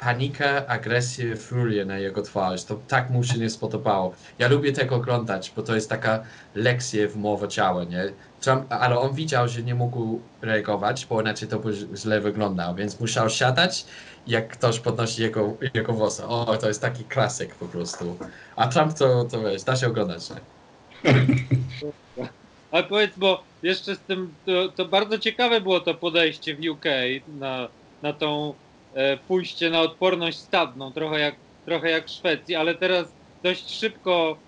Panika, 0.00 0.66
agresję, 0.66 1.36
furię 1.36 1.84
na 1.84 1.98
jego 1.98 2.22
twarz. 2.22 2.64
To 2.64 2.78
tak 2.88 3.10
mu 3.10 3.24
się 3.24 3.38
nie 3.38 3.50
spodobało. 3.50 4.14
Ja 4.38 4.48
lubię 4.48 4.72
tego 4.72 4.96
oglądać, 4.96 5.52
bo 5.56 5.62
to 5.62 5.74
jest 5.74 5.90
taka 5.90 6.22
lekcja 6.54 7.08
w 7.08 7.16
mowie 7.16 7.48
ciała, 7.48 7.84
nie? 7.84 8.12
Trump, 8.40 8.72
ale 8.72 8.98
on 8.98 9.14
widział, 9.14 9.48
że 9.48 9.62
nie 9.62 9.74
mógł 9.74 10.20
reagować, 10.42 11.06
bo 11.06 11.20
inaczej 11.20 11.48
to 11.48 11.58
by 11.58 11.72
źle 11.96 12.20
wyglądał, 12.20 12.74
więc 12.74 13.00
musiał 13.00 13.30
siadać, 13.30 13.86
jak 14.26 14.48
ktoś 14.48 14.80
podnosi 14.80 15.22
jego, 15.22 15.56
jego 15.74 15.92
włosy. 15.92 16.24
O, 16.26 16.56
to 16.60 16.68
jest 16.68 16.82
taki 16.82 17.04
klasyk 17.04 17.54
po 17.54 17.66
prostu. 17.66 18.18
A 18.56 18.66
Trump 18.68 18.94
to, 18.94 19.24
to 19.24 19.40
wiesz, 19.40 19.62
da 19.62 19.76
się 19.76 19.86
oglądać, 19.86 20.30
nie? 20.30 20.57
Ale 22.70 22.84
powiedz, 22.84 23.18
bo 23.18 23.44
jeszcze 23.62 23.94
z 23.94 24.00
tym, 24.00 24.34
to, 24.46 24.68
to 24.68 24.84
bardzo 24.84 25.18
ciekawe 25.18 25.60
było 25.60 25.80
to 25.80 25.94
podejście 25.94 26.54
w 26.54 26.68
UK 26.70 26.84
na, 27.28 27.68
na 28.02 28.12
tą 28.12 28.54
e, 28.94 29.16
pójście 29.16 29.70
na 29.70 29.80
odporność 29.80 30.38
stadną, 30.38 30.92
trochę 30.92 31.20
jak, 31.20 31.36
trochę 31.64 31.90
jak 31.90 32.06
w 32.06 32.10
Szwecji, 32.10 32.54
ale 32.54 32.74
teraz 32.74 33.14
dość 33.42 33.78
szybko 33.78 34.38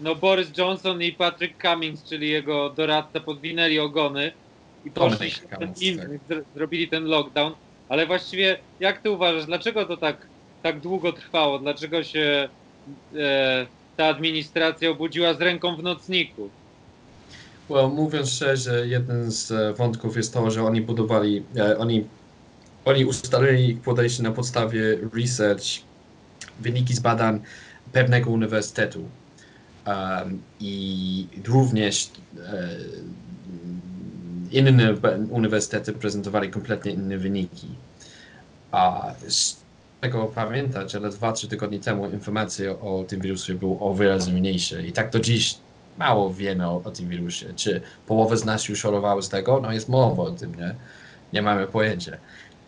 no 0.00 0.14
Boris 0.14 0.58
Johnson 0.58 1.02
i 1.02 1.12
Patrick 1.12 1.62
Cummings, 1.62 2.08
czyli 2.08 2.28
jego 2.28 2.70
doradca, 2.70 3.20
podwinęli 3.20 3.78
ogony 3.78 4.32
i 4.84 4.90
poszli 4.90 5.30
się 5.30 5.48
ten 5.48 5.74
inny, 5.80 6.20
zr- 6.28 6.44
zrobili 6.54 6.88
ten 6.88 7.04
lockdown. 7.04 7.54
Ale 7.88 8.06
właściwie 8.06 8.58
jak 8.80 9.02
ty 9.02 9.10
uważasz, 9.10 9.46
dlaczego 9.46 9.84
to 9.84 9.96
tak, 9.96 10.28
tak 10.62 10.80
długo 10.80 11.12
trwało? 11.12 11.58
Dlaczego 11.58 12.02
się 12.04 12.48
e, 13.16 13.66
ta 13.98 14.06
administracja 14.06 14.90
obudziła 14.90 15.34
z 15.34 15.40
ręką 15.40 15.76
w 15.76 15.82
nocniku? 15.82 16.48
Well, 17.70 17.88
mówiąc 17.88 18.30
szczerze, 18.30 18.88
jeden 18.88 19.30
z 19.30 19.50
e, 19.50 19.74
wątków 19.74 20.16
jest 20.16 20.34
to, 20.34 20.50
że 20.50 20.64
oni 20.64 20.80
budowali, 20.80 21.42
e, 21.56 21.78
oni, 21.78 22.06
oni 22.84 23.04
ustalili 23.04 23.74
podejście 23.74 24.22
na 24.22 24.30
podstawie 24.30 24.80
research, 25.14 25.64
wyniki 26.60 26.94
z 26.94 27.00
badań 27.00 27.40
pewnego 27.92 28.30
uniwersytetu. 28.30 29.08
Um, 29.86 30.42
I 30.60 31.26
również 31.46 32.10
e, 32.38 32.68
inne 34.50 34.94
uniwersytety 35.30 35.92
prezentowali 35.92 36.50
kompletnie 36.50 36.92
inne 36.92 37.18
wyniki. 37.18 37.68
A 38.72 39.12
tego 40.00 40.24
pamiętać, 40.26 40.94
ale 40.94 41.10
dwa, 41.10 41.32
trzy 41.32 41.48
tygodnie 41.48 41.80
temu 41.80 42.10
informacje 42.10 42.80
o 42.80 43.04
tym 43.08 43.20
wirusie 43.20 43.54
były 43.54 43.78
o 43.80 43.94
wiele 43.94 44.18
mniejsze. 44.32 44.86
I 44.86 44.92
tak 44.92 45.10
do 45.10 45.20
dziś 45.20 45.58
mało 45.98 46.34
wiemy 46.34 46.68
o, 46.68 46.82
o 46.84 46.90
tym 46.90 47.08
wirusie. 47.08 47.54
Czy 47.56 47.80
połowę 48.06 48.36
z 48.36 48.44
nas 48.44 48.68
już 48.68 48.82
chorowało 48.82 49.22
z 49.22 49.28
tego? 49.28 49.60
No 49.60 49.72
jest 49.72 49.88
mowa 49.88 50.22
o 50.22 50.30
tym, 50.30 50.54
nie? 50.54 50.74
Nie 51.32 51.42
mamy 51.42 51.66
pojęcia. 51.66 52.16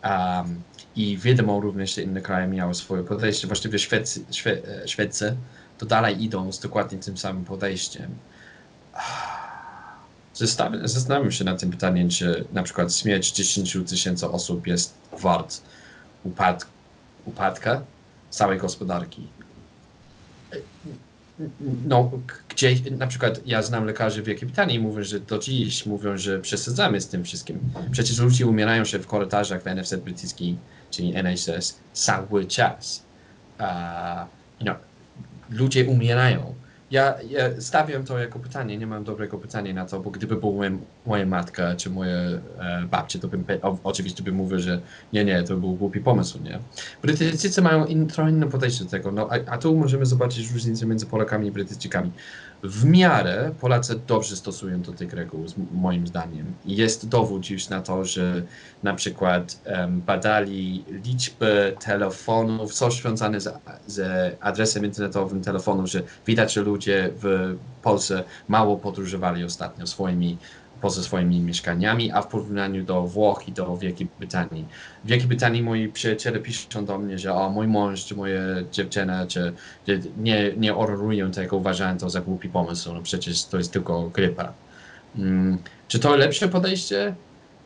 Um, 0.03 0.61
I 0.95 1.17
wiadomo 1.17 1.59
również, 1.59 1.95
że 1.95 2.01
inne 2.01 2.21
kraje 2.21 2.47
miały 2.47 2.75
swoje 2.75 3.03
podejście. 3.03 3.47
Właściwie 3.47 3.79
Szwecy, 3.79 4.25
Szwe, 4.31 4.51
e, 4.51 4.87
Szwecy 4.87 5.35
to 5.77 5.85
dalej 5.85 6.23
idą 6.23 6.51
z 6.51 6.59
dokładnie 6.59 6.97
tym 6.99 7.17
samym 7.17 7.45
podejściem. 7.45 8.15
Zastanawiam, 10.33 10.87
zastanawiam 10.87 11.31
się 11.31 11.43
nad 11.43 11.59
tym 11.59 11.71
pytaniem, 11.71 12.09
czy 12.09 12.45
na 12.53 12.63
przykład 12.63 12.95
śmierć 12.95 13.31
10 13.31 13.77
tysięcy 13.89 14.27
osób 14.27 14.67
jest 14.67 14.93
wart 15.21 15.61
upad, 16.23 16.65
upadka 17.25 17.81
całej 18.29 18.59
gospodarki. 18.59 19.27
No, 21.87 22.11
gdzie 22.49 22.75
na 22.91 23.07
przykład 23.07 23.41
ja 23.45 23.61
znam 23.61 23.85
lekarzy 23.85 24.21
w 24.21 24.25
Wielkiej 24.25 24.47
Brytanii 24.47 24.75
i 24.75 24.79
mówią, 24.79 25.03
że 25.03 25.19
do 25.19 25.39
dziś 25.39 25.85
mówią, 25.85 26.17
że 26.17 26.39
przesadzamy 26.39 27.01
z 27.01 27.07
tym 27.07 27.23
wszystkim. 27.23 27.59
Przecież 27.91 28.19
ludzie 28.19 28.47
umierają 28.47 28.85
się 28.85 28.99
w 28.99 29.07
korytarzach 29.07 29.63
w 29.63 29.65
NFZ 29.65 29.95
brytyjskim, 29.95 30.57
czyli 30.91 31.15
NHS, 31.15 31.79
cały 31.93 32.45
czas. 32.45 33.03
Uh, 33.59 33.65
know, 34.59 34.77
ludzie 35.49 35.85
umierają. 35.85 36.55
Ja, 36.91 37.15
ja 37.29 37.61
stawiam 37.61 38.05
to 38.05 38.19
jako 38.19 38.39
pytanie, 38.39 38.77
nie 38.77 38.87
mam 38.87 39.03
dobrego 39.03 39.37
pytania 39.37 39.73
na 39.73 39.85
to, 39.85 39.99
bo 39.99 40.09
gdyby 40.09 40.35
była 40.35 40.53
moja, 40.53 40.71
moja 41.05 41.25
matka 41.25 41.75
czy 41.75 41.89
moja 41.89 42.17
e, 42.17 42.39
babcia, 42.91 43.19
to 43.19 43.27
bym 43.27 43.45
o, 43.61 43.77
oczywiście 43.83 44.23
bym 44.23 44.35
mówił, 44.35 44.59
że 44.59 44.81
nie, 45.13 45.25
nie, 45.25 45.43
to 45.43 45.57
był 45.57 45.73
głupi 45.73 45.99
pomysł, 45.99 46.39
nie? 46.43 46.59
Brytyjczycy 47.01 47.61
mają 47.61 47.85
in, 47.85 48.07
trochę 48.07 48.31
inne 48.31 48.47
podejście 48.47 48.83
do 48.83 48.89
tego, 48.89 49.11
no, 49.11 49.29
a, 49.31 49.51
a 49.51 49.57
tu 49.57 49.75
możemy 49.75 50.05
zobaczyć 50.05 50.51
różnicę 50.51 50.85
między 50.85 51.05
Polakami 51.05 51.47
i 51.47 51.51
Brytyjczykami. 51.51 52.11
W 52.63 52.85
miarę 52.85 53.51
Polacy 53.59 53.99
dobrze 54.07 54.35
stosują 54.35 54.81
do 54.81 54.91
tych 54.91 55.13
reguł, 55.13 55.45
moim 55.71 56.07
zdaniem. 56.07 56.53
Jest 56.65 57.07
dowód 57.07 57.49
już 57.49 57.69
na 57.69 57.81
to, 57.81 58.05
że 58.05 58.41
na 58.83 58.93
przykład 58.93 59.61
em, 59.65 60.01
badali 60.01 60.83
liczbę 61.05 61.71
telefonów, 61.71 62.73
coś 62.73 63.01
związane 63.01 63.41
z, 63.41 63.53
z 63.87 64.01
adresem 64.41 64.85
internetowym 64.85 65.41
telefonów, 65.41 65.89
że 65.89 66.01
widać, 66.27 66.53
że 66.53 66.61
ludzie 66.61 67.09
w 67.21 67.55
Polsce 67.81 68.23
mało 68.47 68.77
podróżowali 68.77 69.43
ostatnio 69.43 69.87
swoimi 69.87 70.37
poza 70.81 71.03
swoimi 71.03 71.39
mieszkaniami, 71.39 72.11
a 72.11 72.21
w 72.21 72.27
porównaniu 72.27 72.83
do 72.83 73.01
Włoch 73.01 73.47
i 73.47 73.51
do 73.51 73.77
Wielkiej 73.77 74.07
Brytanii. 74.19 74.65
W 75.03 75.07
Wielkiej 75.07 75.27
Brytanii 75.27 75.63
moi 75.63 75.87
przyjaciele 75.87 76.39
piszą 76.39 76.85
do 76.85 76.97
mnie, 76.97 77.19
że 77.19 77.33
o, 77.33 77.49
mój 77.49 77.67
mąż 77.67 78.05
czy 78.05 78.15
moja 78.15 78.41
dziewczyna 78.71 79.27
czy, 79.27 79.53
nie, 80.17 80.53
nie 80.57 80.73
honorują 80.73 81.31
tego, 81.31 81.57
uważają 81.57 81.97
to 81.97 82.09
za 82.09 82.21
głupi 82.21 82.49
pomysł, 82.49 82.93
no 82.93 83.01
przecież 83.01 83.45
to 83.45 83.57
jest 83.57 83.71
tylko 83.71 84.09
grypa. 84.09 84.53
Mm, 85.17 85.57
czy 85.87 85.99
to 85.99 86.15
lepsze 86.15 86.47
podejście? 86.47 87.15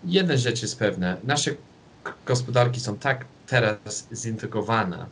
Jedna 0.04 0.38
rzecz 0.38 0.62
jest 0.62 0.80
pewna, 0.80 1.18
nasze 1.24 1.52
gospodarki 2.26 2.80
są 2.80 2.98
tak 2.98 3.26
teraz 3.48 4.08
zintegrowane, 4.14 5.06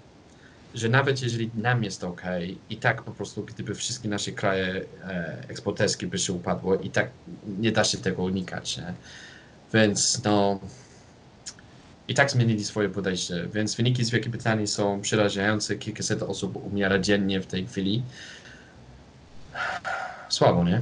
że 0.74 0.90
nawet 0.90 1.22
jeżeli 1.22 1.50
nam 1.56 1.84
jest 1.84 2.04
ok, 2.04 2.22
i 2.70 2.78
tak 2.78 3.04
po 3.04 3.12
prostu 3.12 3.44
gdyby 3.44 3.76
wszystkie 3.76 4.10
nasze 4.10 4.32
kraje 4.32 4.86
e, 5.04 5.44
eksporterskie 5.48 6.08
by 6.08 6.20
się 6.20 6.34
upadło, 6.34 6.76
i 6.76 6.90
tak 6.90 7.10
nie 7.60 7.72
da 7.72 7.84
się 7.84 7.98
tego 7.98 8.24
unikać, 8.24 8.78
nie? 8.78 8.94
Więc 9.74 10.24
no 10.24 10.60
i 12.08 12.14
tak 12.14 12.32
zmienili 12.32 12.66
swoje 12.66 12.90
podejście, 12.90 13.48
więc 13.54 13.76
wyniki 13.76 14.04
z 14.04 14.10
Wielkiej 14.10 14.32
Brytanii 14.32 14.68
są 14.68 15.02
przerażające, 15.02 15.76
kilkaset 15.76 16.24
osób 16.24 16.66
umiera 16.66 17.00
dziennie 17.00 17.42
w 17.42 17.48
tej 17.48 17.68
chwili. 17.68 18.04
Słabo, 20.30 20.64
nie? 20.64 20.82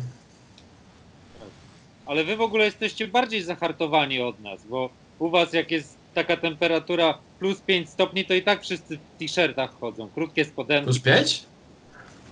Ale 2.06 2.24
wy 2.24 2.36
w 2.36 2.42
ogóle 2.42 2.66
jesteście 2.66 3.08
bardziej 3.08 3.44
zahartowani 3.44 4.22
od 4.22 4.40
nas, 4.40 4.66
bo 4.66 4.90
u 5.20 5.30
was 5.30 5.54
jak 5.54 5.72
jest 5.72 6.01
taka 6.14 6.38
temperatura 6.38 7.18
plus 7.40 7.62
5 7.62 7.90
stopni, 7.90 8.26
to 8.26 8.34
i 8.34 8.42
tak 8.42 8.62
wszyscy 8.62 8.98
w 8.98 9.20
t-shirtach 9.20 9.80
chodzą, 9.80 10.10
krótkie 10.10 10.46
spodenki. 10.46 10.86
Plus 10.86 11.00
5? 11.00 11.44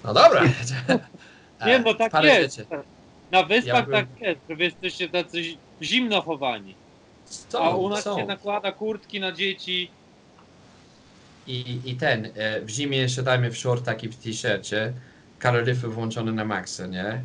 No 0.03 0.13
dobra. 0.13 0.43
Nie, 1.65 1.79
no 1.79 1.93
tak 1.93 2.11
Parę 2.11 2.27
jest. 2.41 2.55
rzeczy. 2.55 2.69
Na 3.31 3.43
wyspach 3.43 3.65
Ja 3.75 3.81
byłem- 3.83 4.07
tak 4.07 4.21
jest, 4.21 4.39
że 4.49 4.55
wy 4.55 4.63
jesteście 4.63 5.09
tacy 5.09 5.43
zi- 5.43 5.57
zimno 5.81 6.21
chowani. 6.21 6.75
Są, 7.25 7.59
A 7.59 7.69
u 7.75 7.89
nas 7.89 8.03
są. 8.03 8.17
się 8.17 8.25
nakłada 8.25 8.71
kurtki 8.71 9.19
na 9.19 9.31
dzieci. 9.31 9.89
I, 11.47 11.79
I 11.85 11.95
ten, 11.95 12.29
e, 12.35 12.61
w 12.61 12.69
zimie 12.69 13.09
siadamy 13.09 13.51
w 13.51 13.57
shortach 13.57 14.03
i 14.03 14.07
w 14.09 14.15
t-shircie, 14.15 14.93
kaloryfy 15.39 15.87
włączone 15.87 16.31
na 16.31 16.45
maksa, 16.45 16.87
nie? 16.87 17.21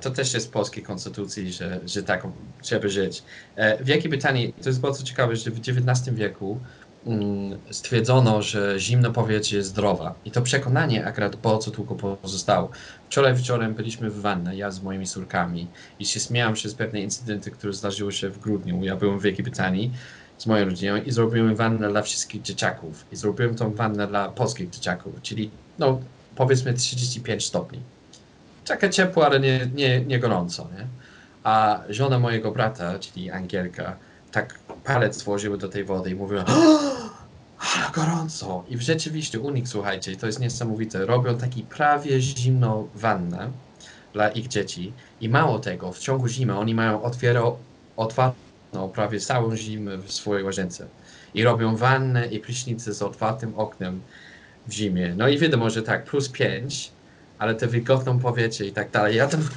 To 0.00 0.10
też 0.10 0.34
jest 0.34 0.46
w 0.46 0.50
polskiej 0.50 0.82
konstytucji, 0.82 1.52
że, 1.52 1.80
że 1.86 2.02
tak 2.02 2.26
trzeba 2.62 2.88
żyć. 2.88 3.22
E, 3.56 3.84
w 3.84 3.86
Wielkiej 3.86 4.10
Brytanii, 4.10 4.52
to 4.62 4.68
jest 4.68 4.80
bardzo 4.80 5.02
ciekawe, 5.02 5.36
że 5.36 5.50
w 5.50 5.58
XIX 5.58 6.16
wieku 6.16 6.60
mm, 7.06 7.58
stwierdzono, 7.70 8.42
że 8.42 8.74
zimne 8.78 9.12
powietrze 9.12 9.56
jest 9.56 9.68
zdrowe. 9.68 10.12
I 10.24 10.30
to 10.30 10.42
przekonanie 10.42 11.06
akurat 11.06 11.36
bardzo 11.36 11.70
długo 11.70 11.94
pozostało. 11.94 12.70
Wczoraj 13.06 13.34
wieczorem 13.34 13.74
byliśmy 13.74 14.10
w 14.10 14.20
wannie, 14.20 14.56
ja 14.56 14.70
z 14.70 14.82
moimi 14.82 15.06
córkami 15.06 15.66
i 15.98 16.06
się 16.06 16.20
śmiałam 16.20 16.56
się 16.56 16.68
z 16.68 16.74
pewnej 16.74 17.02
incydenty, 17.02 17.50
które 17.50 17.72
zdarzyły 17.72 18.12
się 18.12 18.30
w 18.30 18.38
grudniu. 18.38 18.84
Ja 18.84 18.96
byłem 18.96 19.18
w 19.18 19.22
Wielkiej 19.22 19.44
Brytanii 19.44 19.92
z 20.38 20.46
moją 20.46 20.64
rodziną 20.64 20.96
i 20.96 21.12
zrobiłem 21.12 21.56
wannę 21.56 21.88
dla 21.88 22.02
wszystkich 22.02 22.42
dzieciaków. 22.42 23.04
I 23.12 23.16
zrobiłem 23.16 23.54
tą 23.54 23.74
wannę 23.74 24.06
dla 24.06 24.28
polskich 24.28 24.70
dzieciaków, 24.70 25.22
czyli 25.22 25.50
no 25.78 26.00
powiedzmy 26.36 26.74
35 26.74 27.46
stopni. 27.46 27.80
Taka 28.66 28.88
ciepła, 28.88 29.26
ale 29.26 29.40
nie, 29.40 29.70
nie, 29.74 30.00
nie 30.00 30.18
gorąco, 30.18 30.68
nie? 30.78 30.86
A 31.44 31.80
żona 31.88 32.18
mojego 32.18 32.52
brata, 32.52 32.98
czyli 32.98 33.30
Angielka, 33.30 33.96
tak 34.32 34.58
palec 34.84 35.22
włożyły 35.22 35.58
do 35.58 35.68
tej 35.68 35.84
wody 35.84 36.10
i 36.10 36.14
mówiła 36.14 36.44
ale 37.58 37.90
gorąco. 37.92 38.64
I 38.68 38.78
rzeczywiście 38.78 39.40
u 39.40 39.50
nich, 39.50 39.68
słuchajcie, 39.68 40.16
to 40.16 40.26
jest 40.26 40.40
niesamowite, 40.40 41.06
robią 41.06 41.38
taki 41.38 41.62
prawie 41.62 42.20
zimną 42.20 42.88
wannę 42.94 43.50
dla 44.12 44.28
ich 44.28 44.48
dzieci 44.48 44.92
i 45.20 45.28
mało 45.28 45.58
tego, 45.58 45.92
w 45.92 45.98
ciągu 45.98 46.28
zimy 46.28 46.58
oni 46.58 46.74
mają 46.74 47.02
otwiero, 47.02 47.58
otwartą 47.96 48.88
prawie 48.94 49.20
całą 49.20 49.56
zimę 49.56 49.96
w 49.96 50.12
swojej 50.12 50.44
łazience 50.44 50.86
i 51.34 51.44
robią 51.44 51.76
wannę 51.76 52.26
i 52.26 52.38
prysznice 52.40 52.94
z 52.94 53.02
otwartym 53.02 53.54
oknem 53.56 54.00
w 54.66 54.72
zimie. 54.72 55.14
No 55.16 55.28
i 55.28 55.38
wiadomo, 55.38 55.70
że 55.70 55.82
tak, 55.82 56.04
plus 56.04 56.28
5, 56.28 56.92
ale 57.38 57.54
te 57.54 57.66
wilgotną 57.66 58.18
powietrze 58.18 58.66
i 58.66 58.72
tak 58.72 58.90
dalej. 58.90 59.16
Ja 59.16 59.28
tam 59.28 59.48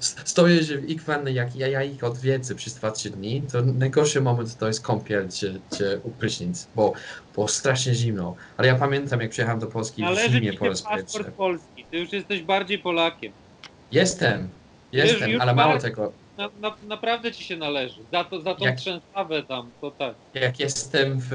stoję 0.00 0.62
że 0.62 0.78
w 0.78 0.90
ich 0.90 1.02
wanny, 1.02 1.32
jak 1.32 1.56
ja, 1.56 1.68
ja 1.68 1.82
ich 1.82 2.04
odwiedzę 2.04 2.54
przez 2.54 2.80
2-3 2.80 3.10
dni, 3.10 3.42
to 3.52 3.62
najgorszy 3.62 4.20
moment 4.20 4.58
to 4.58 4.66
jest 4.66 4.82
kąpiel 4.82 5.28
czy, 5.28 5.60
czy 5.76 6.00
prysznic, 6.18 6.68
bo, 6.76 6.92
bo 7.36 7.48
strasznie 7.48 7.94
zimno. 7.94 8.34
Ale 8.56 8.68
ja 8.68 8.74
pamiętam, 8.74 9.20
jak 9.20 9.30
przyjechałem 9.30 9.60
do 9.60 9.66
Polski 9.66 10.02
w 10.02 10.04
Należy 10.04 10.30
zimie 10.30 10.52
ci 10.52 10.58
po 10.58 10.64
się 10.64 10.70
raz 10.70 10.82
paszport 10.82 11.12
pierwszy. 11.12 11.32
polski. 11.32 11.84
Ty 11.90 11.98
już 11.98 12.12
jesteś 12.12 12.42
bardziej 12.42 12.78
Polakiem. 12.78 13.32
Jestem, 13.92 14.48
Wiesz, 14.92 15.10
jestem, 15.10 15.30
już 15.30 15.42
ale 15.42 15.54
mało 15.54 15.78
tego. 15.78 16.12
Na, 16.38 16.50
na, 16.56 16.76
naprawdę 16.82 17.32
ci 17.32 17.44
się 17.44 17.56
należy. 17.56 18.02
Za, 18.12 18.24
to, 18.24 18.40
za 18.40 18.54
tą 18.54 18.64
Jak- 18.64 18.76
trzęsawę 18.76 19.42
tam, 19.42 19.72
to 19.80 19.90
tak. 19.90 20.16
Jak 20.34 20.60
jestem 20.60 21.20
w, 21.20 21.28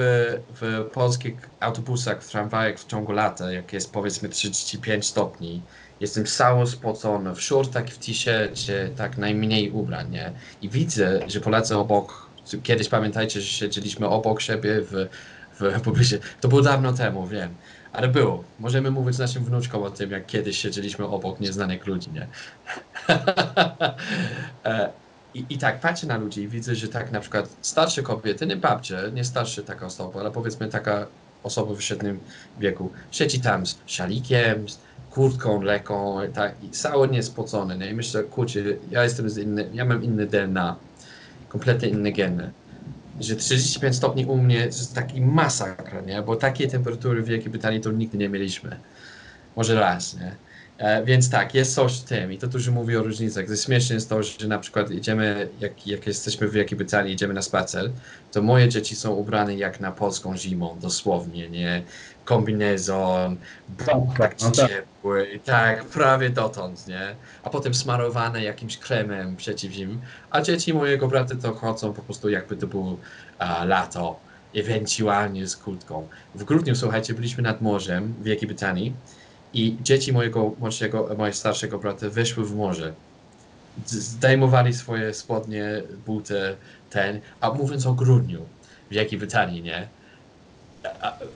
w 0.61 0.89
polskich 0.93 1.49
autobusach, 1.59 2.23
w 2.23 2.29
tramwajach 2.31 2.79
w 2.79 2.85
ciągu 2.85 3.11
lata, 3.11 3.51
jak 3.51 3.73
jest 3.73 3.93
powiedzmy 3.93 4.29
35 4.29 5.07
stopni, 5.07 5.65
jestem 5.99 6.25
cały 6.25 6.67
spocony, 6.67 7.35
w 7.35 7.41
shortach, 7.41 7.85
w 7.85 7.97
t-shircie, 7.97 8.93
tak 8.97 9.17
najmniej 9.17 9.71
ubrań, 9.71 10.09
nie? 10.09 10.33
I 10.61 10.69
widzę, 10.69 11.19
że 11.27 11.39
Polacy 11.41 11.77
obok, 11.77 12.33
kiedyś 12.63 12.89
pamiętajcie, 12.89 13.41
że 13.41 13.47
siedzieliśmy 13.47 14.07
obok 14.07 14.41
siebie 14.41 14.81
w, 14.81 15.09
w 15.59 15.81
publicznie, 15.85 16.19
to 16.39 16.47
było 16.47 16.61
dawno 16.61 16.93
temu, 16.93 17.27
wiem, 17.27 17.57
ale 17.93 18.07
było. 18.07 18.43
Możemy 18.59 18.91
mówić 18.91 19.17
naszym 19.17 19.45
wnuczkom 19.45 19.83
o 19.83 19.89
tym, 19.89 20.11
jak 20.11 20.25
kiedyś 20.25 20.57
siedzieliśmy 20.57 21.05
obok 21.05 21.39
nieznanych 21.39 21.87
ludzi, 21.87 22.09
nie? 22.11 22.27
E, 24.65 24.89
I, 25.33 25.45
I 25.49 25.57
tak 25.57 25.79
patrzę 25.79 26.07
na 26.07 26.17
ludzi 26.17 26.41
i 26.41 26.47
widzę, 26.47 26.75
że 26.75 26.87
tak 26.87 27.11
na 27.11 27.19
przykład 27.19 27.49
starsze 27.61 28.03
kobiety, 28.03 28.45
nie 28.45 28.55
babcie, 28.55 28.97
nie 29.13 29.23
starsze 29.23 29.63
taka 29.63 29.85
osoba, 29.85 30.19
ale 30.19 30.31
powiedzmy 30.31 30.69
taka 30.69 31.07
osoba 31.43 31.75
w 31.75 31.81
średnim 31.81 32.19
wieku, 32.59 32.91
siedzi 33.11 33.41
tam 33.41 33.65
z 33.65 33.77
szalikiem, 33.85 34.69
z 34.69 34.79
kurtką 35.11 35.61
lekką, 35.61 36.17
tak, 36.33 36.55
i 36.63 36.69
cały 36.69 37.07
niespocony, 37.07 37.77
nie? 37.77 37.89
I 37.89 37.93
myślę, 37.93 38.23
kurczę, 38.23 38.59
ja 38.91 39.03
jestem 39.03 39.29
z 39.29 39.37
inny, 39.37 39.69
ja 39.73 39.85
mam 39.85 40.03
inny 40.03 40.27
DNA, 40.27 40.75
kompletnie 41.49 41.89
inne 41.89 42.11
geny. 42.11 42.51
Że 43.19 43.35
35 43.35 43.95
stopni 43.95 44.25
u 44.25 44.37
mnie 44.37 44.59
to 44.59 44.65
jest 44.65 44.95
taki 44.95 45.21
masakra, 45.21 46.01
nie? 46.01 46.21
Bo 46.21 46.35
takiej 46.35 46.69
temperatury 46.69 47.21
w 47.21 47.25
Wielkiej 47.25 47.51
Brytanii 47.51 47.81
to 47.81 47.91
nigdy 47.91 48.17
nie 48.17 48.29
mieliśmy. 48.29 48.79
Może 49.55 49.79
raz, 49.79 50.13
nie? 50.13 50.35
E, 50.83 51.03
więc 51.03 51.29
tak, 51.29 51.53
jest 51.53 51.75
coś 51.75 51.99
w 51.99 52.03
tym 52.03 52.31
i 52.31 52.37
to 52.37 52.47
dużo 52.47 52.71
mówi 52.71 52.97
o 52.97 53.03
różnicach. 53.03 53.47
To 53.47 53.55
śmieszne 53.55 53.95
jest 53.95 54.09
to, 54.09 54.23
że 54.23 54.47
na 54.47 54.59
przykład 54.59 54.91
idziemy, 54.91 55.49
jak, 55.59 55.87
jak 55.87 56.07
jesteśmy 56.07 56.47
w 56.47 56.51
Wielkiej 56.51 56.77
Brytanii, 56.77 57.13
idziemy 57.13 57.33
na 57.33 57.41
spacer, 57.41 57.91
to 58.31 58.41
moje 58.41 58.69
dzieci 58.69 58.95
są 58.95 59.11
ubrane 59.11 59.55
jak 59.55 59.79
na 59.79 59.91
polską 59.91 60.37
zimą, 60.37 60.77
dosłownie, 60.81 61.49
nie? 61.49 61.83
Kombinezon, 62.25 63.37
tak 64.17 64.41
no 64.41 64.51
tak. 64.51 64.69
ciepły, 64.69 65.39
tak, 65.45 65.85
prawie 65.85 66.29
dotąd, 66.29 66.87
nie? 66.87 67.15
A 67.43 67.49
potem 67.49 67.73
smarowane 67.73 68.43
jakimś 68.43 68.77
kremem 68.77 69.35
przeciwzimnym. 69.35 70.01
A 70.31 70.41
dzieci 70.41 70.73
mojego 70.73 71.07
brata 71.07 71.35
to 71.35 71.53
chodzą 71.53 71.93
po 71.93 72.01
prostu 72.01 72.29
jakby 72.29 72.55
to 72.55 72.67
było 72.67 72.97
a, 73.39 73.65
lato, 73.65 74.19
ewentualnie 74.55 75.47
z 75.47 75.57
kurtką. 75.57 76.07
W 76.35 76.43
grudniu, 76.43 76.75
słuchajcie, 76.75 77.13
byliśmy 77.13 77.43
nad 77.43 77.61
morzem 77.61 78.13
w 78.19 78.23
Wielkiej 78.23 78.47
Brytanii 78.47 78.93
i 79.53 79.77
dzieci 79.81 80.13
mojego 80.13 80.51
młodszego, 80.59 81.09
mojego 81.17 81.37
starszego 81.37 81.79
brata 81.79 82.09
wyszły 82.09 82.45
w 82.45 82.55
morze. 82.55 82.93
Zdejmowali 83.85 84.73
swoje 84.73 85.13
spodnie, 85.13 85.81
buty, 86.05 86.55
ten, 86.89 87.19
a 87.41 87.51
mówiąc 87.51 87.85
o 87.85 87.93
grudniu 87.93 88.41
w 88.89 88.93
Wielkiej 88.93 89.19
Brytanii, 89.19 89.61
nie? 89.61 89.87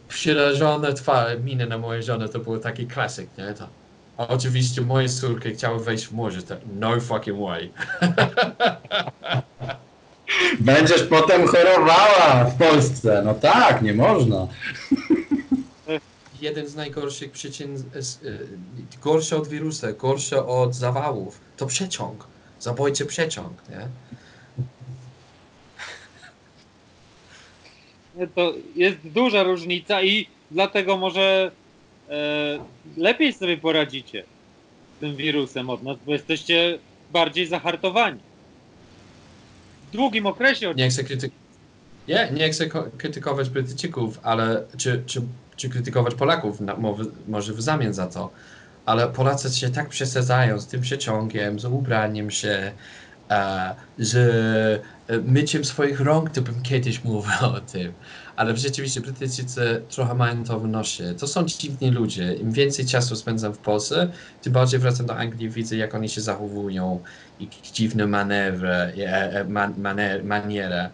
Przerażone 0.09 0.93
twarze, 0.93 1.39
miny 1.39 1.67
na 1.67 1.77
mojej 1.77 2.03
żony 2.03 2.29
to 2.29 2.39
był 2.39 2.59
taki 2.59 2.87
klasyk, 2.87 3.29
nie? 3.37 3.53
To, 3.53 3.67
oczywiście 4.17 4.81
moje 4.81 5.09
córki 5.09 5.53
chciały 5.53 5.83
wejść 5.83 6.07
w 6.07 6.11
morze, 6.11 6.43
to 6.43 6.55
no 6.79 6.99
fucking 6.99 7.39
way. 7.39 7.71
Będziesz 10.59 11.03
potem 11.03 11.47
chorowała 11.47 12.45
w 12.45 12.57
Polsce. 12.57 13.21
No 13.25 13.33
tak, 13.33 13.81
nie 13.81 13.93
można. 13.93 14.47
Jeden 16.41 16.67
z 16.67 16.75
najgorszych 16.75 17.31
przyczyn, 17.31 17.77
z- 17.95 18.23
y, 18.23 18.47
gorsze 19.01 19.37
od 19.37 19.47
wirusa, 19.47 19.91
gorsze 19.93 20.45
od 20.45 20.75
zawałów, 20.75 21.39
to 21.57 21.65
przeciąg. 21.65 22.27
Zabójczy 22.59 23.05
przeciąg, 23.05 23.53
nie? 23.69 23.87
To 28.35 28.53
jest 28.75 28.97
duża 29.03 29.43
różnica 29.43 30.03
i 30.03 30.27
dlatego 30.51 30.97
może 30.97 31.51
e, 32.09 32.59
lepiej 32.97 33.33
sobie 33.33 33.57
poradzicie 33.57 34.23
z 34.97 34.99
tym 34.99 35.15
wirusem 35.15 35.69
od 35.69 35.83
nas, 35.83 35.97
bo 36.05 36.13
jesteście 36.13 36.79
bardziej 37.11 37.47
zahartowani. 37.47 38.19
W 39.87 39.91
długim 39.91 40.25
okresie 40.25 40.73
Nie 40.75 40.89
chcę, 40.89 41.03
kryty... 41.03 41.29
nie, 42.07 42.29
nie 42.33 42.49
chcę 42.49 42.67
ko- 42.67 42.87
krytykować 42.97 43.49
Brytyjczyków, 43.49 44.19
ale 44.23 44.63
czy, 44.77 45.03
czy, 45.05 45.21
czy 45.57 45.69
krytykować 45.69 46.15
Polaków 46.15 46.61
na, 46.61 46.75
mo- 46.77 46.97
może 47.27 47.53
w 47.53 47.61
zamian 47.61 47.93
za 47.93 48.07
to, 48.07 48.31
ale 48.85 49.07
Polacy 49.07 49.49
się 49.59 49.69
tak 49.69 49.89
przesadzają 49.89 50.59
z 50.59 50.67
tym 50.67 50.81
przeciągiem, 50.81 51.59
z 51.59 51.65
ubraniem 51.65 52.31
się, 52.31 52.73
e, 53.31 53.75
z 53.97 54.15
e, 55.09 55.17
myciem 55.21 55.65
swoich 55.65 55.99
rąk, 55.99 56.29
to 56.29 56.41
bym 56.41 56.61
kiedyś 56.63 57.03
mówił 57.03 57.31
o 57.55 57.61
tym. 57.61 57.93
Ale 58.35 58.57
rzeczywiście 58.57 59.01
Brytyjczycy 59.01 59.85
trochę 59.89 60.15
mają 60.15 60.43
to 60.43 60.59
w 60.59 60.67
nosie. 60.67 61.15
To 61.19 61.27
są 61.27 61.45
dziwni 61.45 61.91
ludzie. 61.91 62.33
Im 62.35 62.51
więcej 62.51 62.85
czasu 62.85 63.15
spędzam 63.15 63.53
w 63.53 63.59
Polsce, 63.59 64.11
tym 64.41 64.53
bardziej 64.53 64.79
wracam 64.79 65.05
do 65.05 65.17
Anglii, 65.17 65.49
widzę 65.49 65.75
jak 65.77 65.95
oni 65.95 66.09
się 66.09 66.21
zachowują, 66.21 67.03
ich 67.39 67.49
dziwne 67.49 68.07
manewry, 68.07 68.69
e, 68.69 68.93
e, 69.41 69.43
man, 69.43 69.73
maner, 69.77 70.23
maniery, 70.23 70.89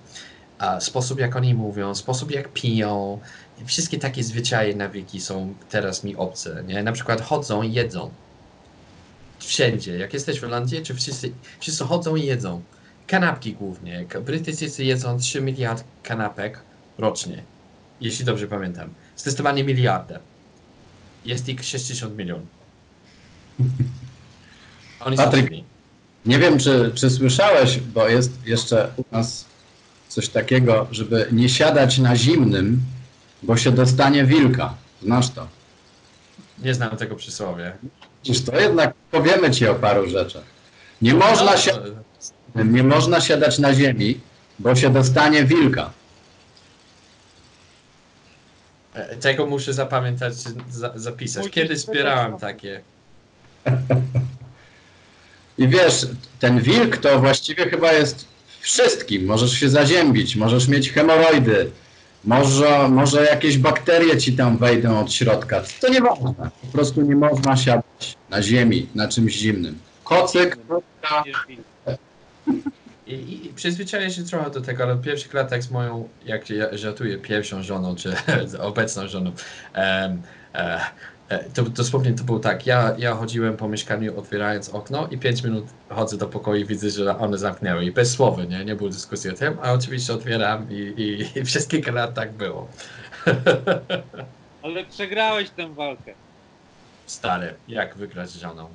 sposób 0.80 1.20
jak 1.20 1.36
oni 1.36 1.53
mówią, 1.53 1.95
sposób 1.95 2.32
jak 2.32 2.53
piją. 2.53 3.22
Wszystkie 3.66 3.99
takie 3.99 4.24
zwyczaje, 4.24 4.76
nawyki 4.76 5.22
są 5.22 5.53
teraz 5.70 6.03
mi 6.03 6.16
obce. 6.16 6.64
Nie? 6.68 6.84
Na 6.84 6.91
przykład 6.91 7.22
chodzą 7.22 7.61
i 7.61 7.74
jedzą. 7.74 8.11
Wszędzie. 9.39 9.97
Jak 9.97 10.14
jesteś 10.14 10.39
w 10.39 10.43
Irlandii, 10.43 10.84
czy 10.84 10.95
wszyscy, 10.95 11.32
wszyscy 11.59 11.84
chodzą 11.84 12.16
i 12.16 12.26
jedzą. 12.26 12.61
Kanapki 13.07 13.53
głównie. 13.53 14.05
Brytyjczycy 14.26 14.84
jedzą 14.84 15.20
3 15.20 15.41
miliard 15.41 15.84
kanapek 16.03 16.59
rocznie. 16.97 17.43
Jeśli 18.01 18.26
dobrze 18.26 18.47
pamiętam. 18.47 18.89
Zdecydowanie 19.18 19.64
miliardę. 19.64 20.20
Jest 21.26 21.49
ich 21.49 21.66
60 21.66 22.18
milionów. 22.18 22.47
Oni 24.99 25.18
Patryk. 25.18 25.51
Nie 26.26 26.39
wiem, 26.39 26.59
czy, 26.59 26.91
czy 26.95 27.09
słyszałeś, 27.09 27.80
bo 27.80 28.07
jest 28.07 28.32
jeszcze 28.45 28.91
u 28.97 29.03
nas 29.11 29.45
coś 30.09 30.30
takiego, 30.30 30.88
żeby 30.91 31.28
nie 31.32 31.49
siadać 31.49 31.97
na 31.97 32.16
zimnym, 32.16 32.82
bo 33.43 33.57
się 33.57 33.71
dostanie 33.71 34.25
wilka. 34.25 34.73
Znasz 35.03 35.29
to. 35.29 35.47
Nie 36.59 36.73
znam 36.73 36.97
tego 36.97 37.15
przysłowie. 37.15 37.71
Czyż 38.23 38.41
to 38.41 38.59
jednak 38.59 38.93
powiemy 39.11 39.51
ci 39.51 39.67
o 39.67 39.75
paru 39.75 40.09
rzeczach. 40.09 40.43
Nie 41.01 41.13
można, 41.13 41.51
No, 41.51 41.57
si- 41.57 41.71
nie 42.65 42.83
można 42.83 43.21
siadać 43.21 43.59
na 43.59 43.73
ziemi, 43.73 44.19
bo 44.59 44.75
się 44.75 44.89
dostanie 44.89 45.43
wilka. 45.45 45.89
e, 48.93 49.15
Tego 49.15 49.45
muszę 49.45 49.73
zapamiętać, 49.73 50.33
za, 50.71 50.91
zapisać. 50.95 51.49
Kiedyś 51.49 51.79
zbierałem 51.79 52.37
takie. 52.37 52.81
I 55.57 55.67
wiesz, 55.67 56.05
ten 56.39 56.61
wilk 56.61 56.97
to 56.97 57.19
właściwie 57.19 57.69
chyba 57.69 57.93
jest 57.93 58.25
wszystkim. 58.59 59.25
Możesz 59.25 59.51
się 59.51 59.69
zaziębić, 59.69 60.35
możesz 60.35 60.67
mieć 60.67 60.91
hemoroidy, 60.91 61.71
może, 62.24 62.89
może 62.89 63.26
jakieś 63.26 63.57
bakterie 63.57 64.17
ci 64.17 64.34
tam 64.34 64.57
wejdą 64.57 64.99
od 64.99 65.13
środka. 65.13 65.61
To 65.82 65.89
nieważne. 65.89 66.34
Po 66.61 66.67
prostu 66.71 67.01
nie 67.01 67.15
można 67.15 67.57
siadać 67.57 68.17
na 68.30 68.41
ziemi, 68.41 68.89
na 68.95 69.07
czymś 69.07 69.34
zimnym. 69.34 69.80
Kocyk, 70.03 70.57
krótka, 70.67 71.24
I, 73.07 73.13
i, 73.13 73.53
przyzwyczaiłem 73.55 74.11
się 74.11 74.24
trochę 74.24 74.51
do 74.51 74.61
tego, 74.61 74.84
ale 74.84 74.97
pierwszych 74.97 75.34
latach 75.34 75.63
z 75.63 75.71
moją, 75.71 76.09
jak 76.26 76.49
ja 76.49 76.78
żartuję, 76.78 77.17
pierwszą 77.17 77.63
żoną, 77.63 77.95
czy 77.95 78.13
obecną 78.59 79.07
żoną, 79.07 79.32
E, 80.53 80.80
To 81.53 81.63
dosłownie 81.63 82.13
to 82.13 82.23
było 82.23 82.39
tak. 82.39 82.65
Ja, 82.65 82.95
ja 82.97 83.15
chodziłem 83.15 83.57
po 83.57 83.67
mieszkaniu 83.67 84.19
otwierając 84.19 84.69
okno 84.69 85.07
i 85.07 85.17
5 85.17 85.43
minut 85.43 85.65
chodzę 85.89 86.17
do 86.17 86.27
pokoju 86.27 86.61
i 86.61 86.65
widzę, 86.65 86.89
że 86.89 87.17
one 87.17 87.38
zamknęły. 87.38 87.86
I 87.86 87.91
bez 87.91 88.11
słowa, 88.11 88.43
nie? 88.43 88.65
Nie 88.65 88.75
było 88.75 88.89
dyskusji 88.89 89.29
o 89.29 89.34
tym, 89.34 89.57
a 89.61 89.73
oczywiście 89.73 90.13
otwieram 90.13 90.71
i, 90.71 90.75
i, 90.75 91.39
i 91.39 91.43
przez 91.43 91.67
kilka 91.67 91.91
lat 91.91 92.13
tak 92.13 92.31
było. 92.31 92.67
Ale 94.63 94.86
przegrałeś 94.86 95.49
tę 95.49 95.73
walkę. 95.73 96.13
Stary, 97.05 97.53
jak 97.67 97.95
wygrać 97.95 98.29
z 98.29 98.36
żoną? 98.36 98.67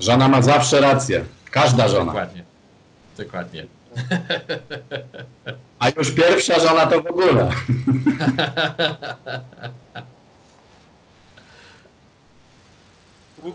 Żona 0.00 0.28
ma 0.28 0.42
zawsze 0.42 0.80
rację. 0.80 1.24
Każda 1.50 1.88
żona. 1.88 2.04
Dokładnie. 2.04 2.44
Dokładnie. 3.16 3.66
A 5.78 5.88
już 5.88 6.10
pierwsza 6.10 6.60
żona 6.60 6.86
to 6.86 7.02
w 7.02 7.06
ogóle. 7.06 7.50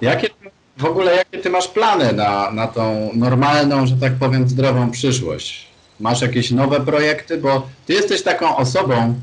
Jakie 0.02 0.30
w 0.78 0.86
ogóle 0.86 1.16
jakie 1.16 1.38
ty 1.38 1.50
masz 1.50 1.68
plany 1.68 2.14
na, 2.14 2.52
na 2.52 2.68
tą 2.68 3.12
normalną, 3.14 3.88
że 3.88 3.96
tak 3.96 4.14
powiem, 4.14 4.50
zdrową 4.50 4.92
przyszłość? 4.92 5.68
Masz 6.00 6.22
jakieś 6.22 6.52
nowe 6.52 6.80
projekty? 6.80 7.38
Bo 7.38 7.68
ty 7.86 7.94
jesteś 7.94 8.24
taką 8.24 8.58
osobą, 8.58 9.14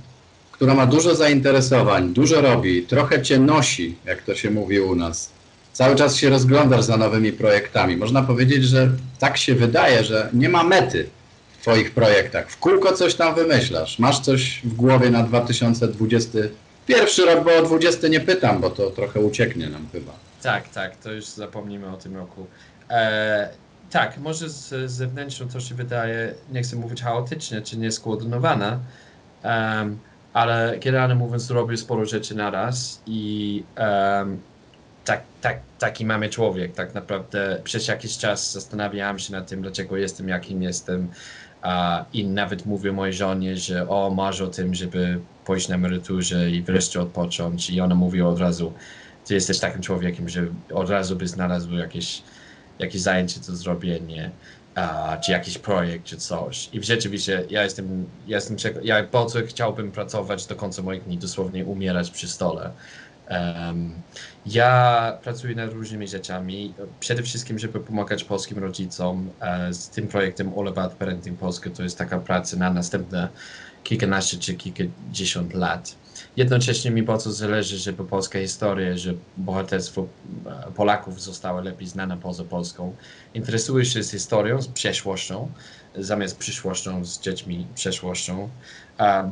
która 0.53 0.75
ma 0.75 0.87
dużo 0.87 1.15
zainteresowań, 1.15 2.13
dużo 2.13 2.41
robi, 2.41 2.83
trochę 2.83 3.23
cię 3.23 3.39
nosi, 3.39 3.97
jak 4.05 4.23
to 4.23 4.35
się 4.35 4.51
mówi 4.51 4.81
u 4.81 4.95
nas. 4.95 5.31
Cały 5.73 5.97
czas 5.97 6.17
się 6.17 6.31
rozglądasz 6.31 6.85
za 6.85 6.97
nowymi 6.97 7.33
projektami. 7.33 7.97
Można 7.97 8.23
powiedzieć, 8.23 8.65
że 8.65 8.91
tak 9.19 9.37
się 9.37 9.55
wydaje, 9.55 10.05
że 10.05 10.29
nie 10.33 10.49
ma 10.49 10.65
mety 10.65 11.09
w 11.59 11.63
twoich 11.63 11.91
projektach. 11.91 12.51
W 12.51 12.59
kółko 12.59 12.93
coś 12.93 13.15
tam 13.15 13.35
wymyślasz. 13.35 13.99
Masz 13.99 14.21
coś 14.21 14.61
w 14.65 14.75
głowie 14.75 15.11
na 15.11 15.23
2021 15.23 17.27
rok, 17.27 17.45
bo 17.45 17.57
o 17.57 17.63
20 17.63 18.09
nie 18.09 18.21
pytam, 18.21 18.61
bo 18.61 18.71
to 18.71 18.91
trochę 18.91 19.21
ucieknie 19.21 19.69
nam 19.69 19.87
chyba. 19.93 20.26
Tak, 20.47 20.69
tak, 20.69 20.97
to 20.97 21.13
już 21.13 21.27
zapomnimy 21.27 21.89
o 21.89 21.97
tym 21.97 22.17
roku. 22.17 22.47
E, 22.91 23.49
tak, 23.91 24.19
może 24.19 24.49
z, 24.49 24.91
zewnętrzną 24.91 25.49
to 25.49 25.61
się 25.61 25.75
wydaje, 25.75 26.35
nie 26.53 26.63
chcę 26.63 26.77
mówić 26.77 27.03
chaotycznie 27.03 27.63
czy 27.63 27.79
nieskoordynowana, 27.79 28.79
em, 29.43 29.99
ale 30.33 30.79
generalnie 30.79 31.15
mówiąc 31.15 31.51
robię 31.51 31.77
sporo 31.77 32.05
rzeczy 32.05 32.35
naraz 32.35 33.03
i 33.07 33.65
em, 33.77 34.41
tak, 35.05 35.23
tak, 35.41 35.61
taki 35.79 36.05
mamy 36.05 36.29
człowiek. 36.29 36.75
Tak 36.75 36.95
naprawdę 36.95 37.61
przez 37.65 37.89
jakiś 37.89 38.19
czas 38.19 38.53
zastanawiałem 38.53 39.19
się 39.19 39.33
nad 39.33 39.49
tym, 39.49 39.63
dlaczego 39.63 39.97
jestem 39.97 40.29
jakim 40.29 40.63
jestem 40.63 41.09
a, 41.63 42.05
i 42.13 42.25
nawet 42.25 42.67
mówię 42.67 42.93
mojej 42.93 43.15
żonie, 43.15 43.57
że 43.57 43.89
o, 43.89 44.11
marzę 44.11 44.45
o 44.45 44.49
tym, 44.49 44.75
żeby 44.75 45.21
pójść 45.45 45.69
na 45.69 45.75
emeryturze 45.75 46.51
i 46.51 46.63
wreszcie 46.63 47.01
odpocząć 47.01 47.71
i 47.71 47.81
ona 47.81 47.95
mówi 47.95 48.23
od 48.23 48.39
razu, 48.39 48.73
ty 49.27 49.35
jesteś 49.35 49.59
takim 49.59 49.83
człowiekiem, 49.83 50.29
że 50.29 50.47
od 50.75 50.91
razu 50.91 51.17
by 51.17 51.29
znalazł 51.29 51.75
jakieś, 51.75 52.23
jakieś 52.79 53.01
zajęcie 53.01 53.41
do 53.41 53.57
zrobienia, 53.57 54.31
a, 54.75 55.17
czy 55.17 55.33
jakiś 55.33 55.59
projekt, 55.59 56.05
czy 56.05 56.17
coś. 56.17 56.69
I 56.73 56.85
rzeczywiście 56.85 57.45
ja 57.51 57.65
jestem, 57.65 58.07
ja 58.27 58.37
jestem, 58.37 58.57
ja 58.83 59.03
bardzo 59.03 59.39
chciałbym 59.47 59.93
pracować 59.93 60.47
do 60.47 60.57
końca 60.57 60.83
moich 60.83 61.05
dni, 61.05 61.19
dosłownie 61.19 61.65
umierać 61.65 62.11
przy 62.11 62.29
stole. 62.29 62.73
Em, 63.27 64.03
ja 64.47 65.19
pracuję 65.23 65.55
nad 65.55 65.73
różnymi 65.73 66.09
rzeczami. 66.09 66.75
Przede 67.01 67.23
wszystkim, 67.23 67.59
żeby 67.59 67.81
pomagać 67.81 68.25
polskim 68.25 68.59
rodzicom 68.59 69.31
e, 69.41 69.75
z 69.75 69.89
tym 69.89 70.09
projektem 70.09 70.53
All 70.59 70.69
About 70.69 70.93
Parenting 70.93 71.39
Polska. 71.39 71.71
To 71.71 71.83
jest 71.83 71.99
taka 71.99 72.19
praca 72.19 72.57
na 72.57 72.71
następne 72.71 73.29
kilkanaście 73.85 74.39
czy 74.39 74.55
kilkadziesiąt 74.55 75.55
lat. 75.55 75.97
Jednocześnie 76.37 76.91
mi 76.91 77.03
bardzo 77.03 77.33
zależy, 77.33 77.79
żeby 77.79 78.05
polska 78.05 78.39
historia, 78.39 78.97
że 78.97 79.15
bohaterstwo 79.37 80.07
e, 80.47 80.73
Polaków 80.73 81.23
zostało 81.23 81.61
lepiej 81.61 81.89
znane 81.89 82.17
poza 82.17 82.45
Polską. 82.45 82.97
Interesuję 83.35 83.85
się 83.85 84.03
z 84.03 84.11
historią, 84.11 84.63
z 84.63 84.69
przeszłością, 84.69 85.49
zamiast 85.95 86.39
przyszłością, 86.39 87.05
z 87.05 87.21
dziećmi, 87.21 87.67
przeszłością. 87.75 88.49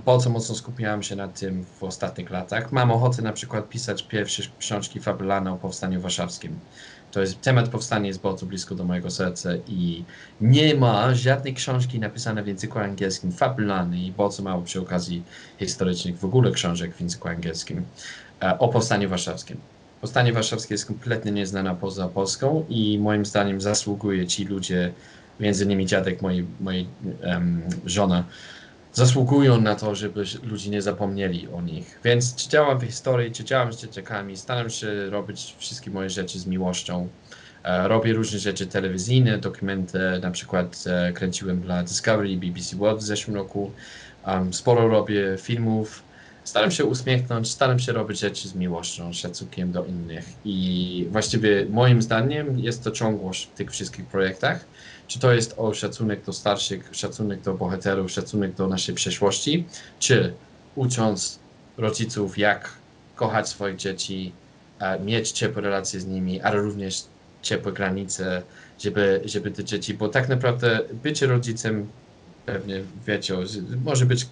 Bardzo 0.07 0.31
mocno 0.31 0.55
skupiałem 0.55 1.03
się 1.03 1.17
na 1.17 1.29
tym 1.29 1.65
w 1.81 1.85
ostatnich 1.85 2.31
latach. 2.31 2.73
Mam 2.73 2.91
ochotę 2.91 3.23
na 3.23 3.33
przykład 3.33 3.69
pisać 3.69 4.03
pierwsze 4.03 4.43
książki 4.59 5.01
fabularne 5.01 5.53
o 5.53 5.57
Powstaniu 5.57 6.01
Warszawskim. 6.01 6.61
To 7.15 7.21
jest, 7.21 7.41
temat 7.41 7.69
powstania 7.69 8.07
jest 8.07 8.21
bardzo 8.21 8.47
blisko 8.47 8.75
do 8.75 8.85
mojego 8.85 9.11
serca 9.11 9.51
i 9.69 10.05
nie 10.41 10.75
ma 10.75 11.15
żadnej 11.15 11.55
książki 11.55 12.01
napisanej 12.01 12.45
w 12.45 12.47
języku 12.47 12.79
angielskim 12.79 13.33
fabularnej 13.33 14.07
i 14.07 14.13
bardzo 14.13 14.43
mało 14.43 14.63
przy 14.63 14.81
okazji 14.81 15.23
historycznych 15.59 16.19
w 16.19 16.25
ogóle 16.25 16.51
książek 16.51 16.95
w 16.95 17.01
języku 17.01 17.29
angielskim 17.29 17.85
e, 18.43 18.59
o 18.59 18.69
Powstaniu 18.69 19.09
Warszawskim. 19.09 19.57
Powstanie 20.01 20.33
Warszawskie 20.33 20.75
jest 20.75 20.87
kompletnie 20.87 21.33
nieznana 21.33 21.75
poza 21.75 22.09
Polską 22.09 22.65
i 22.69 22.99
moim 22.99 23.27
zdaniem 23.27 23.61
zasługuje 23.61 24.27
ci 24.27 24.45
ludzie, 24.45 24.93
między 25.41 25.65
innymi 25.65 25.87
dziadek 25.87 26.23
mojej, 26.23 26.47
mojej 26.61 26.87
em, 27.23 27.63
żony, 27.87 28.25
zasługują 28.95 29.61
na 29.61 29.75
to, 29.75 29.95
żeby 29.95 30.25
ludzie 30.43 30.71
nie 30.71 30.83
zapomnieli 30.83 31.49
o 31.49 31.63
nich. 31.63 32.01
Więc 32.05 32.35
czy 32.35 32.49
działam 32.49 32.79
w 32.79 32.83
historii, 32.85 33.33
czy 33.33 33.45
działam 33.45 33.73
z 33.73 33.77
dzieciakami, 33.77 34.37
staram 34.37 34.71
się 34.71 35.11
robić 35.11 35.55
wszystkie 35.59 35.91
moje 35.91 36.11
rzeczy 36.11 36.39
z 36.39 36.47
miłością. 36.47 37.09
E, 37.65 37.89
Robię 37.89 38.13
różne 38.13 38.39
rzeczy 38.39 38.67
telewizyjne, 38.67 39.39
dokumenty, 39.39 39.99
na 40.23 40.31
przykład 40.31 40.85
e, 40.87 41.13
kręciłem 41.13 41.61
dla 41.61 41.83
Discovery 41.83 42.31
i 42.31 42.37
BBC 42.37 42.77
World 42.77 43.01
w 43.01 43.03
zeszłym 43.03 43.37
roku. 43.37 43.71
Sporo 44.51 44.89
robię 44.89 45.37
filmów. 45.39 46.03
Staram 46.45 46.71
się 46.71 46.85
uśmiechnąć, 46.85 47.51
staram 47.51 47.79
się 47.79 47.93
robić 47.93 48.21
rzeczy 48.21 48.49
z 48.49 48.55
miłością, 48.55 49.13
szacunkiem 49.13 49.73
do 49.73 49.85
innych. 49.85 50.25
I 50.45 51.09
właściwie 51.11 51.67
moim 51.71 52.03
zdaniem 52.03 52.59
jest 52.59 52.85
to 52.85 52.91
ciągłość 52.91 53.47
w 53.47 53.57
tych 53.57 53.71
wszystkich 53.71 54.07
projektach. 54.07 54.65
Czy 55.09 55.19
to 55.19 55.33
jest 55.33 55.55
o 55.57 55.75
szacunek 55.75 56.25
do 56.25 56.33
starszych, 56.33 56.89
szacunek 56.93 57.41
do 57.41 57.55
bohaterów, 57.55 58.11
szacunek 58.11 58.55
do 58.55 58.69
naszej 58.69 58.95
przeszłości, 58.95 59.65
czy 59.99 60.35
ucząc 60.75 61.39
rodziców, 61.79 62.39
jak 62.39 62.73
kochać 63.17 63.49
swoich 63.49 63.77
dzieci, 63.77 64.33
e, 64.79 65.01
mieć 65.01 65.31
ciepłe 65.31 65.63
relacje 65.63 66.01
z 66.01 66.07
nimi, 66.07 66.41
ale 66.41 66.57
również 66.61 67.05
ciepłe 67.43 67.73
granice, 67.73 68.43
żeby, 68.79 69.21
żeby 69.25 69.51
te 69.51 69.65
dzieci, 69.65 69.95
bo 69.95 70.09
tak 70.09 70.29
naprawdę 70.29 70.81
bycie 71.03 71.27
rodzicem, 71.27 71.89
pewnie 72.47 72.83
wiecie, 73.07 73.47
że 73.47 73.61
może 73.85 74.07
być 74.07 74.27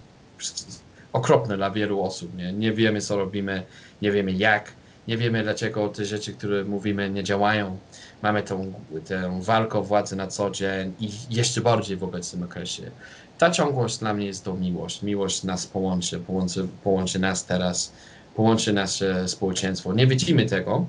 okropne 1.13 1.57
dla 1.57 1.71
wielu 1.71 2.03
osób. 2.03 2.37
Nie? 2.37 2.53
nie 2.53 2.73
wiemy, 2.73 3.01
co 3.01 3.17
robimy, 3.17 3.63
nie 4.01 4.11
wiemy 4.11 4.31
jak, 4.31 4.71
nie 5.07 5.17
wiemy, 5.17 5.43
dlaczego 5.43 5.89
te 5.89 6.05
rzeczy, 6.05 6.33
które 6.33 6.63
mówimy, 6.63 7.09
nie 7.09 7.23
działają. 7.23 7.77
Mamy 8.23 8.43
tą, 8.43 8.73
tę 9.05 9.39
walkę 9.41 9.77
o 9.77 9.83
władzę 9.83 10.15
na 10.15 10.27
co 10.27 10.49
dzień 10.51 10.93
i 10.99 11.09
jeszcze 11.29 11.61
bardziej 11.61 11.97
w 11.97 12.03
obecnym 12.03 12.43
okresie. 12.43 12.91
Ta 13.37 13.51
ciągłość 13.51 13.97
dla 13.97 14.13
mnie 14.13 14.25
jest 14.25 14.43
to 14.43 14.53
miłość. 14.53 15.01
Miłość 15.01 15.43
nas 15.43 15.67
połączy, 15.67 16.19
połączy, 16.19 16.67
połączy 16.83 17.19
nas 17.19 17.45
teraz, 17.45 17.93
połączy 18.35 18.73
nasze 18.73 19.27
społeczeństwo. 19.27 19.93
Nie 19.93 20.07
widzimy 20.07 20.45
tego, 20.45 20.85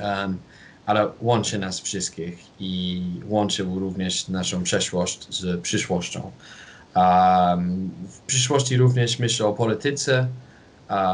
um, 0.00 0.38
ale 0.86 1.08
łączy 1.20 1.58
nas 1.58 1.80
wszystkich 1.80 2.38
i 2.60 3.02
łączy 3.28 3.62
również 3.62 4.28
naszą 4.28 4.62
przeszłość 4.62 5.26
z 5.30 5.60
przyszłością. 5.60 6.30
Um, 6.96 7.90
w 8.08 8.20
przyszłości 8.20 8.76
również 8.76 9.18
myślę 9.18 9.46
o 9.46 9.52
polityce, 9.52 10.28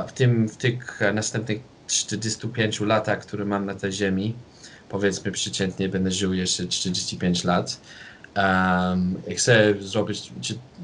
w 0.08 0.12
tym 0.12 0.48
w 0.48 0.56
tych 0.56 1.00
następnych 1.14 1.60
45 1.86 2.80
latach, 2.80 3.18
które 3.18 3.44
mam 3.44 3.66
na 3.66 3.74
tej 3.74 3.92
ziemi, 3.92 4.34
powiedzmy 4.90 5.32
przeciętnie 5.32 5.88
będę 5.88 6.10
żył 6.10 6.34
jeszcze 6.34 6.66
45 6.66 7.44
lat. 7.44 7.80
Um, 8.36 9.22
chcę 9.36 9.74
zrobić, 9.80 10.32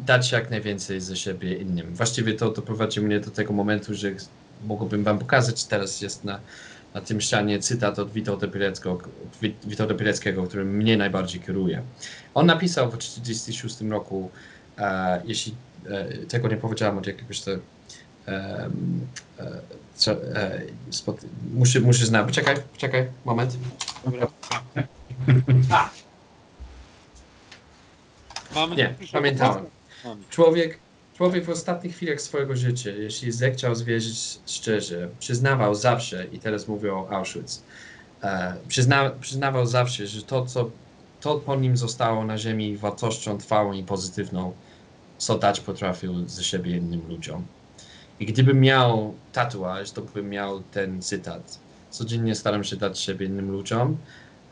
dać 0.06 0.32
jak 0.32 0.50
najwięcej 0.50 1.00
ze 1.00 1.16
siebie 1.16 1.56
innym. 1.56 1.94
Właściwie 1.94 2.34
to 2.34 2.50
doprowadzi 2.50 3.00
mnie 3.00 3.20
do 3.20 3.30
tego 3.30 3.52
momentu, 3.52 3.94
że 3.94 4.10
mógłbym 4.64 5.04
wam 5.04 5.18
pokazać, 5.18 5.64
teraz 5.64 6.00
jest 6.00 6.24
na, 6.24 6.40
na 6.94 7.00
tym 7.00 7.20
ścianie 7.20 7.58
cytat 7.58 7.98
od 7.98 8.12
Witolda 8.12 8.48
Pileckiego, 8.48 8.98
Witolda 9.64 9.94
który 10.48 10.64
mnie 10.64 10.96
najbardziej 10.96 11.40
kieruje. 11.40 11.82
On 12.34 12.46
napisał 12.46 12.90
w 12.90 12.96
1946 12.98 13.90
roku, 13.90 14.30
e, 14.78 15.22
jeśli 15.24 15.54
e, 15.88 16.26
tego 16.26 16.48
nie 16.48 16.56
powiedziałem 16.56 16.98
od 16.98 17.06
jakiegoś 17.06 17.40
co, 19.94 20.12
e, 20.12 20.62
spod, 20.90 21.20
muszę, 21.54 21.80
muszę 21.80 22.06
znać. 22.06 22.26
Poczekaj, 22.26 22.56
poczekaj, 22.72 23.06
moment. 23.24 23.56
Mamy 28.54 28.76
Nie, 28.76 28.94
dużo 29.00 29.12
pamiętałem. 29.12 29.66
Człowiek, 30.30 30.78
człowiek 31.16 31.44
w 31.44 31.50
ostatnich 31.50 31.96
chwilach 31.96 32.20
swojego 32.20 32.56
życia, 32.56 32.90
jeśli 32.90 33.32
zechciał 33.32 33.74
zwierzyć 33.74 34.38
szczerze, 34.46 35.08
przyznawał 35.18 35.74
zawsze, 35.74 36.26
i 36.32 36.38
teraz 36.38 36.68
mówię 36.68 36.94
o 36.94 37.08
Auschwitz, 37.10 37.62
e, 38.22 38.56
przyzna, 38.68 39.10
przyznawał 39.20 39.66
zawsze, 39.66 40.06
że 40.06 40.22
to, 40.22 40.46
co 40.46 40.70
to 41.20 41.38
po 41.38 41.56
nim 41.56 41.76
zostało 41.76 42.24
na 42.24 42.38
ziemi 42.38 42.76
wartością 42.76 43.38
trwałą 43.38 43.72
i 43.72 43.82
pozytywną, 43.82 44.52
co 45.18 45.38
dać 45.38 45.60
potrafił 45.60 46.28
ze 46.28 46.44
siebie 46.44 46.76
innym 46.76 47.08
ludziom. 47.08 47.46
I 48.20 48.26
gdybym 48.26 48.60
miał 48.60 49.14
tatuaż, 49.32 49.90
to 49.90 50.02
bym 50.02 50.30
miał 50.30 50.62
ten 50.62 51.02
cytat. 51.02 51.58
Codziennie 51.90 52.34
staram 52.34 52.64
się 52.64 52.76
dać 52.76 52.98
siebie 52.98 53.26
innym 53.26 53.50
ludziom. 53.50 53.96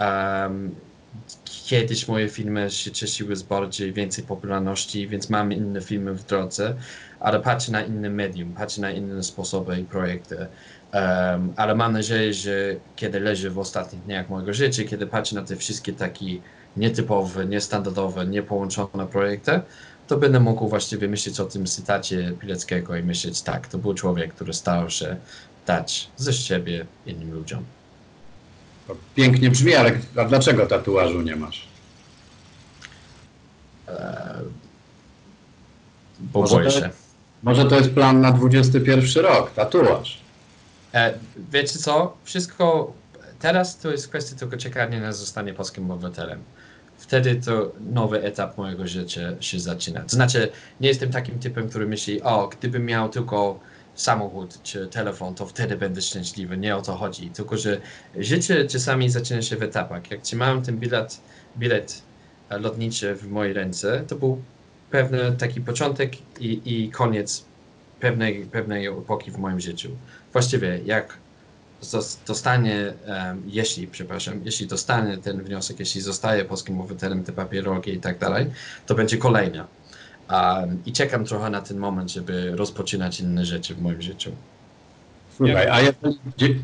Um, 0.00 0.74
kiedyś 1.44 2.08
moje 2.08 2.28
filmy 2.28 2.70
się 2.70 2.90
cieszyły 2.90 3.36
z 3.36 3.42
bardziej 3.42 3.92
więcej 3.92 4.24
popularności, 4.24 5.08
więc 5.08 5.30
mam 5.30 5.52
inne 5.52 5.80
filmy 5.80 6.14
w 6.14 6.24
drodze, 6.24 6.74
ale 7.20 7.40
patrzę 7.40 7.72
na 7.72 7.82
inne 7.82 8.10
medium, 8.10 8.52
patrzę 8.52 8.80
na 8.80 8.90
inne 8.90 9.22
sposoby 9.22 9.80
i 9.80 9.84
projekty. 9.84 10.36
Um, 10.36 11.52
ale 11.56 11.74
mam 11.74 11.92
nadzieję, 11.92 12.34
że 12.34 12.76
kiedy 12.96 13.20
leżę 13.20 13.50
w 13.50 13.58
ostatnich 13.58 14.02
dniach 14.02 14.28
mojego 14.28 14.54
życia, 14.54 14.84
kiedy 14.84 15.06
patrzę 15.06 15.34
na 15.34 15.42
te 15.42 15.56
wszystkie 15.56 15.92
takie 15.92 16.26
nietypowe, 16.76 17.46
niestandardowe, 17.46 18.26
niepołączone 18.26 19.06
projekty, 19.12 19.60
to 20.08 20.16
będę 20.16 20.40
mógł 20.40 20.68
właściwie 20.68 21.08
myśleć 21.08 21.40
o 21.40 21.44
tym 21.44 21.66
cytacie 21.66 22.32
Pileckiego 22.40 22.96
i 22.96 23.02
myśleć, 23.02 23.42
tak, 23.42 23.68
to 23.68 23.78
był 23.78 23.94
człowiek, 23.94 24.34
który 24.34 24.54
starał 24.54 24.90
się 24.90 25.16
dać 25.66 26.10
ze 26.16 26.32
siebie 26.32 26.86
innym 27.06 27.32
ludziom. 27.34 27.64
To 28.86 28.96
pięknie 29.14 29.50
brzmi, 29.50 29.74
ale 29.74 29.92
a 30.16 30.24
dlaczego 30.24 30.66
tatuażu 30.66 31.22
nie 31.22 31.36
masz? 31.36 31.68
Eee, 33.88 33.94
bo 36.20 36.40
Może 36.40 36.54
boję 36.56 36.66
to- 36.70 36.80
się. 36.80 36.90
Może 37.42 37.64
to 37.64 37.76
jest 37.76 37.90
plan 37.90 38.20
na 38.20 38.32
21 38.32 39.22
rok, 39.24 39.50
tatuaż. 39.54 40.20
E, 40.94 41.14
wiecie 41.52 41.78
co? 41.78 42.16
Wszystko 42.24 42.92
teraz 43.38 43.78
to 43.78 43.90
jest 43.90 44.08
kwestia 44.08 44.36
tylko 44.36 44.56
czekania 44.56 45.00
na 45.00 45.12
zostanie 45.12 45.54
polskim 45.54 45.90
obywatelem. 45.90 46.42
Wtedy 47.04 47.34
to 47.34 47.72
nowy 47.92 48.22
etap 48.22 48.58
mojego 48.58 48.86
życia 48.86 49.20
się 49.40 49.60
zaczyna. 49.60 50.00
To 50.00 50.08
znaczy, 50.08 50.48
nie 50.80 50.88
jestem 50.88 51.10
takim 51.10 51.38
typem, 51.38 51.68
który 51.68 51.86
myśli, 51.86 52.22
o, 52.22 52.48
gdybym 52.48 52.86
miał 52.86 53.08
tylko 53.08 53.60
samochód 53.94 54.62
czy 54.62 54.86
telefon, 54.86 55.34
to 55.34 55.46
wtedy 55.46 55.76
będę 55.76 56.02
szczęśliwy. 56.02 56.56
Nie 56.56 56.76
o 56.76 56.82
to 56.82 56.96
chodzi. 56.96 57.30
Tylko, 57.30 57.56
że 57.56 57.80
życie 58.16 58.66
czasami 58.66 59.10
zaczyna 59.10 59.42
się 59.42 59.56
w 59.56 59.62
etapach. 59.62 60.10
Jak 60.10 60.22
trzymałem 60.22 60.62
ten 60.62 60.78
bilet, 60.78 61.20
bilet 61.58 62.02
e, 62.48 62.58
lotniczy 62.58 63.14
w 63.14 63.30
mojej 63.30 63.52
ręce, 63.52 64.04
to 64.08 64.16
był 64.16 64.42
pewny 64.90 65.32
taki 65.38 65.60
początek 65.60 66.12
i, 66.40 66.60
i 66.64 66.90
koniec 66.90 67.44
pewnej, 68.00 68.46
pewnej 68.46 68.86
epoki 68.86 69.30
w 69.30 69.38
moim 69.38 69.60
życiu. 69.60 69.90
Właściwie 70.32 70.80
jak 70.84 71.18
dostanie, 72.26 72.92
jeśli, 73.46 73.86
przepraszam, 73.86 74.40
jeśli 74.44 74.66
dostanie 74.66 75.18
ten 75.18 75.42
wniosek, 75.42 75.80
jeśli 75.80 76.00
zostaje 76.00 76.44
polskim 76.44 76.80
obywatelem, 76.80 77.24
te 77.24 77.32
papierogi 77.32 77.92
i 77.92 78.00
tak 78.00 78.18
dalej, 78.18 78.46
to 78.86 78.94
będzie 78.94 79.16
kolejna. 79.16 79.66
I 80.86 80.92
czekam 80.92 81.24
trochę 81.24 81.50
na 81.50 81.60
ten 81.60 81.78
moment, 81.78 82.12
żeby 82.12 82.56
rozpoczynać 82.56 83.20
inne 83.20 83.44
rzeczy 83.44 83.74
w 83.74 83.82
moim 83.82 84.02
życiu. 84.02 84.30
Słuchaj, 85.36 85.68
a 85.68 85.80
jeżeli... 85.80 86.60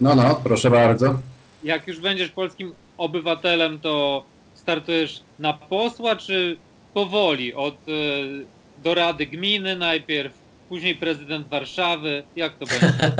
No, 0.00 0.14
no, 0.14 0.40
proszę 0.44 0.70
bardzo. 0.70 1.18
Jak 1.64 1.86
już 1.86 2.00
będziesz 2.00 2.30
polskim 2.30 2.74
obywatelem, 2.98 3.80
to 3.80 4.24
startujesz 4.54 5.22
na 5.38 5.52
posła, 5.52 6.16
czy 6.16 6.56
powoli? 6.94 7.54
Od 7.54 7.74
e, 7.74 8.82
do 8.84 8.94
Rady 8.94 9.26
Gminy 9.26 9.76
najpierw, 9.76 10.32
później 10.72 10.94
prezydent 10.94 11.48
Warszawy. 11.48 12.22
Jak 12.36 12.52
to 12.56 12.66
będzie? 12.66 13.12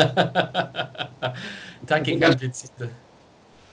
Takie 1.86 2.26
ambicje. 2.26 2.68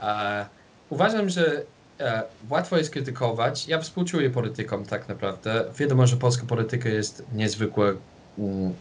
E, 0.01 0.45
uważam, 0.89 1.30
że 1.30 1.63
e, 1.99 2.23
łatwo 2.49 2.77
jest 2.77 2.89
krytykować. 2.89 3.67
Ja 3.67 3.80
współczuję 3.80 4.30
politykom 4.30 4.86
tak 4.86 5.09
naprawdę. 5.09 5.65
Wiadomo, 5.77 6.07
że 6.07 6.17
polska 6.17 6.45
polityka 6.45 6.89
jest 6.89 7.23
niezwykle 7.34 7.93
mm, 8.39 8.73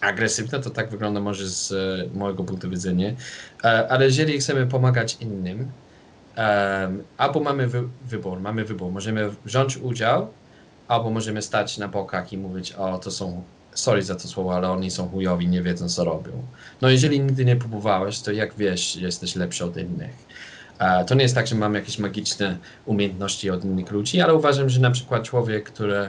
agresywna, 0.00 0.58
to 0.58 0.70
tak 0.70 0.90
wygląda 0.90 1.20
może 1.20 1.48
z 1.48 1.72
e, 1.72 2.18
mojego 2.18 2.44
punktu 2.44 2.70
widzenia. 2.70 3.10
E, 3.64 3.88
ale 3.88 4.04
jeżeli 4.04 4.38
chcemy 4.38 4.66
pomagać 4.66 5.16
innym, 5.20 5.70
albo 7.16 7.40
mamy 7.40 7.66
wy, 7.68 7.82
wybór, 8.04 8.40
mamy 8.40 8.64
wybór, 8.64 8.92
możemy 8.92 9.30
wziąć 9.44 9.76
udział, 9.76 10.28
albo 10.88 11.10
możemy 11.10 11.42
stać 11.42 11.78
na 11.78 11.88
bokach 11.88 12.32
i 12.32 12.38
mówić, 12.38 12.72
o 12.72 12.98
to 12.98 13.10
są, 13.10 13.42
sorry 13.78 14.02
za 14.02 14.14
to 14.14 14.28
słowo, 14.28 14.54
ale 14.56 14.70
oni 14.70 14.90
są 14.90 15.08
chujowi, 15.08 15.48
nie 15.48 15.62
wiedzą 15.62 15.88
co 15.88 16.04
robią. 16.04 16.32
No 16.82 16.88
jeżeli 16.90 17.20
nigdy 17.20 17.44
nie 17.44 17.56
próbowałeś, 17.56 18.20
to 18.20 18.32
jak 18.32 18.54
wiesz, 18.54 18.96
jesteś 18.96 19.36
lepszy 19.36 19.64
od 19.64 19.76
innych. 19.76 20.26
E, 20.78 21.04
To 21.04 21.14
nie 21.14 21.22
jest 21.22 21.34
tak, 21.34 21.46
że 21.46 21.54
mam 21.54 21.74
jakieś 21.74 21.98
magiczne 21.98 22.58
umiejętności 22.84 23.50
od 23.50 23.64
innych 23.64 23.90
ludzi, 23.90 24.20
ale 24.20 24.34
uważam, 24.34 24.68
że 24.68 24.80
na 24.80 24.90
przykład 24.90 25.22
człowiek, 25.22 25.64
który, 25.70 26.08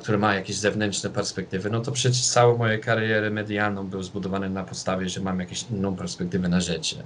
który 0.00 0.18
ma 0.18 0.34
jakieś 0.34 0.56
zewnętrzne 0.56 1.10
perspektywy, 1.10 1.70
no 1.70 1.80
to 1.80 1.92
przecież 1.92 2.26
całą 2.26 2.58
moją 2.58 2.80
karierę 2.80 3.30
medialną 3.30 3.86
był 3.86 4.02
zbudowany 4.02 4.50
na 4.50 4.64
podstawie, 4.64 5.08
że 5.08 5.20
mam 5.20 5.40
jakąś 5.40 5.62
inną 5.70 5.96
perspektywę 5.96 6.48
na 6.48 6.60
życie. 6.60 6.96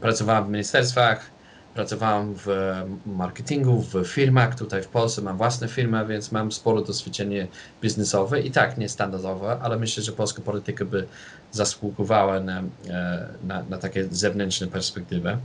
Pracowałem 0.00 0.44
w 0.44 0.48
ministerstwach, 0.48 1.35
pracowałem 1.76 2.34
w 2.34 2.46
marketingu, 3.06 3.82
w 3.82 4.06
firmach 4.06 4.58
tutaj 4.58 4.82
w 4.82 4.88
Polsce, 4.88 5.22
mam 5.22 5.36
własne 5.36 5.68
firmy, 5.68 6.06
więc 6.06 6.32
mam 6.32 6.52
sporo 6.52 6.80
doświadczenie 6.80 7.46
biznesowe 7.82 8.40
i 8.40 8.50
tak 8.50 8.78
niestandardowe, 8.78 9.58
ale 9.62 9.76
myślę, 9.78 10.02
że 10.02 10.12
polska 10.12 10.42
polityka 10.42 10.84
by 10.84 11.06
zasługowała 11.52 12.40
na, 12.40 12.62
e, 12.88 13.28
na, 13.46 13.62
na 13.62 13.78
takie 13.78 14.04
zewnętrzne 14.10 14.66
perspektywy. 14.66 15.38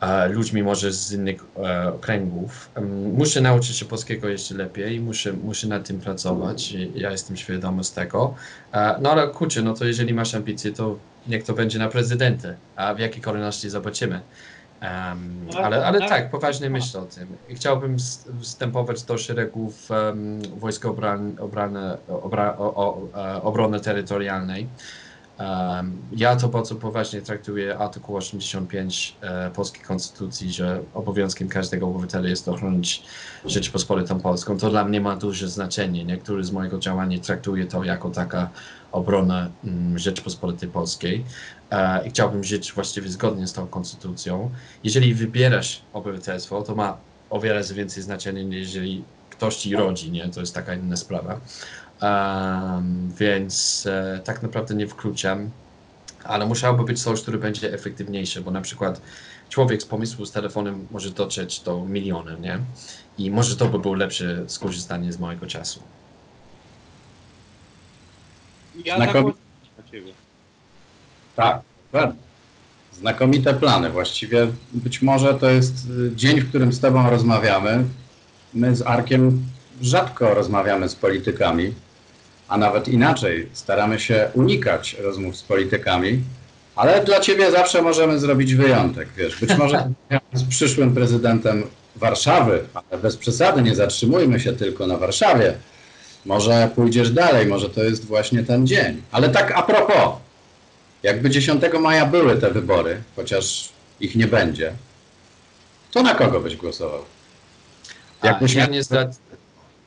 E, 0.00 0.28
Ludźmi 0.28 0.62
może 0.62 0.92
z 0.92 1.12
innych 1.12 1.44
e, 1.56 1.88
okręgów. 1.88 2.70
Em, 2.74 3.14
Muszę 3.14 3.40
nauczyć 3.40 3.76
się 3.76 3.84
polskiego 3.84 4.28
jeszcze 4.28 4.54
lepiej, 4.54 5.00
muszę, 5.00 5.32
muszę 5.32 5.66
nad 5.66 5.86
tym 5.86 6.00
pracować. 6.00 6.72
Ja 6.94 7.10
jestem 7.10 7.36
świadomy 7.36 7.84
z 7.84 7.92
tego. 7.92 8.34
No 9.00 9.12
ale 9.12 9.28
kurczę, 9.28 9.62
no 9.62 9.74
to 9.74 9.84
jeżeli 9.84 10.14
masz 10.14 10.34
ambicje, 10.34 10.72
to 10.72 10.98
niech 11.28 11.44
to 11.44 11.52
będzie 11.54 11.78
na 11.78 11.88
prezydenta, 11.88 12.48
a 12.76 12.94
w 12.94 12.98
jakiej 12.98 13.22
kolejności 13.22 13.70
zobaczymy. 13.70 14.20
No, 14.80 15.60
ale, 15.60 15.86
ale 15.86 16.08
tak, 16.08 16.30
poważnie 16.30 16.70
myślę 16.70 17.00
o 17.00 17.04
tym. 17.04 17.28
Chciałbym 17.48 17.96
wstępować 18.40 19.02
do 19.02 19.18
szeregów 19.18 19.90
um, 19.90 20.42
Wojsk 20.58 20.84
Obran, 20.84 21.36
obrany, 21.40 21.96
obra, 22.08 22.56
o, 22.58 22.74
o, 22.74 23.08
e, 23.14 23.42
Obrony 23.42 23.80
Terytorialnej. 23.80 24.68
Em, 25.38 25.96
ja 26.12 26.36
to 26.36 26.48
bardzo 26.48 26.74
poważnie 26.74 27.22
traktuję 27.22 27.78
artykuł 27.78 28.16
85 28.16 29.16
e, 29.20 29.50
Polskiej 29.50 29.82
Konstytucji, 29.82 30.52
że 30.52 30.80
obowiązkiem 30.94 31.48
każdego 31.48 31.86
obywatela 31.86 32.28
jest 32.28 32.48
ochronić 32.48 33.02
Rzeczpospolitą 33.44 34.20
Polską. 34.20 34.58
To 34.58 34.70
dla 34.70 34.84
mnie 34.84 35.00
ma 35.00 35.16
duże 35.16 35.48
znaczenie. 35.48 36.04
Niektórzy 36.04 36.44
z 36.44 36.52
mojego 36.52 36.78
działania 36.78 37.18
traktuje 37.18 37.66
to 37.66 37.84
jako 37.84 38.10
taka 38.10 38.50
obrona 38.92 39.48
mm, 39.64 39.98
Rzeczpospolitej 39.98 40.68
Polskiej. 40.68 41.24
E, 41.70 42.06
I 42.06 42.10
chciałbym 42.10 42.44
żyć 42.44 42.72
właściwie 42.72 43.08
zgodnie 43.08 43.46
z 43.46 43.52
tą 43.52 43.66
konstytucją. 43.66 44.50
Jeżeli 44.84 45.14
wybierasz 45.14 45.82
obywatelstwo, 45.92 46.62
to 46.62 46.74
ma 46.74 46.96
o 47.30 47.40
wiele 47.40 47.64
więcej 47.64 48.02
znaczenia, 48.02 48.42
niż 48.42 48.56
jeżeli 48.56 49.04
ktoś 49.30 49.56
ci 49.56 49.76
rodzi, 49.76 50.10
nie? 50.10 50.28
To 50.28 50.40
jest 50.40 50.54
taka 50.54 50.74
inna 50.74 50.96
sprawa. 50.96 51.40
Em, 52.00 53.12
więc 53.18 53.86
e, 53.86 54.20
tak 54.24 54.42
naprawdę 54.42 54.74
nie 54.74 54.86
wykluczam, 54.86 55.50
ale 56.24 56.46
musiałoby 56.46 56.84
być 56.84 57.02
coś, 57.02 57.22
które 57.22 57.38
będzie 57.38 57.74
efektywniejsze, 57.74 58.40
bo 58.40 58.50
na 58.50 58.60
przykład 58.60 59.00
człowiek 59.48 59.82
z 59.82 59.84
pomysłu 59.84 60.26
z 60.26 60.32
telefonem 60.32 60.86
może 60.90 61.10
dotrzeć 61.10 61.60
do 61.60 61.84
miliona, 61.84 62.36
nie? 62.36 62.58
I 63.18 63.30
może 63.30 63.56
to 63.56 63.68
by 63.68 63.78
było 63.78 63.94
lepsze 63.94 64.44
skorzystanie 64.46 65.12
z 65.12 65.18
mojego 65.18 65.46
czasu. 65.46 65.82
Ja 68.84 68.98
ciebie. 69.06 69.49
Tak, 71.40 71.60
pewnie. 71.92 72.20
Znakomite 72.92 73.54
plany. 73.54 73.90
Właściwie 73.90 74.46
być 74.72 75.02
może 75.02 75.34
to 75.34 75.50
jest 75.50 75.74
y, 76.12 76.16
dzień, 76.16 76.40
w 76.40 76.48
którym 76.48 76.72
z 76.72 76.80
Tobą 76.80 77.10
rozmawiamy. 77.10 77.84
My 78.54 78.76
z 78.76 78.82
Arkiem 78.82 79.42
rzadko 79.82 80.34
rozmawiamy 80.34 80.88
z 80.88 80.94
politykami, 80.94 81.74
a 82.48 82.58
nawet 82.58 82.88
inaczej, 82.88 83.48
staramy 83.52 84.00
się 84.00 84.28
unikać 84.34 84.96
rozmów 85.02 85.36
z 85.36 85.42
politykami, 85.42 86.22
ale 86.76 87.04
dla 87.04 87.20
Ciebie 87.20 87.50
zawsze 87.50 87.82
możemy 87.82 88.18
zrobić 88.18 88.54
wyjątek. 88.54 89.08
Wiesz, 89.16 89.40
być 89.40 89.58
może 89.58 89.90
z 90.32 90.44
przyszłym 90.44 90.94
prezydentem 90.94 91.62
Warszawy, 91.96 92.64
ale 92.74 93.02
bez 93.02 93.16
przesady, 93.16 93.62
nie 93.62 93.74
zatrzymujmy 93.74 94.40
się 94.40 94.52
tylko 94.52 94.86
na 94.86 94.96
Warszawie. 94.96 95.54
Może 96.26 96.70
pójdziesz 96.74 97.10
dalej, 97.10 97.46
może 97.46 97.70
to 97.70 97.84
jest 97.84 98.04
właśnie 98.04 98.42
ten 98.42 98.66
dzień. 98.66 99.02
Ale 99.12 99.28
tak 99.28 99.52
a 99.56 99.62
propos, 99.62 100.20
jakby 101.02 101.30
10 101.30 101.62
maja 101.80 102.06
były 102.06 102.36
te 102.36 102.50
wybory, 102.50 103.02
chociaż 103.16 103.68
ich 104.00 104.16
nie 104.16 104.26
będzie, 104.26 104.72
to 105.92 106.02
na 106.02 106.14
kogo 106.14 106.40
byś 106.40 106.56
głosował? 106.56 107.00
Jakbyś 108.22 108.54
ja 108.54 108.62
miał- 108.64 108.72
nie 108.72 108.82
zdra- 108.82 109.10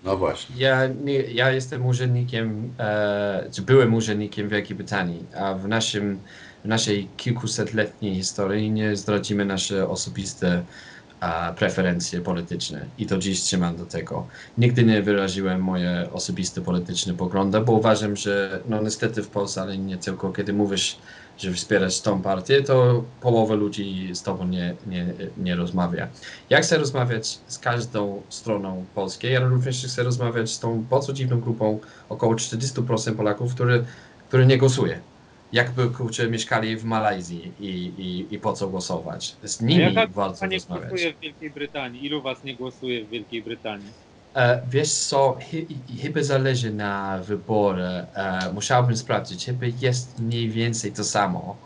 No 0.03 0.17
właśnie. 0.17 0.55
Ja, 0.57 0.87
nie, 1.03 1.13
ja 1.13 1.51
jestem 1.51 1.85
urzędnikiem, 1.85 2.73
e, 2.79 3.49
czy 3.51 3.61
byłem 3.61 3.93
urzędnikiem 3.93 4.49
Wielkiej 4.49 4.75
Brytanii, 4.77 5.25
a 5.37 5.53
w, 5.53 5.67
naszym, 5.67 6.19
w 6.65 6.67
naszej 6.67 7.07
kilkusetletniej 7.17 8.15
historii 8.15 8.71
nie 8.71 8.95
zdradzimy 8.95 9.45
nasze 9.45 9.89
osobiste 9.89 10.63
a, 11.23 11.53
preferencje 11.53 12.21
polityczne 12.21 12.85
i 12.97 13.05
do 13.05 13.17
dziś 13.17 13.41
trzymam 13.41 13.75
do 13.75 13.85
tego. 13.85 14.27
Nigdy 14.57 14.83
nie 14.83 15.01
wyraziłem 15.01 15.61
moje 15.61 16.09
osobiste 16.13 16.61
polityczne 16.61 17.13
poglądy, 17.13 17.59
bo 17.59 17.71
uważam, 17.71 18.15
że 18.15 18.59
no 18.69 18.81
niestety 18.81 19.23
w 19.23 19.27
Polsce, 19.27 19.61
ale 19.61 19.77
nie 19.77 19.97
tylko, 19.97 20.33
kiedy 20.33 20.53
mówisz, 20.53 20.97
że 21.37 21.53
wspierasz 21.53 22.01
tą 22.01 22.21
partię, 22.21 22.63
to 22.63 23.03
połowa 23.21 23.55
ludzi 23.55 24.09
z 24.15 24.23
tobą 24.23 24.47
nie, 24.47 24.75
nie, 24.87 25.13
nie 25.37 25.55
rozmawia. 25.55 26.07
Ja 26.49 26.61
chcę 26.61 26.77
rozmawiać 26.77 27.39
z 27.47 27.59
każdą 27.59 28.21
stroną 28.29 28.85
polskiej, 28.95 29.37
ale 29.37 29.47
również 29.47 29.85
chcę 29.85 30.03
rozmawiać 30.03 30.51
z 30.51 30.59
tą 30.59 30.83
bardzo 30.83 31.13
dziwną 31.13 31.39
grupą 31.39 31.79
około 32.09 32.35
40% 32.35 33.15
Polaków, 33.15 33.55
który, 33.55 33.85
który 34.27 34.45
nie 34.45 34.57
głosuje. 34.57 35.12
Jakby 35.53 35.89
kurczę 35.89 36.29
mieszkali 36.29 36.77
w 36.77 36.83
Malajzji 36.83 37.53
i, 37.59 37.69
i, 37.97 38.35
i 38.35 38.39
po 38.39 38.53
co 38.53 38.69
głosować. 38.69 39.37
Z 39.43 39.61
A 39.61 39.65
nimi 39.65 39.81
jaka 39.81 40.07
warto 40.07 40.45
nie 40.47 40.57
rozmawiać. 40.57 40.89
głosuje 40.89 41.13
w 41.13 41.19
Wielkiej 41.19 41.51
Brytanii? 41.51 42.05
Ilu 42.05 42.21
was 42.21 42.43
nie 42.43 42.55
głosuje 42.55 43.05
w 43.05 43.09
Wielkiej 43.09 43.43
Brytanii? 43.43 43.87
E, 44.35 44.61
wiesz 44.69 44.93
co, 44.93 45.37
chy- 45.41 45.67
chyba 46.01 46.23
zależy 46.23 46.73
na 46.73 47.17
wyborze. 47.27 48.07
E, 48.15 48.53
musiałbym 48.53 48.97
sprawdzić, 48.97 49.45
chyba 49.45 49.65
jest 49.81 50.19
mniej 50.19 50.49
więcej 50.49 50.91
to 50.93 51.03
samo. 51.03 51.57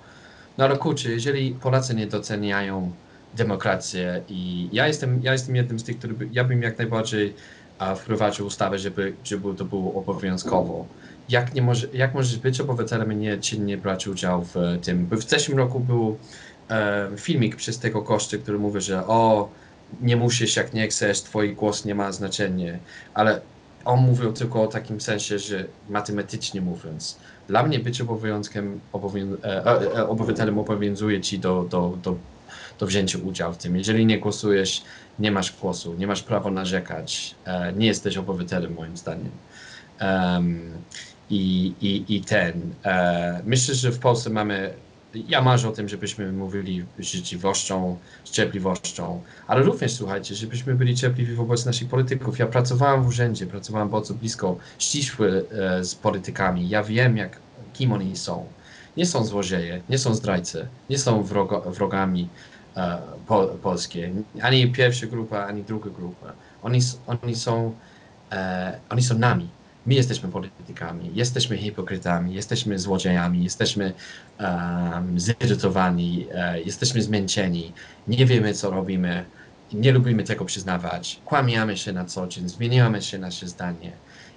No 0.57 0.65
ale 0.65 0.77
kurczę, 0.77 1.09
jeżeli 1.11 1.51
Polacy 1.55 1.95
nie 1.95 2.07
doceniają 2.07 2.91
demokrację 3.33 4.23
i 4.27 4.69
ja 4.71 4.87
jestem, 4.87 5.19
ja 5.23 5.31
jestem 5.31 5.55
jednym 5.55 5.79
z 5.79 5.83
tych, 5.83 5.97
który 5.97 6.13
by, 6.13 6.29
ja 6.31 6.43
bym 6.43 6.61
jak 6.61 6.77
najbardziej 6.77 7.35
e, 7.79 7.95
wprowadził 7.95 8.45
ustawę, 8.45 8.79
żeby, 8.79 9.17
żeby 9.23 9.55
to 9.55 9.65
było 9.65 9.93
obowiązkowo. 9.93 10.85
Jak, 11.29 11.53
nie 11.53 11.61
może, 11.61 11.87
jak 11.93 12.13
możesz 12.13 12.37
być 12.37 12.61
obywatelem 12.61 13.13
i 13.13 13.15
nie, 13.15 13.39
nie 13.59 13.77
brać 13.77 14.07
udziału 14.07 14.43
w 14.43 14.57
e, 14.57 14.77
tym? 14.77 15.07
Bo 15.07 15.15
w 15.15 15.23
zeszłym 15.23 15.57
roku 15.57 15.79
był 15.79 16.17
e, 16.69 17.09
filmik 17.17 17.55
przez 17.55 17.79
tego 17.79 18.01
gościa, 18.01 18.37
który 18.37 18.59
mówi, 18.59 18.81
że 18.81 19.07
o, 19.07 19.49
nie 20.01 20.15
musisz, 20.15 20.55
jak 20.55 20.73
nie 20.73 20.87
chcesz, 20.87 21.21
twój 21.21 21.55
głos 21.55 21.85
nie 21.85 21.95
ma 21.95 22.11
znaczenia, 22.11 22.77
ale 23.13 23.41
on 23.85 23.99
mówił 23.99 24.33
tylko 24.33 24.63
o 24.63 24.67
takim 24.67 25.01
sensie, 25.01 25.39
że 25.39 25.65
matematycznie 25.89 26.61
mówiąc, 26.61 27.17
dla 27.47 27.63
mnie 27.63 27.79
być 27.79 28.01
obowiązkiem, 28.01 28.79
obowią, 28.93 29.37
e, 29.43 29.65
e, 29.65 29.97
e, 29.97 30.07
obywatelem 30.07 30.59
obowiązuje 30.59 31.21
ci 31.21 31.39
do, 31.39 31.63
do, 31.63 31.97
do, 32.03 32.15
do 32.79 32.85
wzięcia 32.85 33.19
udziału 33.19 33.53
w 33.53 33.57
tym. 33.57 33.77
Jeżeli 33.77 34.05
nie 34.05 34.19
głosujesz, 34.19 34.83
nie 35.19 35.31
masz 35.31 35.59
głosu, 35.59 35.93
nie 35.93 36.07
masz 36.07 36.23
prawa 36.23 36.51
narzekać, 36.51 37.35
e, 37.45 37.73
nie 37.73 37.87
jesteś 37.87 38.17
obywatelem 38.17 38.73
moim 38.73 38.97
zdaniem. 38.97 39.31
Em, 39.99 40.71
i, 41.29 41.73
i, 41.81 42.15
I 42.15 42.21
ten. 42.21 42.73
E, 42.85 43.41
myślę, 43.45 43.75
że 43.75 43.91
w 43.91 43.99
Polsce 43.99 44.29
mamy. 44.29 44.73
Ja 45.27 45.41
marzę 45.41 45.69
o 45.69 45.71
tym, 45.71 45.89
żebyśmy 45.89 46.31
mówili 46.31 46.85
życzliwością, 46.99 47.97
z 48.23 48.31
cierpliwością, 48.31 49.21
ale 49.47 49.63
również 49.63 49.93
słuchajcie, 49.93 50.35
żebyśmy 50.35 50.75
byli 50.75 50.95
cierpliwi 50.95 51.35
wobec 51.35 51.65
naszych 51.65 51.89
polityków. 51.89 52.39
Ja 52.39 52.45
pracowałem 52.45 53.03
w 53.03 53.07
urzędzie, 53.07 53.45
pracowałem 53.47 53.89
bardzo 53.89 54.13
blisko, 54.13 54.57
ścisły 54.79 55.45
e, 55.51 55.83
z 55.83 55.95
politykami. 55.95 56.69
Ja 56.69 56.83
wiem, 56.83 57.17
jak, 57.17 57.39
kim 57.73 57.91
oni 57.91 58.17
są. 58.17 58.45
Nie 58.97 59.05
są 59.05 59.25
złodzieje, 59.25 59.81
nie 59.89 59.97
są 59.97 60.13
zdrajcy, 60.13 60.67
nie 60.89 60.97
są 60.97 61.23
wrogo, 61.23 61.61
wrogami 61.61 62.29
e, 62.77 62.97
po, 63.27 63.45
polskie. 63.47 64.11
Ani 64.41 64.71
pierwsza 64.71 65.07
grupa, 65.07 65.45
ani 65.45 65.63
druga 65.63 65.89
grupa. 65.89 66.33
Oni, 66.63 66.79
oni, 67.07 67.35
są, 67.35 67.73
e, 68.31 68.79
oni 68.89 69.03
są 69.03 69.17
nami. 69.17 69.49
My 69.87 69.93
jesteśmy 69.93 70.29
politykami, 70.29 71.11
jesteśmy 71.13 71.57
hipokrytami, 71.57 72.33
jesteśmy 72.33 72.79
złodziejami, 72.79 73.43
jesteśmy 73.43 73.93
um, 74.39 75.19
zirytowani, 75.19 76.27
e, 76.33 76.61
jesteśmy 76.61 77.01
zmęczeni, 77.01 77.73
nie 78.07 78.25
wiemy 78.25 78.53
co 78.53 78.69
robimy, 78.69 79.25
nie 79.73 79.91
lubimy 79.91 80.23
tego 80.23 80.45
przyznawać, 80.45 81.19
kłamiamy 81.25 81.77
się 81.77 81.93
na 81.93 82.05
co 82.05 82.27
dzień, 82.27 82.49
zmieniamy 82.49 83.01
się 83.01 83.17
nasze 83.17 83.47
zdanie. 83.47 83.91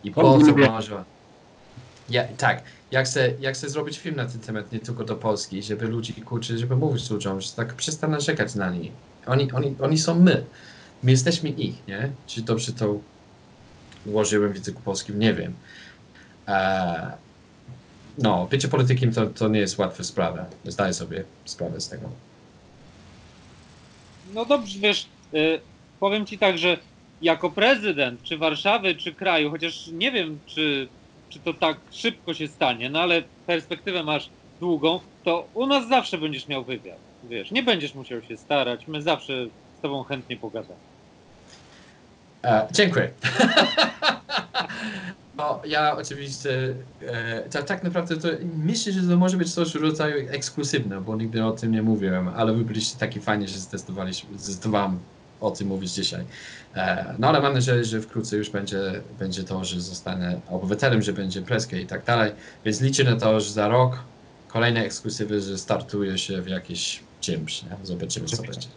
I 0.05 0.11
po 0.11 0.39
co 0.39 0.57
może... 0.57 1.05
Ja, 2.11 2.25
tak, 2.25 2.63
ja 2.91 3.03
chcę, 3.03 3.33
ja 3.41 3.53
chcę 3.53 3.69
zrobić 3.69 3.99
film 3.99 4.17
na 4.17 4.27
ten 4.27 4.41
temat, 4.41 4.73
nie 4.73 4.81
tylko 4.81 5.05
do 5.05 5.17
Polski, 5.17 5.63
żeby 5.63 5.87
ludzi, 5.87 6.13
kurczę, 6.13 6.59
żeby 6.59 6.77
mówić 6.77 7.11
ludziom, 7.11 7.41
że 7.41 7.53
tak 7.53 7.75
przestań 7.75 8.11
narzekać 8.11 8.55
na 8.55 8.71
nich. 8.71 8.93
Oni, 9.27 9.53
oni, 9.53 9.75
oni 9.81 9.99
są 9.99 10.21
my. 10.21 10.45
My 11.03 11.11
jesteśmy 11.11 11.49
ich, 11.49 11.87
nie? 11.89 12.11
Czy 12.27 12.43
dobrze 12.43 12.73
to 12.73 12.99
ułożyłem 14.07 14.53
w 14.53 14.55
języku 14.55 14.83
polskim, 14.83 15.19
nie 15.19 15.35
wiem. 15.35 15.55
E, 16.49 17.13
no, 18.19 18.47
bycie 18.51 18.69
politykiem 18.69 19.13
to, 19.13 19.27
to 19.27 19.49
nie 19.49 19.61
jest 19.61 19.79
łatwa 19.79 20.05
sprawa. 20.05 20.47
Zdaję 20.65 20.95
sobie 20.95 21.25
sprawę 21.45 21.81
z 21.81 21.89
tego. 21.89 22.09
No 24.35 24.45
dobrze, 24.45 24.79
wiesz, 24.79 25.07
y, 25.35 25.61
powiem 26.01 26.27
ci 26.27 26.39
tak, 26.39 26.59
że 26.59 26.79
jako 27.23 27.51
prezydent, 27.51 28.23
czy 28.23 28.39
Warszawy, 28.39 28.95
czy 28.95 29.15
kraju, 29.15 29.51
chociaż 29.51 29.87
nie 29.87 30.13
wiem, 30.13 30.39
czy, 30.47 30.89
czy 31.29 31.39
to 31.41 31.55
tak 31.55 31.77
szybko 31.91 32.35
się 32.35 32.49
stanie, 32.49 32.91
no 32.91 33.01
ale 33.01 33.23
perspektywę 33.47 34.05
masz 34.05 34.31
długą, 34.61 35.01
to 35.25 35.49
u 35.55 35.67
nas 35.67 35.89
zawsze 35.89 36.19
będziesz 36.19 36.49
miał 36.49 36.65
wywiad. 36.65 36.99
Wiesz, 37.23 37.51
nie 37.51 37.63
będziesz 37.63 37.95
musiał 37.95 38.23
się 38.23 38.37
starać, 38.37 38.87
my 38.87 39.03
zawsze 39.03 39.47
z 39.79 39.81
tobą 39.83 40.05
chętnie 40.05 40.37
pogadamy. 40.37 40.90
E, 42.45 42.67
dziękuję. 42.73 43.11
no, 45.39 45.61
ja 45.65 45.97
oczywiście, 45.97 46.75
e, 47.07 47.43
tak, 47.51 47.65
tak 47.65 47.85
naprawdę 47.85 48.17
to 48.17 48.29
myślę, 48.57 48.93
że 48.93 49.03
to 49.03 49.17
może 49.17 49.37
być 49.37 49.55
coś 49.55 49.73
w 49.73 49.83
rodzaju 49.83 50.29
ekskluzywne, 50.31 51.01
bo 51.01 51.17
nigdy 51.17 51.45
o 51.45 51.53
tym 51.53 51.73
nie 51.73 51.83
mówiłem, 51.83 52.29
ale 52.29 52.53
wy 52.53 52.65
byliście 52.65 52.99
taki 52.99 53.21
fajnie, 53.21 53.49
że 53.49 53.59
zdecydowałem 53.59 54.99
o 55.41 55.51
tym 55.51 55.69
mówić 55.69 55.93
dzisiaj. 55.93 56.25
E, 56.75 57.15
no 57.19 57.29
ale 57.29 57.41
mam 57.41 57.55
nadzieję, 57.55 57.85
że 57.85 58.01
wkrótce 58.01 58.37
już 58.37 58.51
będzie, 58.51 58.79
będzie 59.19 59.45
to, 59.45 59.65
że 59.65 59.81
zostanę 59.81 60.41
obywatelem, 60.49 61.03
że 61.03 61.13
będzie 61.13 61.43
preskę 61.43 61.81
i 61.81 61.87
tak 61.87 62.05
dalej, 62.05 62.33
więc 62.65 62.81
liczę 62.81 63.05
na 63.05 63.17
to, 63.17 63.41
że 63.41 63.53
za 63.53 63.69
rok 63.69 63.99
kolejne 64.49 64.85
ekskluzywy, 64.85 65.41
że 65.41 65.59
startuje 65.59 66.19
się 66.19 66.43
w 66.43 66.49
jakiś 66.49 67.03
czymś, 67.21 67.63
nie? 67.63 67.77
Zobaczymy, 67.83 68.27
co 68.27 68.43
będzie. 68.43 68.69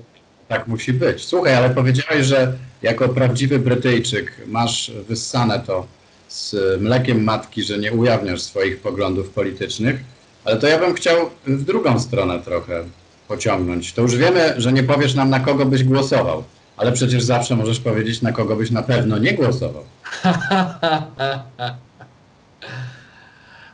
Tak 0.48 0.68
musi 0.68 0.94
być. 0.94 1.26
Słuchaj, 1.26 1.56
ale 1.56 1.70
powiedziałeś, 1.70 2.26
że 2.26 2.54
jako 2.82 3.10
prawdziwy 3.10 3.60
Brytyjczyk 3.60 4.32
masz 4.48 4.92
wyssane 5.08 5.60
to 5.60 5.88
z 6.30 6.56
mlekiem 6.82 7.24
matki, 7.24 7.64
że 7.64 7.78
nie 7.78 7.94
ujawniasz 7.94 8.42
swoich 8.42 8.80
poglądów 8.80 9.30
politycznych, 9.30 10.04
ale 10.46 10.58
to 10.58 10.68
ja 10.68 10.80
bym 10.80 10.94
chciał 10.94 11.30
w 11.48 11.64
drugą 11.64 12.00
stronę 12.00 12.40
trochę 12.40 12.84
pociągnąć. 13.28 13.94
To 13.94 14.02
już 14.02 14.16
wiemy, 14.16 14.54
że 14.58 14.74
nie 14.74 14.84
powiesz 14.84 15.16
nam, 15.16 15.30
na 15.30 15.40
kogo 15.40 15.66
byś 15.66 15.84
głosował, 15.84 16.44
ale 16.78 16.92
przecież 16.92 17.24
zawsze 17.24 17.56
możesz 17.56 17.80
powiedzieć, 17.80 18.22
na 18.22 18.32
kogo 18.32 18.56
byś 18.56 18.72
na 18.72 18.84
pewno 18.84 19.18
nie 19.18 19.34
głosował. 19.34 19.84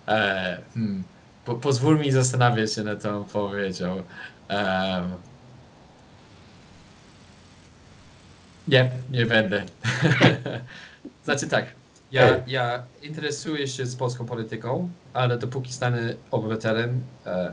e, 0.08 0.58
hmm. 0.74 1.04
po, 1.46 1.56
pozwól 1.56 2.00
mi 2.00 2.12
zastanawiać 2.12 2.74
się 2.74 2.84
nad 2.84 3.04
tą 3.04 3.24
powiedzią. 3.24 4.04
Em, 4.48 5.04
nie, 8.70 8.92
nie 9.12 9.26
będę. 9.26 9.64
znaczy 11.26 11.48
tak, 11.48 11.66
ja, 12.12 12.44
ja 12.48 12.84
interesuję 13.04 13.68
się 13.68 13.86
z 13.86 13.96
polską 13.96 14.26
polityką, 14.26 14.90
ale 15.14 15.38
dopóki 15.38 15.74
stanę 15.74 16.14
obywatelem, 16.32 17.02
e, 17.26 17.52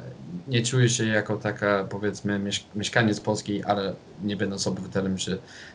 nie 0.49 0.63
czuję 0.63 0.89
się 0.89 1.07
jako 1.07 1.37
taka, 1.37 1.85
powiedzmy, 1.85 2.39
miesz 2.39 2.67
mieszkaniec 2.75 3.21
Polski, 3.21 3.65
ale 3.65 3.95
nie 4.23 4.37
będąc 4.37 4.67
obywatelem, 4.67 5.19
że, 5.19 5.31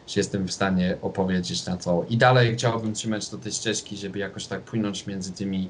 że 0.07 0.19
jestem 0.19 0.47
w 0.47 0.51
stanie 0.51 0.97
opowiedzieć 1.01 1.65
na 1.65 1.77
to. 1.77 2.05
I 2.09 2.17
dalej 2.17 2.53
chciałbym 2.53 2.93
trzymać 2.93 3.29
do 3.29 3.37
tej 3.37 3.51
ścieżki, 3.51 3.97
żeby 3.97 4.19
jakoś 4.19 4.47
tak 4.47 4.61
płynąć 4.61 5.07
między 5.07 5.31
tymi 5.31 5.69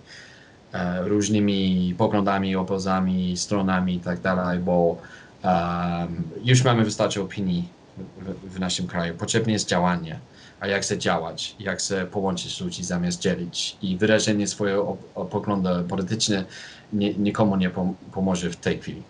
e, 0.73 1.01
różnymi 1.01 1.95
poglądami, 1.97 2.55
obozami, 2.55 3.37
stronami 3.37 3.95
i 3.95 3.99
tak 3.99 4.21
dalej, 4.21 4.59
bo 4.59 4.97
em, 5.43 6.23
już 6.43 6.63
mamy 6.63 6.83
wystarczy 6.83 7.21
opinii 7.21 7.80
w, 8.43 8.59
naszym 8.59 8.87
kraju. 8.87 9.13
Potrzebne 9.13 9.53
jest 9.53 9.67
działanie. 9.67 10.19
A 10.59 10.67
jak 10.67 10.81
chcę 10.81 10.97
działać, 10.97 11.55
jak 11.59 11.79
chcę 11.79 12.05
połączyć 12.05 12.61
ludzi 12.61 12.83
zamiast 12.83 13.21
dzielić 13.21 13.77
i 13.81 13.97
wyrażenie 13.97 14.47
swojego 14.47 14.97
poglądu 15.31 15.69
polityczne 15.89 16.45
nie, 16.93 17.13
nikomu 17.13 17.55
nie 17.55 17.69
pom- 17.69 17.93
pomoże 18.13 18.49
w 18.49 18.55
tej 18.55 18.79
chwili. 18.79 19.01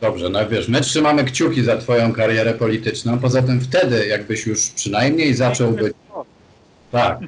Dobrze, 0.00 0.28
no 0.28 0.48
wiesz, 0.48 0.68
my 0.68 0.80
trzymamy 0.80 1.24
kciuki 1.24 1.64
za 1.64 1.76
twoją 1.76 2.12
karierę 2.12 2.54
polityczną, 2.54 3.18
poza 3.18 3.42
tym 3.42 3.60
wtedy, 3.60 4.06
jakbyś 4.06 4.46
już 4.46 4.70
przynajmniej 4.70 5.34
zaczął 5.34 5.72
być 5.72 5.94
Tak. 6.92 7.18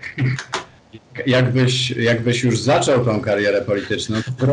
Jakbyś, 1.26 1.90
jakbyś 1.90 2.42
już 2.44 2.60
zaczął 2.60 3.04
tą 3.04 3.20
karierę 3.20 3.62
polityczną, 3.62 4.16
to 4.38 4.46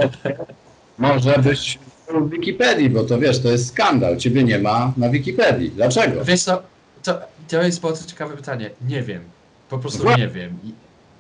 może 0.98 1.38
byś 1.44 1.80
w 2.14 2.30
Wikipedii, 2.30 2.90
bo 2.90 3.04
to 3.04 3.20
wiesz, 3.20 3.40
to 3.40 3.50
jest 3.50 3.68
skandal. 3.68 4.18
Ciebie 4.18 4.44
nie 4.44 4.60
ma 4.60 4.94
na 4.98 5.10
Wikipedii. 5.10 5.70
Dlaczego? 5.70 6.26
Wiesz 6.26 6.44
co, 6.44 6.62
to, 7.04 7.20
to 7.48 7.64
jest 7.64 7.82
bardzo 7.82 8.10
ciekawe 8.10 8.36
pytanie. 8.36 8.70
Nie 8.88 9.04
wiem. 9.04 9.22
Po 9.70 9.80
prostu 9.80 10.18
nie 10.18 10.28
wiem. 10.28 10.58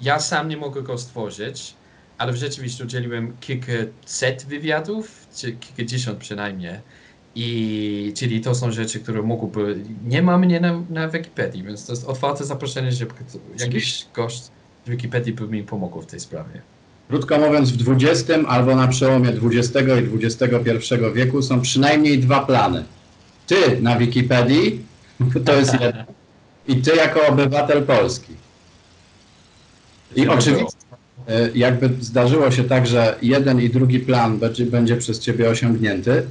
Ja 0.01 0.19
sam 0.19 0.49
nie 0.49 0.57
mogę 0.57 0.81
go 0.81 0.97
stworzyć, 0.97 1.73
ale 2.17 2.37
rzeczywiście 2.37 2.83
udzieliłem 2.83 3.37
kilkaset 3.39 4.45
wywiadów, 4.45 5.27
czy 5.35 5.51
kilkadziesiąt 5.51 6.19
przynajmniej. 6.19 6.73
I 7.35 8.13
czyli 8.15 8.41
to 8.41 8.55
są 8.55 8.71
rzeczy, 8.71 8.99
które 8.99 9.21
mogłyby. 9.21 9.79
Nie 10.05 10.21
ma 10.21 10.37
mnie 10.37 10.59
na, 10.59 10.83
na 10.89 11.09
Wikipedii, 11.09 11.63
więc 11.63 11.85
to 11.85 11.91
jest 11.91 12.05
otwarte 12.05 12.45
zaproszenie, 12.45 12.91
że 12.91 13.05
jakiś 13.59 14.05
gość 14.13 14.43
z 14.85 14.89
Wikipedii 14.89 15.33
by 15.33 15.47
mi 15.47 15.63
pomógł 15.63 16.01
w 16.01 16.05
tej 16.05 16.19
sprawie. 16.19 16.61
Krótko 17.09 17.37
mówiąc, 17.37 17.71
w 17.71 17.91
XX 17.91 18.31
albo 18.47 18.75
na 18.75 18.87
przełomie 18.87 19.29
XX 19.29 19.75
i 20.21 20.25
XXI 20.25 20.95
wieku 21.13 21.41
są 21.41 21.61
przynajmniej 21.61 22.19
dwa 22.19 22.39
plany. 22.39 22.83
Ty 23.47 23.81
na 23.81 23.97
Wikipedii, 23.97 24.81
to 25.45 25.55
jest 25.55 25.73
jedno, 25.73 26.03
i 26.67 26.75
ty 26.75 26.95
jako 26.95 27.27
obywatel 27.27 27.83
Polski. 27.83 28.33
I 30.15 30.27
oczywiście, 30.27 30.77
e, 31.27 31.49
jakby 31.55 31.89
zdarzyło 31.99 32.51
się 32.51 32.63
tak, 32.63 32.87
że 32.87 33.15
jeden 33.21 33.61
i 33.61 33.69
drugi 33.69 33.99
plan 33.99 34.39
będzie, 34.39 34.65
będzie 34.65 34.97
przez 34.97 35.19
ciebie 35.19 35.49
osiągnięty, 35.49 36.23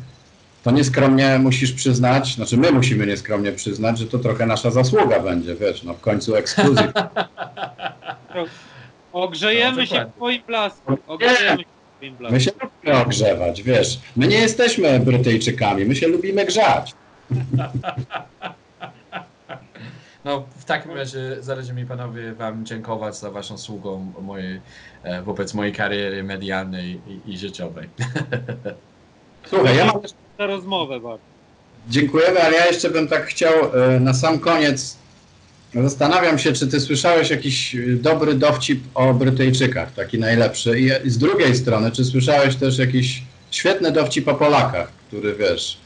to 0.62 0.70
nieskromnie 0.70 1.38
musisz 1.38 1.72
przyznać, 1.72 2.34
znaczy 2.34 2.56
my 2.56 2.72
musimy 2.72 3.06
nieskromnie 3.06 3.52
przyznać, 3.52 3.98
że 3.98 4.06
to 4.06 4.18
trochę 4.18 4.46
nasza 4.46 4.70
zasługa 4.70 5.20
będzie, 5.20 5.54
wiesz, 5.54 5.82
no 5.82 5.94
w 5.94 6.00
końcu 6.00 6.36
ekskluzyw. 6.36 6.92
Ogrzejemy 9.16 9.76
No, 9.76 9.86
się 9.86 10.04
w 10.04 10.16
twoim 10.16 10.42
blasku. 10.46 10.98
Ogrzejemy 11.06 11.58
się 11.62 11.64
w 11.64 11.96
twoim 11.96 12.16
blasku. 12.16 12.34
My 12.34 12.40
się 12.40 12.50
lubimy 12.62 13.02
ogrzewać, 13.02 13.62
wiesz. 13.62 13.98
My 14.16 14.28
nie 14.28 14.36
jesteśmy 14.38 15.00
Brytyjczykami, 15.00 15.84
my 15.84 15.96
się 15.96 16.08
lubimy 16.08 16.44
grzać. 16.44 16.94
No, 20.24 20.44
w 20.58 20.64
takim 20.64 20.92
razie 20.92 21.36
zależy 21.40 21.72
mi 21.72 21.86
panowie 21.86 22.32
wam 22.32 22.66
dziękować 22.66 23.16
za 23.16 23.30
waszą 23.30 23.58
sługą 23.58 24.12
mojej, 24.22 24.60
e, 25.02 25.22
wobec 25.22 25.54
mojej 25.54 25.72
kariery 25.72 26.22
medialnej 26.22 27.00
i, 27.26 27.32
i 27.32 27.38
życiowej. 27.38 27.88
Słuchaj, 29.50 29.76
ja 29.76 29.84
mam 29.86 30.02
jeszcze, 30.02 30.16
Za 30.38 30.46
rozmowę 30.46 31.00
bardzo. 31.00 31.24
dziękujemy, 31.88 32.42
ale 32.42 32.56
ja 32.56 32.66
jeszcze 32.66 32.90
bym 32.90 33.08
tak 33.08 33.24
chciał 33.26 33.52
e, 33.94 34.00
na 34.00 34.14
sam 34.14 34.38
koniec. 34.38 34.98
Zastanawiam 35.82 36.38
się, 36.38 36.52
czy 36.52 36.66
ty 36.66 36.80
słyszałeś 36.80 37.30
jakiś 37.30 37.76
dobry 38.00 38.34
dowcip 38.34 38.84
o 38.94 39.14
Brytyjczykach, 39.14 39.92
taki 39.92 40.18
najlepszy. 40.18 40.80
I 40.80 41.10
z 41.10 41.18
drugiej 41.18 41.56
strony, 41.56 41.90
czy 41.90 42.04
słyszałeś 42.04 42.56
też 42.56 42.78
jakiś 42.78 43.22
świetny 43.50 43.92
dowcip 43.92 44.28
o 44.28 44.34
Polakach, 44.34 44.88
który 45.08 45.34
wiesz, 45.34 45.78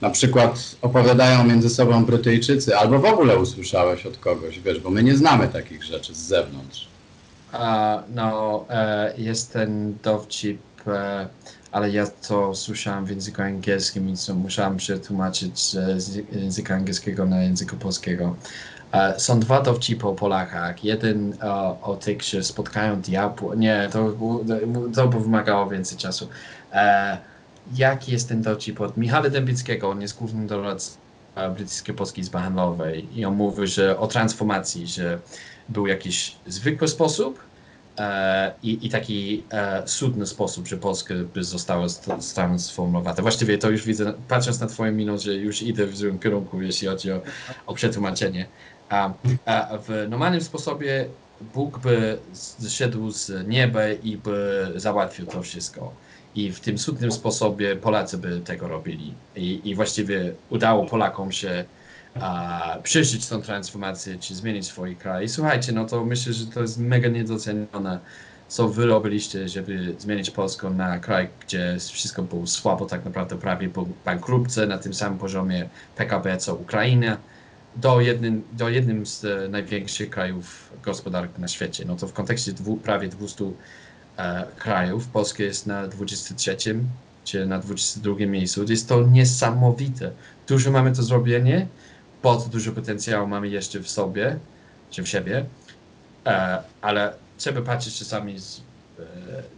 na 0.00 0.10
przykład 0.10 0.76
opowiadają 0.82 1.44
między 1.44 1.70
sobą 1.70 2.04
Brytyjczycy, 2.04 2.76
albo 2.76 2.98
w 2.98 3.04
ogóle 3.04 3.38
usłyszałeś 3.38 4.06
od 4.06 4.18
kogoś, 4.18 4.60
wiesz, 4.60 4.80
bo 4.80 4.90
my 4.90 5.02
nie 5.02 5.16
znamy 5.16 5.48
takich 5.48 5.84
rzeczy 5.84 6.14
z 6.14 6.18
zewnątrz. 6.18 6.88
A, 7.52 8.02
no, 8.14 8.64
e, 8.70 9.14
jest 9.18 9.52
ten 9.52 9.96
dowcip, 10.02 10.60
e, 10.86 11.28
ale 11.72 11.90
ja 11.90 12.06
to 12.28 12.54
słyszałem 12.54 13.04
w 13.04 13.10
języku 13.10 13.42
angielskim, 13.42 14.06
więc 14.06 14.28
musiałem 14.28 14.76
przetłumaczyć 14.76 15.60
z 15.60 16.16
języka 16.32 16.74
angielskiego 16.74 17.26
na 17.26 17.42
języku 17.42 17.76
polskiego. 17.76 18.36
E, 18.92 19.20
są 19.20 19.40
dwa 19.40 19.60
dowcipy 19.60 20.06
o 20.08 20.12
Polakach. 20.14 20.84
Jeden 20.84 21.34
e, 21.42 21.52
o 21.82 21.96
tych, 22.00 22.22
że 22.22 22.42
spotkają 22.44 23.00
diabła. 23.00 23.54
Nie, 23.54 23.88
to, 23.92 24.12
to 24.94 25.08
by 25.08 25.20
wymagało 25.20 25.70
więcej 25.70 25.98
czasu. 25.98 26.28
E, 26.72 27.18
jaki 27.74 28.12
jest 28.12 28.28
ten 28.28 28.42
dowcip 28.42 28.80
od 28.80 28.96
Michała 28.96 29.30
Dębickiego? 29.30 29.90
On 29.90 30.00
jest 30.00 30.18
głównym 30.18 30.46
doradcą 30.46 30.92
e, 31.34 31.50
brytyjskiej 31.50 31.94
Polskiej 31.94 32.22
Izby 32.22 32.38
Handlowej 32.38 33.18
i 33.18 33.24
on 33.24 33.34
mówi, 33.34 33.66
że 33.66 33.98
o 33.98 34.06
transformacji, 34.06 34.86
że 34.86 35.18
był 35.68 35.86
jakiś 35.86 36.36
zwykły 36.46 36.88
sposób 36.88 37.38
e, 37.98 38.52
i, 38.62 38.86
i 38.86 38.90
taki 38.90 39.44
e, 39.50 39.82
cudny 39.82 40.26
sposób, 40.26 40.66
że 40.68 40.76
Polska 40.76 41.14
by 41.34 41.44
została 41.44 41.88
st- 41.88 42.34
transformowana. 42.34 43.22
Właściwie 43.22 43.58
to 43.58 43.70
już 43.70 43.84
widzę, 43.84 44.12
patrząc 44.28 44.60
na 44.60 44.66
twoją 44.66 44.92
minę, 44.92 45.18
że 45.18 45.34
już 45.34 45.62
idę 45.62 45.86
w 45.86 45.96
złym 45.96 46.18
kierunku, 46.18 46.62
jeśli 46.62 46.88
chodzi 46.88 47.12
o, 47.12 47.20
o 47.66 47.74
przetłumaczenie. 47.74 48.46
A, 48.92 49.12
a 49.46 49.78
w 49.78 50.06
normalnym 50.08 50.40
sposobie 50.40 51.06
Bóg 51.54 51.78
by 51.78 52.18
zszedł 52.32 53.10
z 53.10 53.48
nieba 53.48 53.88
i 53.88 54.16
by 54.16 54.66
załatwił 54.76 55.26
to 55.26 55.42
wszystko. 55.42 55.92
I 56.34 56.52
w 56.52 56.60
tym 56.60 56.78
cudnym 56.78 57.12
sposobie 57.12 57.76
Polacy 57.76 58.18
by 58.18 58.40
tego 58.40 58.68
robili. 58.68 59.14
I, 59.36 59.60
i 59.64 59.74
właściwie 59.74 60.32
udało 60.50 60.86
Polakom 60.86 61.32
się 61.32 61.64
a, 62.20 62.78
przeżyć 62.82 63.28
tą 63.28 63.42
transformację, 63.42 64.18
czy 64.18 64.34
zmienić 64.34 64.66
swój 64.66 64.96
kraj. 64.96 65.24
I 65.24 65.28
słuchajcie, 65.28 65.72
no 65.72 65.84
to 65.84 66.04
myślę, 66.04 66.32
że 66.32 66.46
to 66.46 66.60
jest 66.60 66.78
mega 66.78 67.08
niedocenione, 67.08 67.98
co 68.48 68.68
wy 68.68 68.86
robiliście, 68.86 69.48
żeby 69.48 69.94
zmienić 69.98 70.30
Polskę 70.30 70.70
na 70.70 70.98
kraj, 70.98 71.28
gdzie 71.46 71.76
wszystko 71.92 72.22
było 72.22 72.46
słabo, 72.46 72.86
tak 72.86 73.04
naprawdę 73.04 73.38
prawie 73.38 73.68
był 73.68 73.88
bankrupce 74.04 74.66
na 74.66 74.78
tym 74.78 74.94
samym 74.94 75.18
poziomie 75.18 75.68
PKB 75.96 76.36
co 76.36 76.54
Ukraina, 76.54 77.16
do 77.76 78.00
jednym, 78.00 78.42
do 78.52 78.68
jednym 78.68 79.06
z 79.06 79.24
e, 79.24 79.48
największych 79.48 80.10
krajów 80.10 80.72
gospodarki 80.82 81.40
na 81.40 81.48
świecie. 81.48 81.84
No 81.84 81.96
to 81.96 82.08
w 82.08 82.12
kontekście 82.12 82.52
dwu, 82.52 82.76
prawie 82.76 83.08
200 83.08 83.44
e, 84.16 84.46
krajów, 84.58 85.06
Polska 85.06 85.42
jest 85.42 85.66
na 85.66 85.88
23 85.88 86.56
czy 87.24 87.46
na 87.46 87.58
22 87.58 88.26
miejscu. 88.26 88.64
Jest 88.68 88.88
to 88.88 89.02
niesamowite. 89.02 90.12
Dużo 90.48 90.70
mamy 90.70 90.92
do 90.92 91.02
zrobienia, 91.02 91.66
bardzo 92.22 92.48
dużo 92.48 92.72
potencjału 92.72 93.26
mamy 93.26 93.48
jeszcze 93.48 93.80
w 93.80 93.88
sobie, 93.88 94.38
czy 94.90 95.02
w 95.02 95.08
siebie, 95.08 95.44
e, 96.26 96.62
ale 96.80 97.14
trzeba 97.38 97.62
patrzeć 97.62 97.98
czasami 97.98 98.38
z, 98.38 98.60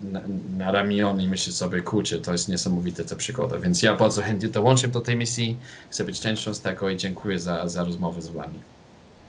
na, 0.03 0.20
na 0.59 0.72
ramiona 0.72 1.22
i 1.22 1.28
myśleć 1.28 1.57
sobie, 1.57 1.82
kurczę, 1.82 2.18
to 2.18 2.32
jest 2.32 2.49
niesamowite 2.49 3.05
ta 3.05 3.16
przygoda, 3.16 3.59
więc 3.59 3.82
ja 3.82 3.97
bardzo 3.97 4.22
chętnie 4.22 4.49
dołączę 4.49 4.89
do 4.89 5.01
tej 5.01 5.16
misji, 5.16 5.57
chcę 5.91 6.05
być 6.05 6.20
częścią 6.20 6.55
z 6.55 6.61
tego 6.61 6.91
i 6.91 6.97
dziękuję 6.97 7.39
za, 7.39 7.68
za 7.68 7.85
rozmowę 7.85 8.22
z 8.22 8.28
wami. 8.28 8.59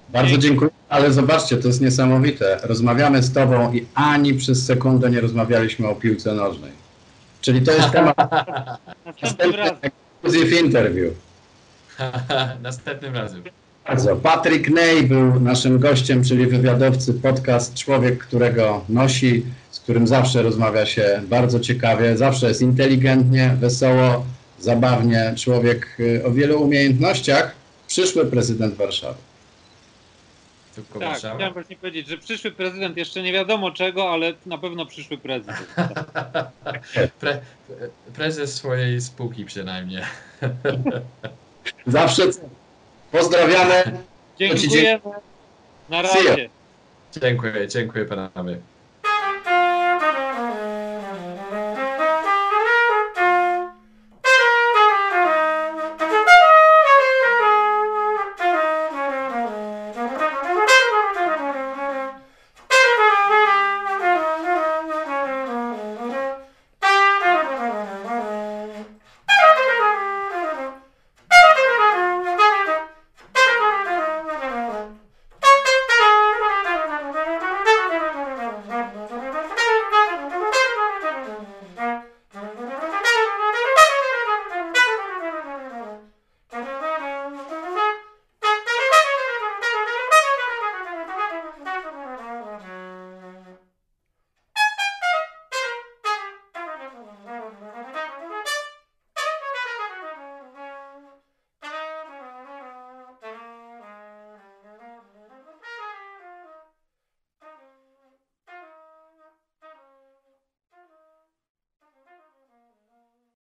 Bardzo 0.10 0.38
dziękuję, 0.38 0.72
ale 0.90 1.12
zobaczcie, 1.12 1.58
to 1.58 1.68
jest 1.68 1.82
niesamowite. 1.82 2.60
Rozmawiamy 2.64 3.24
z 3.24 3.34
Tobą 3.34 3.74
i 3.74 3.86
ani 3.94 4.34
przez 4.34 4.66
sekundę 4.66 5.10
nie 5.10 5.22
rozmawialiśmy 5.22 5.88
o 5.88 5.96
piłce 5.96 6.34
nożnej. 6.34 6.72
Czyli 7.42 7.62
to 7.62 7.72
jest 7.72 7.92
temat 7.92 8.16
exclusive 9.82 10.62
interview. 10.62 11.14
Następnym 12.62 13.16
razem. 13.16 13.44
Bardzo. 13.88 14.16
Patryk 14.16 14.70
Ney 14.70 15.04
był 15.04 15.40
naszym 15.40 15.80
gościem, 15.80 16.24
czyli 16.24 16.48
wywiadowcy 16.48 17.14
podcast 17.14 17.74
Człowiek, 17.74 18.18
którego 18.18 18.84
nosi, 18.90 19.46
którym 19.86 20.08
zawsze 20.08 20.42
rozmawia 20.42 20.86
się 20.86 21.22
bardzo 21.24 21.60
ciekawie, 21.60 22.18
zawsze 22.18 22.48
jest 22.48 22.62
inteligentnie, 22.62 23.56
wesoło, 23.60 24.26
zabawnie. 24.60 25.34
Człowiek 25.38 25.98
y, 26.00 26.26
o 26.26 26.32
wielu 26.32 26.62
umiejętnościach, 26.62 27.56
przyszły 27.88 28.26
prezydent 28.26 28.76
Warszawy. 28.76 29.18
Tylko 30.76 31.00
Tak, 31.00 31.10
Warszawa. 31.10 31.36
chciałem 31.36 31.54
właśnie 31.54 31.76
powiedzieć, 31.76 32.08
że 32.08 32.18
przyszły 32.18 32.52
prezydent 32.52 32.98
jeszcze 32.98 33.22
nie 33.22 33.34
wiadomo 33.34 33.72
czego, 33.72 34.10
ale 34.12 34.34
na 34.46 34.58
pewno 34.58 34.86
przyszły 34.86 35.18
prezydent. 35.18 35.76
Pre, 37.20 37.42
prezes 38.16 38.54
swojej 38.54 39.02
spółki 39.02 39.46
przynajmniej. 39.46 40.04
Zawsze 41.88 42.24
pozdrawiamy. 43.12 43.84
Dziękujemy. 44.40 45.00
Na 45.90 46.02
razie. 46.02 46.50
Dziękuję, 47.22 47.68
dziękuję 47.68 48.06
panowie. 48.06 48.58